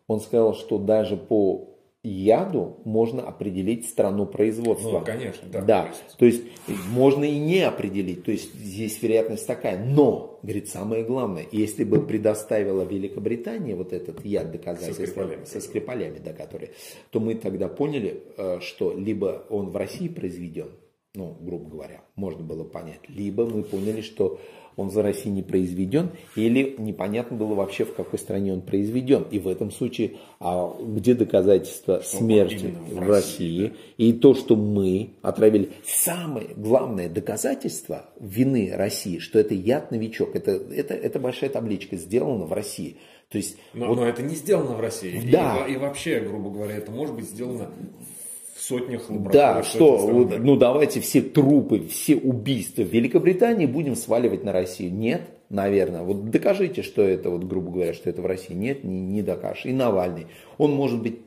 он 0.08 0.20
сказал, 0.22 0.54
что 0.54 0.78
даже 0.78 1.18
по 1.18 1.75
яду 2.10 2.78
можно 2.86 3.22
определить 3.22 3.88
страну 3.88 4.26
производства. 4.26 5.00
Ну, 5.00 5.06
конечно, 5.06 5.48
да. 5.52 5.62
Да, 5.62 5.94
то 6.18 6.26
есть 6.26 6.44
можно 6.90 7.24
и 7.24 7.38
не 7.38 7.62
определить, 7.62 8.24
то 8.24 8.32
есть 8.32 8.54
здесь 8.54 9.02
вероятность 9.02 9.48
такая. 9.48 9.84
Но, 9.84 10.40
говорит, 10.44 10.70
самое 10.70 11.04
главное, 11.04 11.46
если 11.52 11.84
бы 11.84 12.02
предоставила 12.02 12.84
Великобритания 12.84 13.76
вот 13.76 13.94
этот 13.94 14.24
яд 14.26 14.52
доказательства 14.52 15.06
со 15.06 15.12
скрипалями, 15.12 15.46
со 15.46 15.62
скрипалями 15.62 16.20
да, 16.24 16.34
которые, 16.34 16.72
то 17.10 17.20
мы 17.20 17.36
тогда 17.36 17.68
поняли, 17.68 18.24
э, 18.38 18.60
что 18.62 18.94
либо 18.94 19.46
он 19.50 19.70
в 19.70 19.76
России 19.76 20.08
произведен, 20.08 20.70
ну, 21.14 21.36
грубо 21.40 21.70
говоря, 21.70 22.02
можно 22.16 22.44
было 22.44 22.64
понять, 22.64 23.00
либо 23.08 23.46
мы 23.46 23.64
поняли, 23.64 24.02
что 24.02 24.40
он 24.76 24.92
за 24.92 25.02
Россией 25.02 25.34
не 25.36 25.44
произведен, 25.44 26.12
или 26.36 26.76
непонятно 26.78 27.38
было 27.38 27.56
вообще, 27.56 27.86
в 27.86 27.94
какой 27.94 28.20
стране 28.20 28.54
он 28.54 28.62
произведен. 28.62 29.26
И 29.32 29.40
в 29.40 29.48
этом 29.48 29.72
случае, 29.72 30.14
а 30.40 30.76
где 30.80 31.14
доказательства 31.14 32.02
что 32.02 32.18
смерти 32.18 32.74
в, 32.90 32.96
в 32.96 33.10
России? 33.10 33.64
России? 33.66 33.74
И 33.98 34.14
то, 34.14 34.34
что 34.34 34.56
мы 34.56 35.12
отравили. 35.22 35.72
Самое 35.86 36.48
главное 36.56 37.10
доказательство 37.10 38.06
вины 38.20 38.72
России, 38.74 39.20
что 39.20 39.40
это 39.40 39.54
яд-новичок, 39.54 40.36
это, 40.36 40.52
это, 40.52 40.94
это 40.94 41.20
большая 41.20 41.50
табличка, 41.50 41.98
сделана 41.98 42.46
в 42.46 42.54
России. 42.54 42.98
То 43.30 43.38
есть, 43.38 43.58
но, 43.74 43.88
вот, 43.88 43.98
но 43.98 44.06
это 44.08 44.22
не 44.22 44.36
сделано 44.36 44.76
в 44.76 44.80
России. 44.80 45.30
Да. 45.32 45.66
И, 45.68 45.74
и 45.74 45.78
вообще, 45.78 46.20
грубо 46.20 46.50
говоря, 46.52 46.76
это 46.76 46.92
может 46.92 47.16
быть 47.16 47.26
сделано 47.26 47.72
сотнях 48.66 49.10
лабораторий. 49.10 49.34
Да, 49.34 49.64
что, 49.64 50.30
ну 50.40 50.56
давайте 50.56 51.00
все 51.00 51.22
трупы, 51.22 51.88
все 51.88 52.16
убийства 52.16 52.84
в 52.84 52.92
Великобритании 52.92 53.66
будем 53.66 53.96
сваливать 53.96 54.44
на 54.44 54.52
Россию. 54.52 54.94
Нет, 54.94 55.22
наверное. 55.50 56.02
Вот 56.02 56.30
докажите, 56.30 56.82
что 56.82 57.02
это, 57.02 57.30
вот, 57.30 57.44
грубо 57.44 57.72
говоря, 57.72 57.94
что 57.94 58.10
это 58.10 58.22
в 58.22 58.26
России. 58.26 58.54
Нет, 58.54 58.84
не, 58.84 59.02
не 59.02 59.22
докажешь. 59.22 59.66
И 59.66 59.74
Навальный. 59.74 60.28
Он 60.58 60.72
может 60.72 61.02
быть 61.02 61.20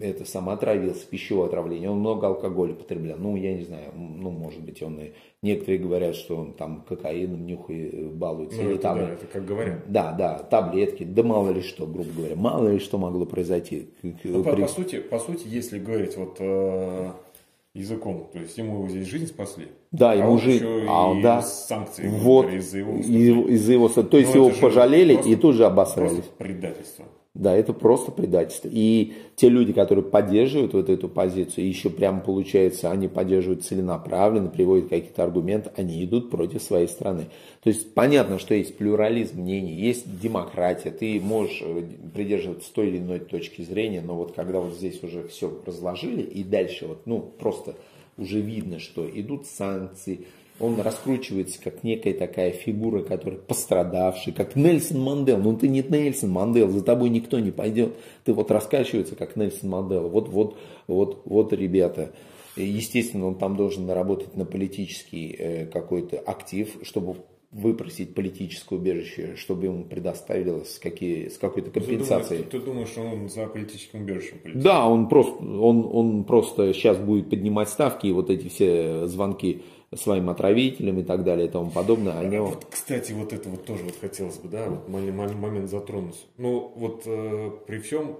это 0.00 0.24
сам 0.24 0.48
отравился, 0.48 1.06
пищевое 1.06 1.46
отравление, 1.46 1.90
он 1.90 2.00
много 2.00 2.26
алкоголя 2.26 2.74
потреблял. 2.74 3.16
Ну, 3.18 3.36
я 3.36 3.54
не 3.54 3.62
знаю, 3.62 3.92
ну, 3.94 4.30
может 4.30 4.60
быть, 4.60 4.82
он 4.82 4.98
и... 4.98 5.12
Некоторые 5.42 5.78
говорят, 5.78 6.16
что 6.16 6.36
он 6.36 6.52
там 6.52 6.84
кокаином 6.86 7.46
нюхает, 7.46 7.94
э, 7.94 8.04
балуется. 8.08 8.60
Ну, 8.60 8.70
это, 8.70 8.82
там, 8.82 8.98
да, 8.98 9.10
это 9.10 9.26
как 9.26 9.44
говорят. 9.46 9.90
Да, 9.90 10.12
да, 10.12 10.38
таблетки, 10.38 11.04
да 11.04 11.22
мало 11.22 11.50
ли 11.50 11.62
что, 11.62 11.86
грубо 11.86 12.10
говоря, 12.14 12.36
мало 12.36 12.68
ли 12.68 12.78
что 12.78 12.98
могло 12.98 13.24
произойти. 13.26 13.88
Ну, 14.02 14.12
При... 14.42 14.42
по, 14.42 14.56
по, 14.56 14.68
сути, 14.68 14.98
по 14.98 15.18
сути, 15.18 15.46
если 15.46 15.78
говорить 15.78 16.16
вот 16.16 16.36
э, 16.40 17.12
языком, 17.72 18.28
то 18.32 18.40
есть 18.40 18.58
ему 18.58 18.88
здесь 18.88 19.06
жизнь 19.06 19.28
спасли. 19.28 19.68
Да, 19.92 20.14
ему 20.14 20.34
а 20.34 20.38
жизнь, 20.38 20.66
а, 20.88 21.14
да. 21.22 21.42
санкции 21.42 22.08
вот, 22.08 22.52
из-за 22.52 22.78
его, 22.78 22.98
из-за 22.98 23.72
его, 23.72 23.88
то 23.88 24.18
есть 24.18 24.34
ну, 24.34 24.48
его 24.48 24.60
пожалели 24.60 25.16
и 25.24 25.36
тут 25.36 25.54
же 25.54 25.64
обосрались. 25.64 26.24
Предательство. 26.38 27.06
Да, 27.40 27.56
это 27.56 27.72
просто 27.72 28.12
предательство. 28.12 28.68
И 28.70 29.14
те 29.34 29.48
люди, 29.48 29.72
которые 29.72 30.04
поддерживают 30.04 30.74
вот 30.74 30.90
эту 30.90 31.08
позицию, 31.08 31.66
еще 31.66 31.88
прямо 31.88 32.20
получается, 32.20 32.90
они 32.90 33.08
поддерживают 33.08 33.64
целенаправленно, 33.64 34.50
приводят 34.50 34.90
какие-то 34.90 35.24
аргументы, 35.24 35.70
они 35.74 36.04
идут 36.04 36.30
против 36.30 36.62
своей 36.62 36.86
страны. 36.86 37.28
То 37.62 37.70
есть 37.70 37.94
понятно, 37.94 38.38
что 38.38 38.52
есть 38.52 38.76
плюрализм 38.76 39.40
мнений, 39.40 39.72
есть 39.72 40.20
демократия, 40.20 40.90
ты 40.90 41.18
можешь 41.18 41.62
э, 41.64 41.82
придерживаться 42.12 42.70
той 42.74 42.88
или 42.88 42.98
иной 42.98 43.20
точки 43.20 43.62
зрения, 43.62 44.02
но 44.02 44.16
вот 44.16 44.32
когда 44.32 44.60
вот 44.60 44.74
здесь 44.74 45.02
уже 45.02 45.26
все 45.28 45.50
разложили, 45.64 46.20
и 46.20 46.44
дальше 46.44 46.88
вот, 46.88 47.06
ну, 47.06 47.20
просто 47.20 47.74
уже 48.18 48.38
видно, 48.42 48.80
что 48.80 49.08
идут 49.08 49.46
санкции, 49.46 50.26
он 50.60 50.78
раскручивается 50.80 51.60
как 51.60 51.82
некая 51.82 52.12
такая 52.12 52.50
фигура, 52.52 53.02
которая 53.02 53.40
пострадавший, 53.40 54.32
как 54.32 54.56
Нельсон 54.56 55.00
Мандел. 55.00 55.38
Ну 55.38 55.56
ты 55.56 55.68
не 55.68 55.82
Нельсон 55.82 56.30
Мандел, 56.30 56.68
за 56.68 56.82
тобой 56.82 57.08
никто 57.08 57.38
не 57.40 57.50
пойдет. 57.50 57.94
Ты 58.24 58.34
вот 58.34 58.50
раскачивается 58.50 59.16
как 59.16 59.36
Нельсон 59.36 59.70
Мандел. 59.70 60.08
Вот, 60.08 60.28
вот, 60.28 60.56
вот, 60.86 61.22
вот, 61.24 61.52
ребята. 61.52 62.12
Естественно, 62.56 63.26
он 63.26 63.36
там 63.36 63.56
должен 63.56 63.86
наработать 63.86 64.36
на 64.36 64.44
политический 64.44 65.34
э, 65.38 65.66
какой-то 65.66 66.18
актив, 66.18 66.68
чтобы 66.82 67.16
выпросить 67.52 68.14
политическое 68.14 68.76
убежище, 68.76 69.34
чтобы 69.36 69.66
ему 69.66 69.84
предоставилось 69.84 70.78
какие, 70.78 71.28
с 71.28 71.36
какой-то 71.36 71.70
компенсацией. 71.70 72.44
Ты, 72.44 72.44
думаешь, 72.44 72.50
ты, 72.50 72.58
ты 72.58 72.64
думаешь, 72.64 72.88
что 72.88 73.00
он 73.02 73.28
за 73.28 73.46
политическим 73.46 74.02
убежищем 74.02 74.38
полетит? 74.38 74.62
Да, 74.62 74.86
он 74.86 75.08
просто, 75.08 75.42
он, 75.42 75.88
он 75.90 76.24
просто 76.24 76.72
сейчас 76.74 76.98
будет 76.98 77.28
поднимать 77.28 77.68
ставки, 77.68 78.06
и 78.06 78.12
вот 78.12 78.30
эти 78.30 78.48
все 78.48 79.06
звонки 79.06 79.62
своим 79.96 80.30
отравителям 80.30 81.00
и 81.00 81.02
так 81.02 81.24
далее 81.24 81.48
и 81.48 81.50
тому 81.50 81.70
подобное. 81.70 82.18
Они... 82.18 82.38
Вот, 82.38 82.66
кстати, 82.70 83.12
вот 83.12 83.32
это 83.32 83.48
вот 83.48 83.64
тоже 83.64 83.84
вот 83.84 83.96
хотелось 84.00 84.38
бы, 84.38 84.48
да, 84.48 84.68
вот 84.68 84.88
момент 84.88 85.68
затронуть. 85.68 86.26
Ну, 86.36 86.72
вот 86.76 87.02
э, 87.06 87.50
при 87.66 87.78
всем 87.78 88.18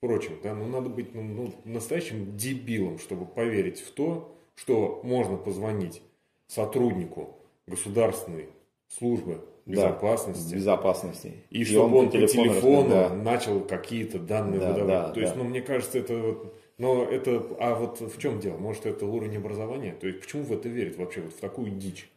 прочем, 0.00 0.32
да, 0.42 0.54
ну, 0.54 0.66
надо 0.66 0.88
быть 0.88 1.14
ну, 1.14 1.22
ну, 1.22 1.52
настоящим 1.64 2.36
дебилом, 2.36 2.98
чтобы 2.98 3.24
поверить 3.24 3.80
в 3.80 3.92
то, 3.92 4.36
что 4.56 5.00
можно 5.04 5.36
позвонить 5.36 6.02
сотруднику 6.48 7.36
государственной 7.68 8.48
службы 8.88 9.44
безопасности. 9.64 10.50
Да, 10.50 10.56
безопасности. 10.56 11.34
И, 11.50 11.60
и 11.60 11.64
чтобы 11.64 11.98
он, 11.98 12.06
он 12.06 12.10
по 12.10 12.26
телефону 12.26 12.90
да. 12.90 13.08
начал 13.10 13.60
какие-то 13.60 14.18
данные 14.18 14.60
да, 14.60 14.72
выдавать. 14.72 14.88
Да, 14.88 15.10
То 15.12 15.20
есть, 15.20 15.34
да. 15.34 15.38
ну, 15.38 15.48
мне 15.48 15.62
кажется, 15.62 15.98
это 15.98 16.18
вот 16.18 16.54
но 16.82 17.04
это, 17.04 17.46
а 17.60 17.76
вот 17.76 18.00
в 18.00 18.18
чем 18.18 18.40
дело? 18.40 18.56
Может, 18.56 18.86
это 18.86 19.06
уровень 19.06 19.36
образования? 19.36 19.94
То 20.00 20.08
есть, 20.08 20.20
почему 20.20 20.42
в 20.42 20.52
это 20.52 20.68
верят 20.68 20.98
вообще, 20.98 21.20
вот 21.20 21.32
в 21.32 21.36
такую 21.38 21.70
дичь? 21.70 22.10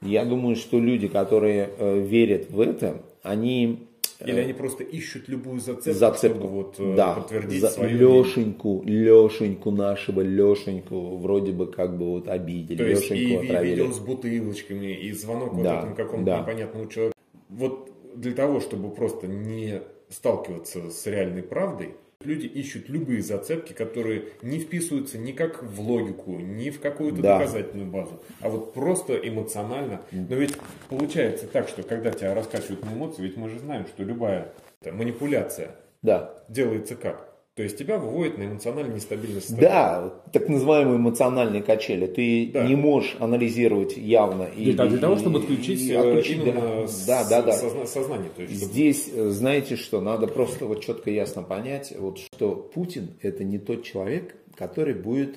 Я 0.00 0.24
думаю, 0.24 0.56
что 0.56 0.80
люди, 0.80 1.08
которые 1.08 1.68
э, 1.76 2.00
верят 2.00 2.50
в 2.50 2.58
это, 2.60 3.02
они 3.22 3.86
Или 4.24 4.40
они 4.40 4.54
просто 4.54 4.82
ищут 4.82 5.28
любую 5.28 5.60
зацепку, 5.60 5.92
зацепку. 5.92 6.38
чтобы 6.38 6.48
вот 6.48 6.76
э, 6.78 6.94
да. 6.96 7.12
подтвердить 7.16 7.60
За... 7.60 7.68
свою 7.68 8.22
Лешеньку, 8.22 8.82
Лешеньку 8.82 9.70
нашего, 9.70 10.22
Лешеньку 10.22 11.18
вроде 11.18 11.52
бы 11.52 11.66
как 11.66 11.98
бы 11.98 12.06
вот 12.12 12.28
обидели. 12.28 12.78
То 12.78 12.84
есть 12.86 13.10
Лешеньку 13.10 13.42
и 13.42 13.46
отравили. 13.46 13.70
видео 13.74 13.92
с 13.92 13.98
бутылочками, 13.98 14.94
и 14.94 15.12
звонок 15.12 15.52
вот 15.52 15.64
Да, 15.64 15.80
этому 15.80 15.94
какому-то 15.96 16.30
да. 16.30 16.40
непонятному 16.40 16.86
человеку. 16.86 17.16
Вот 17.50 17.90
для 18.16 18.32
того, 18.32 18.60
чтобы 18.60 18.88
просто 18.90 19.26
не 19.26 19.82
сталкиваться 20.08 20.90
с 20.90 21.06
реальной 21.06 21.42
правдой, 21.42 21.94
люди 22.26 22.46
ищут 22.46 22.88
любые 22.88 23.22
зацепки, 23.22 23.72
которые 23.72 24.24
не 24.42 24.58
вписываются 24.60 25.18
никак 25.18 25.62
в 25.62 25.80
логику, 25.80 26.38
ни 26.38 26.70
в 26.70 26.80
какую-то 26.80 27.22
Да. 27.22 27.38
доказательную 27.38 27.90
базу, 27.90 28.22
а 28.40 28.48
вот 28.48 28.74
просто 28.74 29.14
эмоционально. 29.16 30.02
Но 30.12 30.36
ведь 30.36 30.56
получается 30.88 31.46
так, 31.46 31.68
что 31.68 31.82
когда 31.82 32.10
тебя 32.10 32.34
раскачивают 32.34 32.84
на 32.84 32.90
эмоции, 32.90 33.22
ведь 33.22 33.36
мы 33.36 33.48
же 33.48 33.58
знаем, 33.58 33.86
что 33.86 34.02
любая 34.02 34.52
манипуляция 34.84 35.74
Да. 36.02 36.34
делается 36.48 36.96
как? 36.96 37.31
То 37.54 37.62
есть 37.62 37.76
тебя 37.76 37.98
выводит 37.98 38.38
на 38.38 38.44
эмоционально 38.44 38.94
нестабильное 38.94 39.40
состояние. 39.42 39.68
Да, 39.70 40.14
так 40.32 40.48
называемые 40.48 40.96
эмоциональные 40.96 41.62
качели. 41.62 42.06
Ты 42.06 42.50
Да. 42.50 42.66
не 42.66 42.74
можешь 42.76 43.14
анализировать 43.20 43.94
явно. 43.98 44.44
И, 44.44 44.72
Для, 44.72 44.86
для 44.86 44.98
того, 44.98 45.16
и- 45.16 45.18
чтобы 45.18 45.40
отключить, 45.40 45.82
и 45.82 45.92
э, 45.92 45.98
отключить, 45.98 46.38
именно 46.38 46.86
да, 47.06 47.28
да, 47.28 47.42
да. 47.42 47.52
созна- 47.52 47.86
сознание. 47.86 48.30
То 48.34 48.40
есть, 48.40 48.56
чтобы- 48.56 48.72
Здесь, 48.72 49.10
э, 49.14 49.28
знаете 49.28 49.76
что, 49.76 50.00
надо 50.00 50.28
просто 50.28 50.64
вот 50.64 50.82
четко 50.82 51.10
и 51.10 51.14
ясно 51.14 51.42
понять, 51.42 51.92
вот, 51.98 52.18
что 52.20 52.54
Путин 52.74 53.10
это 53.20 53.44
не 53.44 53.58
тот 53.58 53.82
человек, 53.84 54.34
который 54.56 54.94
будет 54.94 55.36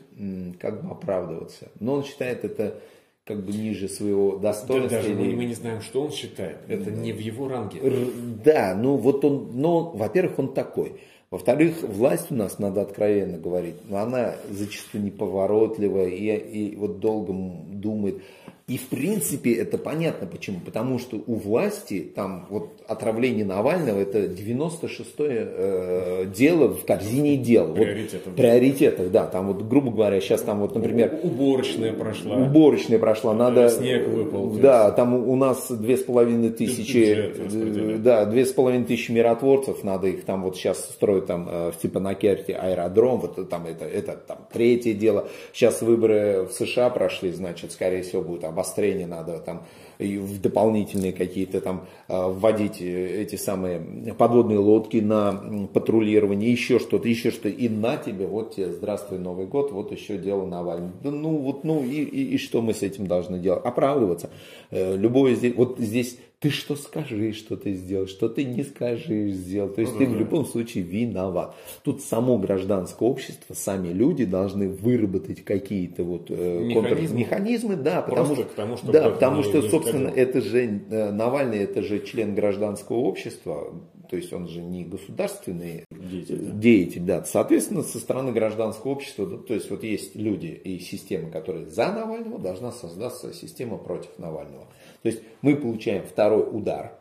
как 0.61 0.85
бы 0.85 0.91
оправдываться. 0.91 1.67
Но 1.81 1.95
он 1.95 2.05
считает 2.05 2.45
это 2.45 2.79
как 3.25 3.43
бы 3.43 3.51
ниже 3.51 3.89
своего 3.89 4.37
Да, 4.37 4.49
достоинства. 4.53 4.89
даже 5.01 5.09
мы, 5.15 5.25
или- 5.25 5.35
мы 5.35 5.45
не 5.45 5.53
знаем, 5.55 5.81
что 5.81 6.01
он 6.03 6.11
считает. 6.11 6.59
Это 6.69 6.91
не 6.91 7.11
в 7.11 7.19
его 7.19 7.49
ранге. 7.49 7.79
Р- 7.81 8.07
Да, 8.45 8.73
ну 8.79 8.95
вот 8.95 9.25
он, 9.25 9.49
но, 9.55 9.89
во-первых, 9.91 10.39
он 10.39 10.53
такой. 10.53 10.93
Во-вторых, 11.31 11.81
власть 11.81 12.31
у 12.31 12.35
нас, 12.35 12.59
надо 12.59 12.81
откровенно 12.81 13.37
говорить, 13.37 13.75
но 13.89 13.97
она 13.97 14.35
зачастую 14.49 15.03
неповоротливая 15.03 16.07
и, 16.07 16.35
и 16.35 16.75
вот 16.75 16.99
долго 16.99 17.33
думает. 17.33 18.21
И 18.67 18.79
в 18.79 18.87
принципе 18.87 19.53
это 19.53 19.77
понятно 19.77 20.25
почему. 20.25 20.59
Потому 20.59 20.97
что 20.97 21.21
у 21.27 21.35
власти 21.35 22.11
там 22.15 22.47
вот 22.49 22.81
отравление 22.87 23.45
Навального 23.45 23.99
это 23.99 24.23
96-е 24.23 25.05
э, 25.19 26.25
дело 26.35 26.69
в 26.69 26.83
корзине 26.83 27.37
дел. 27.37 27.67
Вот 27.67 27.75
Приоритетов. 27.75 28.33
приоритетов, 28.33 29.11
да. 29.11 29.27
Там 29.27 29.53
вот, 29.53 29.61
грубо 29.61 29.91
говоря, 29.91 30.19
сейчас 30.19 30.41
там 30.41 30.61
вот, 30.61 30.73
например, 30.73 31.19
Уборочная 31.21 31.93
прошла. 31.93 32.37
Уборочная 32.37 32.97
прошла, 32.97 33.35
надо... 33.35 33.69
Снег 33.69 34.07
выпал, 34.07 34.49
Да, 34.53 34.89
там 34.89 35.13
у 35.13 35.35
нас 35.35 35.69
две 35.69 35.95
с 35.95 36.01
половиной 36.01 36.49
тысячи, 36.49 36.97
Бюджет 36.97 37.37
э, 37.37 37.97
да, 37.99 38.25
две 38.25 38.47
с 38.47 38.51
половиной 38.51 38.85
тысячи 38.85 39.11
миротворцев, 39.11 39.83
надо 39.83 40.07
их 40.07 40.25
там 40.25 40.41
вот 40.41 40.57
сейчас 40.57 40.79
строить 40.89 41.27
там 41.27 41.47
э, 41.47 41.71
в 41.71 41.75
Степанакерте 41.75 42.55
аэродром, 42.55 43.19
вот 43.19 43.47
там 43.47 43.67
это, 43.67 43.85
это 43.85 44.13
там 44.13 44.39
третье 44.51 44.93
дело. 44.93 45.27
Сейчас 45.53 45.83
выборы 45.83 46.47
в 46.49 46.53
США 46.53 46.89
прошли, 46.89 47.31
значит, 47.31 47.71
скорее 47.71 48.01
всего 48.01 48.23
будет 48.23 48.54
обострение, 48.55 49.07
надо 49.07 49.39
там 49.39 49.63
и 49.97 50.17
в 50.17 50.41
дополнительные 50.41 51.13
какие-то 51.13 51.61
там 51.61 51.87
э, 52.07 52.13
вводить 52.13 52.81
э, 52.81 53.21
эти 53.21 53.35
самые 53.35 53.79
подводные 54.17 54.59
лодки 54.59 54.97
на 54.97 55.67
патрулирование, 55.73 56.51
еще 56.51 56.79
что-то, 56.79 57.07
еще 57.07 57.31
что 57.31 57.49
И 57.49 57.69
на 57.69 57.97
тебе, 57.97 58.27
вот 58.27 58.55
тебе, 58.55 58.71
здравствуй, 58.71 59.19
Новый 59.19 59.45
год, 59.45 59.71
вот 59.71 59.91
еще 59.91 60.17
дело 60.17 60.45
Навального. 60.45 60.93
Да 61.03 61.11
ну 61.11 61.37
вот, 61.37 61.63
ну 61.63 61.83
и, 61.83 62.03
и, 62.03 62.35
и 62.35 62.37
что 62.37 62.61
мы 62.61 62.73
с 62.73 62.81
этим 62.81 63.07
должны 63.07 63.39
делать? 63.39 63.63
Оправдываться. 63.63 64.29
Э, 64.71 64.95
Любое 64.95 65.35
здесь, 65.35 65.55
вот 65.55 65.79
здесь 65.79 66.17
ты 66.39 66.49
что 66.49 66.75
скажи, 66.75 67.31
что 67.33 67.55
ты 67.57 67.73
сделал, 67.73 68.07
что 68.07 68.29
ты 68.29 68.43
не 68.43 68.63
скажешь, 68.63 69.05
сделал. 69.33 69.69
То 69.69 69.81
есть 69.81 69.93
Ну 69.93 69.99
ты 69.99 70.05
да, 70.07 70.11
в 70.13 70.19
любом 70.19 70.45
случае 70.45 70.83
виноват. 70.83 71.55
Тут 71.83 72.01
само 72.01 72.37
гражданское 72.37 73.07
общество, 73.07 73.53
сами 73.53 73.87
люди 73.89 74.25
должны 74.25 74.69
выработать 74.69 75.43
какие-то 75.43 76.03
вот 76.03 76.27
э, 76.29 76.33
Механизмы. 76.59 76.89
контрмеханизмы, 76.89 77.75
да, 77.77 78.01
потому 78.01 78.27
Просто 78.35 78.43
что, 78.43 78.51
к 78.51 78.55
тому, 78.55 78.77
да, 78.91 79.09
потому 79.09 79.37
не- 79.37 79.43
что, 79.43 79.61
не 79.61 79.69
собственно, 79.69 80.03
заходило. 80.09 80.27
это 80.29 80.41
же 80.41 80.81
э, 80.89 81.11
Навальный, 81.11 81.57
это 81.59 81.81
же 81.81 81.99
член 82.05 82.35
гражданского 82.35 82.97
общества, 82.97 83.73
то 84.09 84.17
есть 84.17 84.31
он 84.33 84.47
же 84.47 84.61
не 84.61 84.83
государственный 84.83 85.85
Деятель, 85.89 86.37
да. 86.39 86.51
деятель, 86.51 87.01
да. 87.01 87.23
Соответственно, 87.23 87.81
со 87.81 87.97
стороны 87.99 88.31
гражданского 88.31 88.91
общества, 88.91 89.25
то 89.25 89.53
есть 89.53 89.71
вот 89.71 89.83
есть 89.83 90.15
люди 90.15 90.47
и 90.47 90.77
системы, 90.79 91.31
которые 91.31 91.65
за 91.65 91.91
Навального, 91.91 92.37
должна 92.39 92.71
создаться 92.71 93.33
система 93.33 93.77
против 93.77 94.09
Навального. 94.19 94.67
То 95.05 95.11
есть 95.11 95.21
мы 95.43 95.55
получаем 95.55 96.03
второй 96.03 96.49
удар 96.51 96.93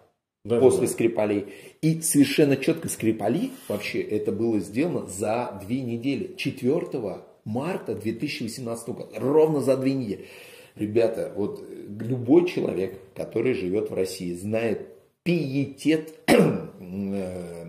Да, 0.44 0.60
после 0.60 0.82
да. 0.82 0.88
Скрипалей. 0.88 1.46
И 1.80 2.02
совершенно 2.02 2.54
четко 2.58 2.90
Скрипали, 2.90 3.50
вообще 3.66 4.02
это 4.02 4.30
было 4.30 4.60
сделано 4.60 5.06
за 5.06 5.58
две 5.64 5.80
недели. 5.80 6.34
4 6.36 7.22
марта 7.46 7.94
2018 7.94 8.88
года. 8.90 9.08
Ровно 9.16 9.62
за 9.62 9.78
две 9.78 9.94
недели. 9.94 10.26
Ребята, 10.76 11.32
вот 11.34 11.64
э, 11.66 11.86
любой 12.00 12.46
человек, 12.46 12.98
который 13.14 13.54
живет 13.54 13.90
в 13.90 13.94
России, 13.94 14.34
знает 14.34 14.86
пиетет 15.22 16.12
э, 16.26 17.63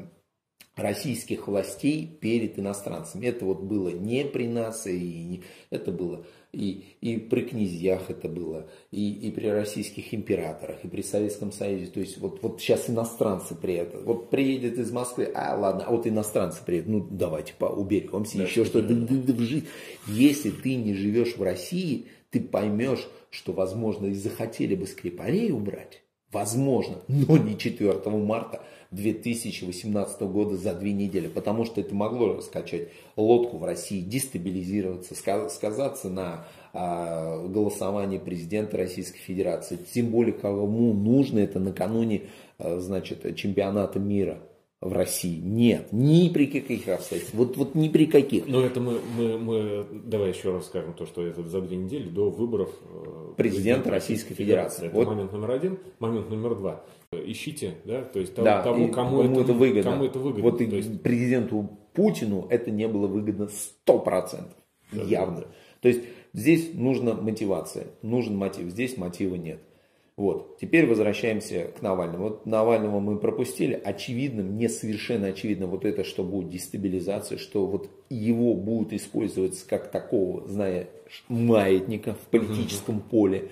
российских 0.75 1.47
властей 1.47 2.05
перед 2.19 2.59
иностранцами. 2.59 3.27
Это 3.27 3.45
вот 3.45 3.61
было 3.61 3.89
не 3.89 4.25
при 4.25 4.47
нас, 4.47 4.87
и 4.87 4.99
не- 4.99 5.43
это 5.69 5.91
было 5.91 6.25
и, 6.55 6.85
и 7.01 7.17
при 7.17 7.41
князьях 7.41 8.09
это 8.09 8.29
было, 8.29 8.67
и, 8.91 9.11
и 9.11 9.31
при 9.31 9.47
российских 9.47 10.13
императорах, 10.13 10.83
и 10.83 10.87
при 10.87 11.01
Советском 11.01 11.51
Союзе. 11.51 11.87
То 11.87 11.99
есть 11.99 12.17
вот, 12.17 12.41
вот 12.41 12.61
сейчас 12.61 12.89
иностранцы 12.89 13.55
приедут. 13.55 14.03
Вот 14.03 14.29
приедет 14.29 14.79
из 14.79 14.91
Москвы, 14.91 15.29
а 15.35 15.55
ладно, 15.57 15.83
а 15.85 15.91
вот 15.91 16.07
иностранцы 16.07 16.59
приедут, 16.65 16.89
ну 16.89 17.07
давайте 17.11 17.53
поуберегемся, 17.59 18.37
Да, 18.37 18.43
еще 18.45 18.63
что 18.63 18.81
что-то. 18.81 19.63
Если 20.07 20.49
ты 20.49 20.75
не 20.75 20.93
живешь 20.93 21.35
в 21.35 21.43
России, 21.43 22.05
ты 22.29 22.39
поймешь, 22.39 23.07
что, 23.29 23.51
возможно, 23.51 24.07
и 24.07 24.13
захотели 24.13 24.75
бы 24.75 24.87
Скрипалей 24.87 25.51
убрать, 25.51 26.03
возможно, 26.31 27.01
но 27.09 27.37
не 27.37 27.57
4 27.57 28.09
марта 28.11 28.63
2018 28.95 30.21
года 30.21 30.55
за 30.57 30.73
две 30.73 30.93
недели, 30.93 31.27
потому 31.27 31.65
что 31.65 31.81
это 31.81 31.93
могло 31.93 32.35
раскачать 32.35 32.89
лодку 33.15 33.57
в 33.57 33.63
России, 33.63 34.01
дестабилизироваться, 34.01 35.13
ска- 35.13 35.49
сказаться 35.49 36.09
на 36.09 36.45
а, 36.73 37.45
голосовании 37.47 38.17
президента 38.17 38.77
Российской 38.77 39.19
Федерации. 39.19 39.77
Тем 39.93 40.07
более, 40.07 40.33
кому 40.33 40.93
нужно 40.93 41.39
это 41.39 41.59
накануне 41.59 42.23
а, 42.57 42.79
значит, 42.79 43.35
чемпионата 43.35 43.99
мира 43.99 44.39
в 44.81 44.93
России. 44.93 45.39
Нет, 45.39 45.87
ни 45.91 46.29
при 46.29 46.45
каких 46.47 46.87
обстоятельствах. 46.87 47.47
Вот, 47.47 47.57
вот 47.57 47.75
ни 47.75 47.89
при 47.89 48.05
каких. 48.05 48.47
Но 48.47 48.61
это 48.61 48.79
мы, 48.79 48.99
мы, 49.17 49.37
мы, 49.37 49.85
давай 50.05 50.29
еще 50.29 50.51
раз 50.51 50.67
скажем 50.67 50.93
то, 50.93 51.05
что 51.05 51.25
это 51.25 51.47
за 51.47 51.61
две 51.61 51.77
недели 51.77 52.07
до 52.07 52.29
выборов 52.29 52.69
э, 52.83 53.33
Президента 53.35 53.89
Российской 53.89 54.35
Федерации. 54.35 54.87
Это 54.87 54.95
Вот. 54.95 55.07
момент 55.07 55.31
номер 55.31 55.51
один. 55.51 55.79
Момент 55.99 56.29
номер 56.29 56.55
два. 56.55 56.83
Ищите, 57.11 57.75
да, 57.85 58.03
то 58.03 58.19
есть 58.19 58.35
того, 58.35 58.45
Да, 58.45 58.61
того, 58.61 58.85
и 58.85 58.91
кому, 58.91 59.21
это, 59.21 59.53
выгодно. 59.53 59.91
Кому 59.91 60.05
это 60.05 60.19
выгодно. 60.19 60.43
Вот 60.43 60.61
и 60.61 60.65
есть, 60.65 61.01
президенту 61.01 61.69
Путину 61.93 62.47
это 62.49 62.71
не 62.71 62.87
было 62.87 63.07
выгодно 63.07 63.49
100%. 63.87 64.43
Да, 64.91 65.03
явно. 65.03 65.41
да. 65.41 65.47
То 65.81 65.87
есть 65.87 66.01
здесь 66.33 66.73
нужна 66.73 67.13
мотивация, 67.13 67.87
нужен 68.01 68.35
мотив. 68.35 68.69
Здесь 68.69 68.97
мотива 68.97 69.35
нет. 69.35 69.59
Вот. 70.17 70.57
Теперь 70.59 70.87
возвращаемся 70.87 71.71
к 71.77 71.81
Навальному. 71.81 72.23
Вот 72.23 72.45
Навального 72.45 72.99
мы 73.01 73.17
пропустили. 73.17 73.79
Очевидно, 73.83 74.43
мне 74.43 74.69
совершенно 74.69 75.27
очевидно 75.27 75.67
вот 75.67 75.83
это, 75.83 76.05
что 76.05 76.23
будет 76.23 76.49
дестабилизация, 76.49 77.37
что 77.37 77.65
вот 77.65 77.89
его 78.09 78.53
будут 78.53 78.93
использовать 78.93 79.61
как 79.63 79.91
такого, 79.91 80.47
зная, 80.47 80.87
маятника 81.27 82.13
в 82.13 82.29
политическом 82.29 83.01
поле. 83.01 83.49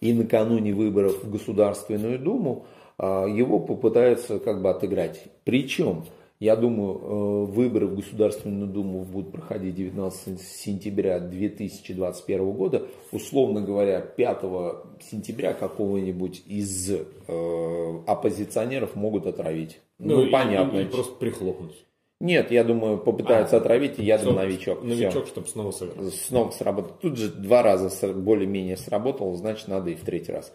И 0.00 0.12
накануне 0.12 0.74
выборов 0.74 1.24
в 1.24 1.30
Государственную 1.30 2.18
Думу 2.18 2.66
его 3.06 3.58
попытаются 3.58 4.38
как 4.38 4.62
бы 4.62 4.70
отыграть. 4.70 5.24
Причем, 5.44 6.04
я 6.38 6.56
думаю, 6.56 6.98
э, 6.98 7.44
выборы 7.52 7.86
в 7.86 7.96
Государственную 7.96 8.66
Думу 8.68 9.04
будут 9.04 9.32
проходить 9.32 9.74
19 9.74 10.40
сентября 10.40 11.20
2021 11.20 12.52
года. 12.52 12.86
Условно 13.12 13.60
говоря, 13.60 14.00
5 14.00 14.42
сентября 15.10 15.52
какого-нибудь 15.54 16.42
из 16.46 16.90
э, 16.92 17.04
оппозиционеров 18.06 18.94
могут 18.96 19.26
отравить. 19.26 19.80
Ну, 19.98 20.24
и- 20.26 20.30
понятно. 20.30 20.78
И, 20.78 20.82
и 20.82 20.86
просто 20.86 21.14
прихлопнуть. 21.14 21.84
Нет, 22.20 22.52
я 22.52 22.62
думаю, 22.62 22.98
попытаются 22.98 23.56
А, 23.56 23.60
отравить 23.60 23.98
ядом 23.98 24.26
Чтоб- 24.34 24.36
новичок. 24.44 24.84
Новичок, 24.84 25.26
чтобы 25.26 25.48
снова 25.48 25.72
сыграть. 25.72 26.14
Снова 26.14 26.50
сработал. 26.52 26.92
Тут 27.00 27.16
же 27.16 27.28
два 27.30 27.64
раза 27.64 27.90
более-менее 28.12 28.76
сработало, 28.76 29.34
значит, 29.36 29.66
надо 29.66 29.90
и 29.90 29.96
в 29.96 30.02
третий 30.04 30.30
раз. 30.30 30.52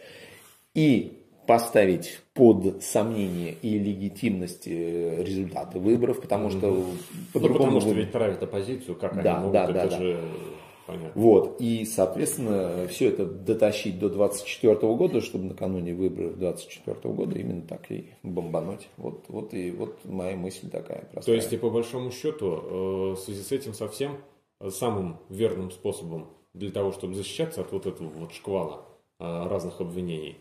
И 0.73 1.23
поставить 1.47 2.21
под 2.33 2.83
сомнение 2.83 3.53
и 3.61 3.79
легитимность 3.79 4.67
э, 4.67 5.23
результаты 5.23 5.79
выборов, 5.79 6.21
потому 6.21 6.49
что 6.51 6.67
Ну, 6.69 6.85
по-другому... 7.33 7.59
потому 7.63 7.81
что 7.81 7.89
вы- 7.89 7.95
ведь 7.95 8.11
правит 8.11 8.43
оппозицию, 8.43 8.95
как 8.95 9.21
Да, 9.23 9.35
они 9.37 9.39
могут, 9.45 9.53
да, 9.53 9.63
это 9.63 9.73
да, 9.73 9.87
да. 9.87 9.97
же... 9.97 10.19
Понятно. 10.85 11.11
Вот. 11.21 11.59
И, 11.59 11.83
соответственно, 11.83 12.87
все 12.87 13.09
это 13.09 13.25
дотащить 13.25 13.99
до 13.99 14.07
24 14.09 14.75
года, 14.95 15.19
чтобы 15.19 15.43
накануне 15.45 15.93
выборов 15.93 16.37
24 16.37 17.13
года 17.13 17.37
именно 17.37 17.61
так 17.63 17.91
и 17.91 18.11
бомбануть. 18.23 18.87
Вот, 18.95 19.25
вот 19.27 19.53
и 19.53 19.71
вот 19.71 19.97
моя 20.05 20.37
мысль 20.37 20.69
такая. 20.69 20.99
Простая. 21.11 21.23
То 21.25 21.33
есть, 21.33 21.51
и 21.51 21.57
по 21.57 21.69
большому 21.69 22.09
счету, 22.11 22.45
э, 22.53 23.15
в 23.15 23.17
связи 23.17 23.41
с 23.41 23.51
этим 23.51 23.73
совсем 23.73 24.17
самым 24.69 25.17
верным 25.29 25.71
способом 25.71 26.29
для 26.53 26.71
того, 26.71 26.93
чтобы 26.93 27.15
защищаться 27.15 27.61
от 27.61 27.71
вот 27.73 27.85
этого 27.85 28.07
вот 28.07 28.31
шквала 28.31 28.85
э, 29.19 29.47
разных 29.49 29.81
обвинений, 29.81 30.37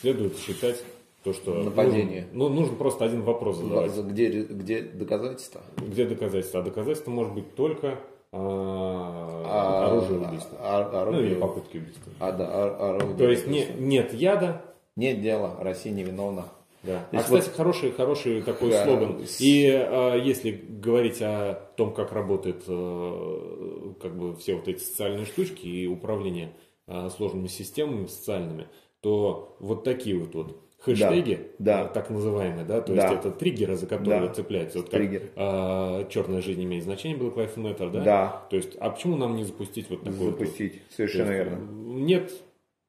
следует 0.00 0.38
считать 0.38 0.82
то, 1.22 1.32
что 1.32 1.54
Нападение. 1.62 2.28
Нужно, 2.32 2.54
ну, 2.54 2.60
нужно 2.60 2.76
просто 2.76 3.04
один 3.04 3.22
вопрос 3.22 3.58
задавать. 3.58 3.94
Где, 3.96 4.42
где 4.42 4.80
доказательства? 4.80 5.60
Где 5.76 6.06
доказательства? 6.06 6.60
А 6.60 6.62
доказательства 6.62 7.10
может 7.10 7.34
быть 7.34 7.54
только 7.54 7.98
а, 8.32 9.86
оружие 9.88 10.20
убийства. 10.20 10.58
А, 10.60 11.02
оружие, 11.02 11.22
ну 11.22 11.28
или 11.28 11.34
попытки 11.40 11.76
убийства. 11.78 12.12
А, 12.20 12.32
да, 12.32 12.48
а, 12.48 12.90
оружие 12.96 13.18
То 13.18 13.28
есть 13.28 13.46
не, 13.46 13.66
нет 13.78 14.14
яда. 14.14 14.64
Нет 14.96 15.20
дела, 15.20 15.56
Россия 15.60 15.92
невиновна. 15.92 16.46
Да. 16.82 17.06
а, 17.12 17.18
кстати, 17.18 17.46
вот... 17.46 17.56
хороший, 17.56 17.92
хороший 17.92 18.42
такой 18.42 18.70
да, 18.70 18.84
слоган. 18.84 19.22
И 19.38 19.68
а, 19.68 20.16
если 20.16 20.50
говорить 20.52 21.20
о 21.20 21.54
том, 21.76 21.92
как 21.92 22.12
работают 22.12 22.64
а, 22.68 23.94
как 24.00 24.16
бы 24.16 24.34
все 24.36 24.54
вот 24.54 24.68
эти 24.68 24.80
социальные 24.80 25.26
штучки 25.26 25.66
и 25.66 25.86
управление 25.86 26.54
а, 26.86 27.10
сложными 27.10 27.48
системами 27.48 28.06
социальными, 28.06 28.68
то 29.00 29.56
вот 29.60 29.84
такие 29.84 30.18
вот, 30.18 30.34
вот 30.34 30.70
хэштеги, 30.80 31.50
да, 31.58 31.84
да. 31.84 31.88
так 31.88 32.10
называемые, 32.10 32.64
да, 32.64 32.80
то 32.80 32.94
да. 32.94 33.02
есть 33.02 33.20
это 33.20 33.30
триггеры, 33.30 33.76
за 33.76 33.86
которые 33.86 34.28
да. 34.28 34.34
цепляются. 34.34 34.78
Вот 34.78 34.90
как 34.90 35.02
а, 35.36 36.08
черная 36.08 36.40
жизнь 36.40 36.64
имеет 36.64 36.84
значение, 36.84 37.18
был 37.18 37.30
Клайф 37.30 37.56
Мэттер, 37.56 37.90
да? 37.90 38.02
Да. 38.02 38.46
То 38.50 38.56
есть, 38.56 38.76
а 38.80 38.90
почему 38.90 39.16
нам 39.16 39.36
не 39.36 39.44
запустить 39.44 39.90
вот 39.90 40.02
такое? 40.02 40.30
Запустить, 40.30 40.74
вот, 40.74 40.82
совершенно 40.96 41.30
есть, 41.30 41.44
верно. 41.44 41.70
Нет 41.70 42.32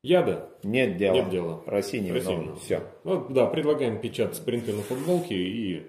яда. 0.04 0.50
Нет 0.64 0.98
дела. 0.98 1.14
Нет 1.14 1.30
дела. 1.30 1.64
Россия 1.66 2.02
не 2.02 2.12
Россия 2.12 2.56
Все. 2.64 2.82
Вот, 3.04 3.32
да, 3.34 3.46
предлагаем 3.48 4.00
печатать 4.00 4.44
принты 4.44 4.74
на 4.74 4.82
футболке 4.82 5.36
и 5.36 5.84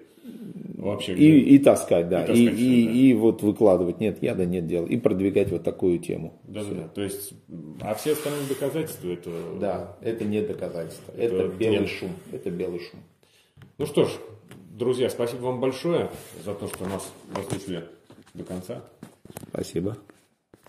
вообще. 0.83 1.13
И, 1.15 1.55
и 1.55 1.59
таскать, 1.59 2.09
да. 2.09 2.23
И, 2.23 2.27
таскать 2.27 2.39
и, 2.39 2.55
все, 2.55 2.65
и, 2.65 2.85
да. 2.85 2.91
и 2.91 3.13
вот 3.13 3.41
выкладывать, 3.41 3.99
нет 3.99 4.21
яда, 4.21 4.45
нет 4.45 4.67
дела. 4.67 4.85
И 4.85 4.97
продвигать 4.97 5.49
вот 5.51 5.63
такую 5.63 5.99
тему. 5.99 6.39
Да, 6.43 6.63
да, 6.63 6.73
да. 6.73 6.87
То 6.89 7.01
есть, 7.01 7.33
а 7.81 7.93
все 7.95 8.13
остальные 8.13 8.47
доказательства 8.47 9.09
это... 9.09 9.31
Да, 9.59 9.97
это 10.01 10.25
не 10.25 10.41
доказательства. 10.41 11.11
Это, 11.17 11.35
это 11.35 11.47
белый 11.55 11.79
нет. 11.79 11.89
шум. 11.89 12.11
Это 12.31 12.49
белый 12.51 12.79
шум. 12.79 12.99
Ну 13.77 13.85
что 13.85 14.05
ж, 14.05 14.09
друзья, 14.71 15.09
спасибо 15.09 15.41
вам 15.41 15.59
большое 15.59 16.09
за 16.45 16.53
то, 16.53 16.67
что 16.67 16.85
нас 16.85 17.11
послушали 17.33 17.85
до 18.33 18.43
конца. 18.43 18.83
Спасибо. 19.49 19.97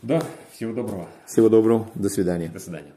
Да, 0.02 0.22
всего 0.52 0.72
доброго. 0.74 1.08
Всего 1.26 1.48
доброго. 1.48 1.88
До 1.94 2.08
свидания. 2.08 2.48
До 2.48 2.60
свидания. 2.60 2.92